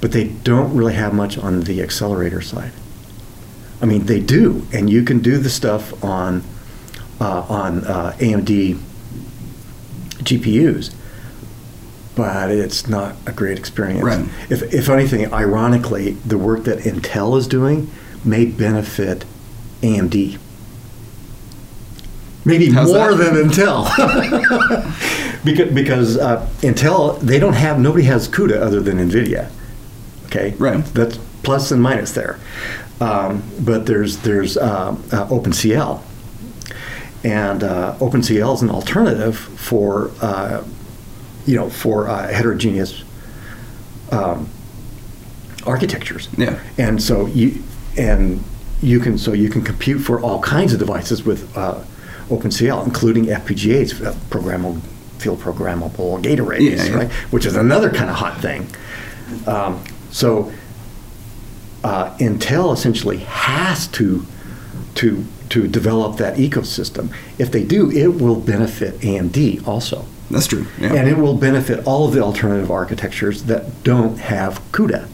but 0.00 0.12
they 0.12 0.24
don't 0.24 0.76
really 0.76 0.94
have 0.94 1.12
much 1.12 1.36
on 1.36 1.62
the 1.62 1.82
accelerator 1.82 2.40
side. 2.40 2.70
I 3.80 3.86
mean, 3.86 4.06
they 4.06 4.20
do, 4.20 4.66
and 4.72 4.90
you 4.90 5.02
can 5.04 5.20
do 5.20 5.38
the 5.38 5.50
stuff 5.50 6.02
on 6.04 6.42
uh, 7.20 7.46
on 7.48 7.84
uh, 7.84 8.16
AMD 8.18 8.78
GPUs, 10.18 10.94
but 12.14 12.50
it's 12.50 12.88
not 12.88 13.16
a 13.26 13.32
great 13.32 13.58
experience. 13.58 14.02
Right. 14.04 14.28
If, 14.50 14.62
if 14.74 14.88
anything, 14.88 15.32
ironically, 15.32 16.12
the 16.26 16.38
work 16.38 16.64
that 16.64 16.80
Intel 16.80 17.36
is 17.38 17.46
doing 17.46 17.90
may 18.24 18.44
benefit 18.44 19.24
AMD. 19.82 20.38
Maybe 22.44 22.70
How's 22.70 22.92
more 22.92 23.14
that? 23.14 23.34
than 23.34 23.48
Intel. 23.48 23.84
because 25.44 25.72
because 25.72 26.16
uh, 26.16 26.48
Intel, 26.60 27.20
they 27.20 27.38
don't 27.38 27.54
have, 27.54 27.78
nobody 27.78 28.04
has 28.04 28.28
CUDA 28.28 28.60
other 28.60 28.80
than 28.80 28.98
NVIDIA. 28.98 29.50
Okay? 30.26 30.54
Right. 30.58 30.84
That's 30.86 31.18
plus 31.42 31.70
and 31.70 31.82
minus 31.82 32.12
there. 32.12 32.38
Um, 33.00 33.42
but 33.60 33.86
there's, 33.86 34.18
there's 34.18 34.56
uh, 34.56 34.90
uh, 35.12 35.28
OpenCL. 35.28 36.02
And 37.24 37.62
uh, 37.64 37.96
OpenCL 37.98 38.54
is 38.54 38.62
an 38.62 38.70
alternative 38.70 39.36
for, 39.36 40.10
uh, 40.20 40.64
you 41.46 41.56
know, 41.56 41.68
for 41.68 42.08
uh, 42.08 42.28
heterogeneous 42.28 43.02
um, 44.12 44.48
architectures. 45.66 46.28
Yeah. 46.36 46.60
And 46.78 47.02
so 47.02 47.26
you 47.26 47.62
and 47.96 48.42
you 48.80 49.00
can 49.00 49.18
so 49.18 49.32
you 49.32 49.50
can 49.50 49.62
compute 49.62 50.00
for 50.00 50.20
all 50.20 50.40
kinds 50.40 50.72
of 50.72 50.78
devices 50.78 51.24
with 51.24 51.56
uh, 51.56 51.82
OpenCL, 52.28 52.84
including 52.86 53.26
FPGAs, 53.26 53.94
programmable 54.30 54.80
field 55.18 55.40
programmable 55.40 56.22
gate 56.22 56.38
arrays, 56.38 56.62
Yeah, 56.62 56.84
yeah. 56.84 56.96
right? 56.96 57.10
Which 57.32 57.44
is 57.46 57.56
another 57.56 57.90
kind 57.90 58.08
of 58.08 58.14
hot 58.16 58.40
thing. 58.40 58.68
Um, 59.48 59.82
so 60.12 60.52
uh, 61.88 62.14
Intel 62.18 62.74
essentially 62.74 63.18
has 63.18 63.86
to 63.88 64.26
to 64.96 65.24
to 65.48 65.66
develop 65.66 66.18
that 66.18 66.36
ecosystem. 66.36 67.10
If 67.38 67.50
they 67.50 67.64
do, 67.64 67.90
it 67.90 68.20
will 68.20 68.36
benefit 68.36 69.00
AMD 69.00 69.66
also. 69.66 70.04
That's 70.30 70.46
true. 70.46 70.66
Yeah. 70.78 70.92
And 70.92 71.08
it 71.08 71.16
will 71.16 71.34
benefit 71.34 71.86
all 71.86 72.06
of 72.06 72.12
the 72.12 72.20
alternative 72.20 72.70
architectures 72.70 73.44
that 73.44 73.82
don't 73.82 74.18
have 74.18 74.60
CUDA. 74.72 75.08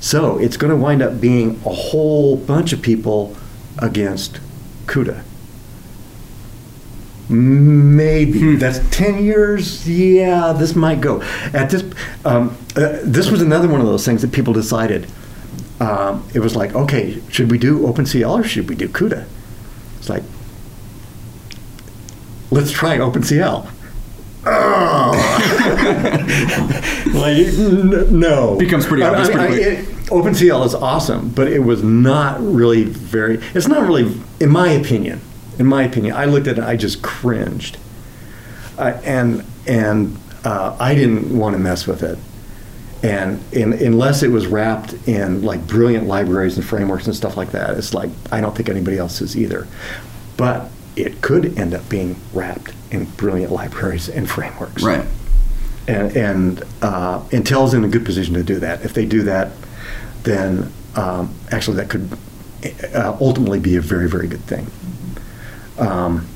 So 0.00 0.36
it's 0.36 0.58
going 0.58 0.70
to 0.70 0.76
wind 0.76 1.00
up 1.00 1.18
being 1.18 1.58
a 1.64 1.70
whole 1.72 2.36
bunch 2.36 2.74
of 2.74 2.82
people 2.82 3.34
against 3.78 4.38
CUDA. 4.86 5.22
Maybe 7.30 8.38
Hmm. 8.40 8.58
that's 8.58 8.80
ten 8.90 9.24
years. 9.24 9.88
Yeah, 9.88 10.52
this 10.52 10.76
might 10.76 11.00
go. 11.00 11.22
At 11.54 11.70
this, 11.70 11.82
um, 12.26 12.54
uh, 12.76 12.98
this 13.04 13.30
was 13.30 13.40
another 13.40 13.68
one 13.68 13.80
of 13.80 13.86
those 13.86 14.04
things 14.04 14.20
that 14.20 14.32
people 14.32 14.52
decided. 14.52 15.06
Um, 15.82 16.24
it 16.32 16.38
was 16.38 16.54
like, 16.54 16.76
okay, 16.76 17.20
should 17.28 17.50
we 17.50 17.58
do 17.58 17.80
OpenCL 17.80 18.40
or 18.40 18.44
should 18.44 18.68
we 18.68 18.76
do 18.76 18.88
CUDA? 18.88 19.26
It's 19.98 20.08
like, 20.08 20.22
let's 22.52 22.70
try 22.70 22.98
OpenCL. 22.98 23.68
Oh. 24.46 25.12
like 27.14 28.10
no 28.10 28.56
Becomes 28.56 28.86
pretty 28.86 29.02
obvious 29.02 29.30
pretty 29.30 29.54
quick. 29.54 29.60
it- 29.60 29.88
OpenCL 30.06 30.66
is 30.66 30.74
awesome, 30.74 31.30
but 31.30 31.48
it 31.48 31.60
was 31.60 31.82
not 31.82 32.38
really 32.40 32.84
very. 32.84 33.36
It's 33.54 33.66
not 33.66 33.86
really, 33.86 34.20
in 34.40 34.50
my 34.50 34.68
opinion. 34.68 35.20
In 35.58 35.66
my 35.66 35.84
opinion, 35.84 36.14
I 36.14 36.26
looked 36.26 36.46
at 36.48 36.58
it, 36.58 36.64
I 36.64 36.76
just 36.76 37.02
cringed, 37.02 37.78
uh, 38.76 39.00
and 39.04 39.42
and 39.66 40.18
uh, 40.44 40.76
I 40.78 40.94
didn't 40.94 41.36
want 41.36 41.54
to 41.54 41.58
mess 41.58 41.86
with 41.86 42.02
it. 42.02 42.18
And 43.02 43.42
in, 43.52 43.72
unless 43.72 44.22
it 44.22 44.28
was 44.28 44.46
wrapped 44.46 44.94
in 45.08 45.42
like 45.42 45.66
brilliant 45.66 46.06
libraries 46.06 46.56
and 46.56 46.64
frameworks 46.64 47.06
and 47.06 47.16
stuff 47.16 47.36
like 47.36 47.50
that, 47.50 47.76
it's 47.76 47.92
like 47.94 48.10
I 48.30 48.40
don't 48.40 48.54
think 48.56 48.68
anybody 48.68 48.98
else 48.98 49.20
is 49.20 49.36
either. 49.36 49.66
but 50.36 50.70
it 50.96 51.22
could 51.22 51.58
end 51.58 51.74
up 51.74 51.88
being 51.88 52.16
wrapped 52.32 52.72
in 52.90 53.06
brilliant 53.06 53.50
libraries 53.52 54.08
and 54.08 54.28
frameworks. 54.30 54.82
Right. 54.82 55.06
And, 55.88 56.16
and 56.16 56.62
uh, 56.82 57.20
Intel's 57.30 57.74
in 57.74 57.82
a 57.84 57.88
good 57.88 58.04
position 58.04 58.34
to 58.34 58.42
do 58.42 58.58
that. 58.60 58.84
If 58.84 58.92
they 58.94 59.06
do 59.06 59.22
that, 59.22 59.52
then 60.22 60.70
um, 60.94 61.34
actually 61.50 61.78
that 61.78 61.88
could 61.88 62.18
uh, 62.94 63.16
ultimately 63.20 63.58
be 63.58 63.76
a 63.76 63.80
very, 63.80 64.08
very 64.08 64.28
good 64.28 64.42
thing. 64.42 64.70
Um, 65.78 66.26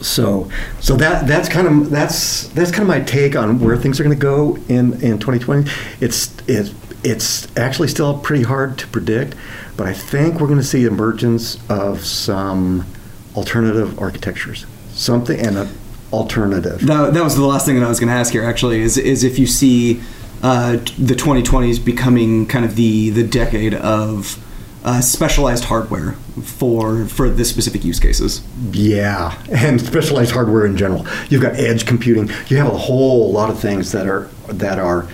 so, 0.00 0.50
so 0.80 0.96
that 0.96 1.26
that's 1.26 1.48
kind 1.48 1.66
of 1.66 1.90
that's 1.90 2.48
that's 2.48 2.70
kind 2.70 2.82
of 2.82 2.88
my 2.88 3.00
take 3.00 3.34
on 3.36 3.58
where 3.60 3.76
things 3.76 3.98
are 3.98 4.04
going 4.04 4.16
to 4.16 4.20
go 4.20 4.56
in 4.68 4.94
in 5.02 5.18
2020. 5.18 5.70
It's 6.00 6.34
it's 6.46 6.72
it's 7.04 7.56
actually 7.56 7.88
still 7.88 8.18
pretty 8.18 8.44
hard 8.44 8.78
to 8.78 8.86
predict, 8.88 9.34
but 9.76 9.86
I 9.86 9.92
think 9.92 10.40
we're 10.40 10.46
going 10.46 10.58
to 10.58 10.64
see 10.64 10.84
emergence 10.84 11.58
of 11.68 12.04
some 12.04 12.86
alternative 13.36 13.98
architectures, 13.98 14.66
something 14.92 15.38
and 15.38 15.58
an 15.58 15.68
alternative. 16.12 16.80
That, 16.86 17.14
that 17.14 17.22
was 17.22 17.36
the 17.36 17.46
last 17.46 17.66
thing 17.66 17.76
that 17.76 17.84
I 17.84 17.88
was 17.88 18.00
going 18.00 18.08
to 18.08 18.14
ask 18.14 18.32
here. 18.32 18.44
Actually, 18.44 18.80
is 18.80 18.96
is 18.96 19.24
if 19.24 19.38
you 19.38 19.46
see 19.46 20.00
uh, 20.42 20.72
the 20.72 21.14
2020s 21.14 21.84
becoming 21.84 22.46
kind 22.46 22.64
of 22.64 22.76
the 22.76 23.10
the 23.10 23.24
decade 23.24 23.74
of 23.74 24.44
uh, 24.88 25.02
specialized 25.02 25.64
hardware 25.64 26.12
for 26.42 27.04
for 27.04 27.28
this 27.28 27.50
specific 27.50 27.84
use 27.84 28.00
cases. 28.00 28.42
Yeah, 28.72 29.38
and 29.52 29.78
specialized 29.78 30.32
hardware 30.32 30.64
in 30.64 30.78
general. 30.78 31.06
You've 31.28 31.42
got 31.42 31.56
edge 31.56 31.84
computing. 31.84 32.30
You 32.46 32.56
have 32.56 32.72
a 32.72 32.78
whole 32.78 33.30
lot 33.30 33.50
of 33.50 33.60
things 33.60 33.92
that 33.92 34.06
are 34.06 34.30
that 34.48 34.78
are 34.78 35.06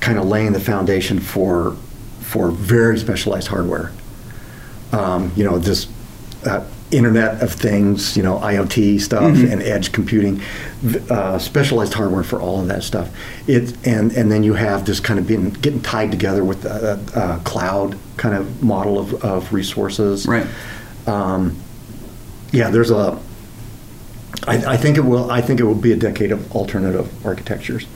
kind 0.00 0.18
of 0.18 0.26
laying 0.26 0.52
the 0.52 0.60
foundation 0.60 1.18
for 1.18 1.74
for 2.20 2.50
very 2.50 2.98
specialized 2.98 3.48
hardware. 3.48 3.90
Um, 4.92 5.32
you 5.34 5.44
know, 5.44 5.58
just 5.58 5.88
uh, 6.44 6.66
Internet 6.92 7.42
of 7.42 7.52
Things, 7.52 8.16
you 8.16 8.22
know, 8.22 8.38
IoT 8.38 9.00
stuff 9.00 9.22
Mhm. 9.22 9.50
and 9.52 9.62
edge 9.62 9.92
computing, 9.92 10.40
uh, 11.10 11.38
specialized 11.38 11.94
hardware 11.94 12.22
for 12.22 12.40
all 12.40 12.60
of 12.60 12.68
that 12.68 12.82
stuff. 12.82 13.08
It 13.46 13.74
and 13.84 14.12
and 14.12 14.30
then 14.30 14.42
you 14.42 14.54
have 14.54 14.84
this 14.84 15.00
kind 15.00 15.18
of 15.18 15.26
being 15.26 15.50
getting 15.62 15.80
tied 15.80 16.10
together 16.10 16.44
with 16.44 16.64
a, 16.64 16.98
a 17.14 17.40
cloud 17.44 17.96
kind 18.18 18.34
of 18.34 18.62
model 18.62 18.98
of, 18.98 19.14
of 19.24 19.52
resources. 19.52 20.26
Right. 20.26 20.46
Um, 21.06 21.56
yeah, 22.52 22.70
there's 22.70 22.90
a. 22.90 23.18
I, 24.46 24.56
I 24.74 24.76
think 24.76 24.96
it 24.98 25.04
will. 25.04 25.30
I 25.30 25.40
think 25.40 25.60
it 25.60 25.64
will 25.64 25.74
be 25.74 25.92
a 25.92 25.96
decade 25.96 26.30
of 26.32 26.50
alternative 26.52 27.08
architectures, 27.24 27.86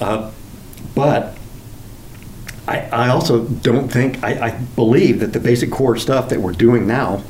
uh, 0.00 0.30
but 0.94 1.36
I, 2.68 2.80
I 2.92 3.08
also 3.08 3.44
don't 3.44 3.88
think 3.88 4.22
I, 4.22 4.48
I 4.48 4.50
believe 4.76 5.20
that 5.20 5.32
the 5.32 5.40
basic 5.40 5.70
core 5.72 5.96
stuff 5.96 6.28
that 6.28 6.40
we're 6.40 6.52
doing 6.52 6.86
now. 6.86 7.22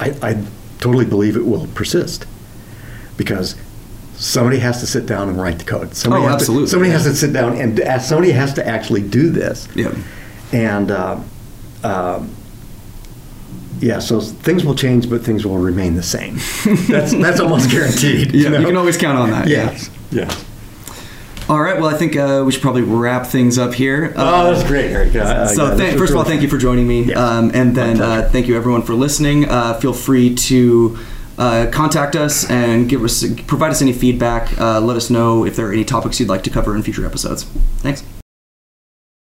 I, 0.00 0.14
I 0.22 0.44
totally 0.80 1.04
believe 1.04 1.36
it 1.36 1.44
will 1.46 1.66
persist, 1.68 2.26
because 3.16 3.54
somebody 4.16 4.58
has 4.58 4.80
to 4.80 4.86
sit 4.86 5.06
down 5.06 5.28
and 5.28 5.40
write 5.40 5.58
the 5.58 5.64
code. 5.64 5.94
Somebody 5.94 6.24
Oh, 6.24 6.28
has 6.28 6.36
to- 6.36 6.42
absolutely, 6.42 6.68
somebody 6.68 6.90
has 6.90 7.04
to 7.04 7.14
sit 7.14 7.32
down 7.32 7.56
and 7.58 7.80
uh, 7.80 7.98
somebody 7.98 8.32
has 8.32 8.52
to 8.54 8.66
actually 8.66 9.02
do 9.02 9.30
this 9.30 9.68
Yeah. 9.74 9.94
and 10.52 10.90
uh, 10.90 11.18
um, 11.82 12.30
yeah, 13.80 13.98
so 13.98 14.20
things 14.20 14.64
will 14.64 14.76
change, 14.76 15.10
but 15.10 15.22
things 15.24 15.44
will 15.44 15.58
remain 15.58 15.94
the 15.96 16.02
same. 16.02 16.36
That's 16.88 17.12
that's 17.12 17.40
almost 17.40 17.70
guaranteed. 17.70 18.32
Yeah, 18.32 18.50
know? 18.50 18.60
you 18.60 18.66
can 18.66 18.76
always 18.76 18.96
count 18.96 19.18
on 19.18 19.30
that. 19.30 19.46
yeah. 19.48 19.70
Yes, 19.72 19.90
yes. 20.10 20.44
All 21.48 21.60
right. 21.60 21.76
Well, 21.78 21.86
I 21.94 21.94
think 21.98 22.16
uh, 22.16 22.42
we 22.46 22.52
should 22.52 22.62
probably 22.62 22.82
wrap 22.82 23.26
things 23.26 23.58
up 23.58 23.74
here. 23.74 24.12
Oh, 24.16 24.52
that's 24.52 24.66
great, 24.66 24.90
Eric. 24.90 25.14
Uh, 25.14 25.46
So, 25.46 25.76
yeah, 25.76 25.90
was 25.92 25.94
first 26.00 26.12
of 26.12 26.18
all, 26.18 26.24
thank 26.24 26.40
you 26.42 26.48
for 26.48 26.56
joining 26.58 26.88
me, 26.88 27.04
Yeah. 27.04 27.18
um, 27.22 27.50
and 27.54 27.76
then 27.76 28.00
uh, 28.00 28.28
thank 28.32 28.48
you 28.48 28.56
everyone 28.56 28.82
for 28.82 28.94
listening. 28.94 29.48
Uh, 29.48 29.74
feel 29.74 29.92
free 29.92 30.34
to 30.34 30.98
uh, 31.36 31.66
contact 31.70 32.16
us 32.16 32.48
and 32.48 32.88
give 32.88 33.04
us 33.04 33.24
provide 33.46 33.70
us 33.72 33.82
any 33.82 33.92
feedback. 33.92 34.58
Uh, 34.58 34.80
let 34.80 34.96
us 34.96 35.10
know 35.10 35.44
if 35.44 35.56
there 35.56 35.66
are 35.66 35.72
any 35.72 35.84
topics 35.84 36.18
you'd 36.18 36.28
like 36.30 36.44
to 36.44 36.50
cover 36.50 36.74
in 36.74 36.82
future 36.82 37.04
episodes. 37.04 37.44
Thanks. 37.78 38.02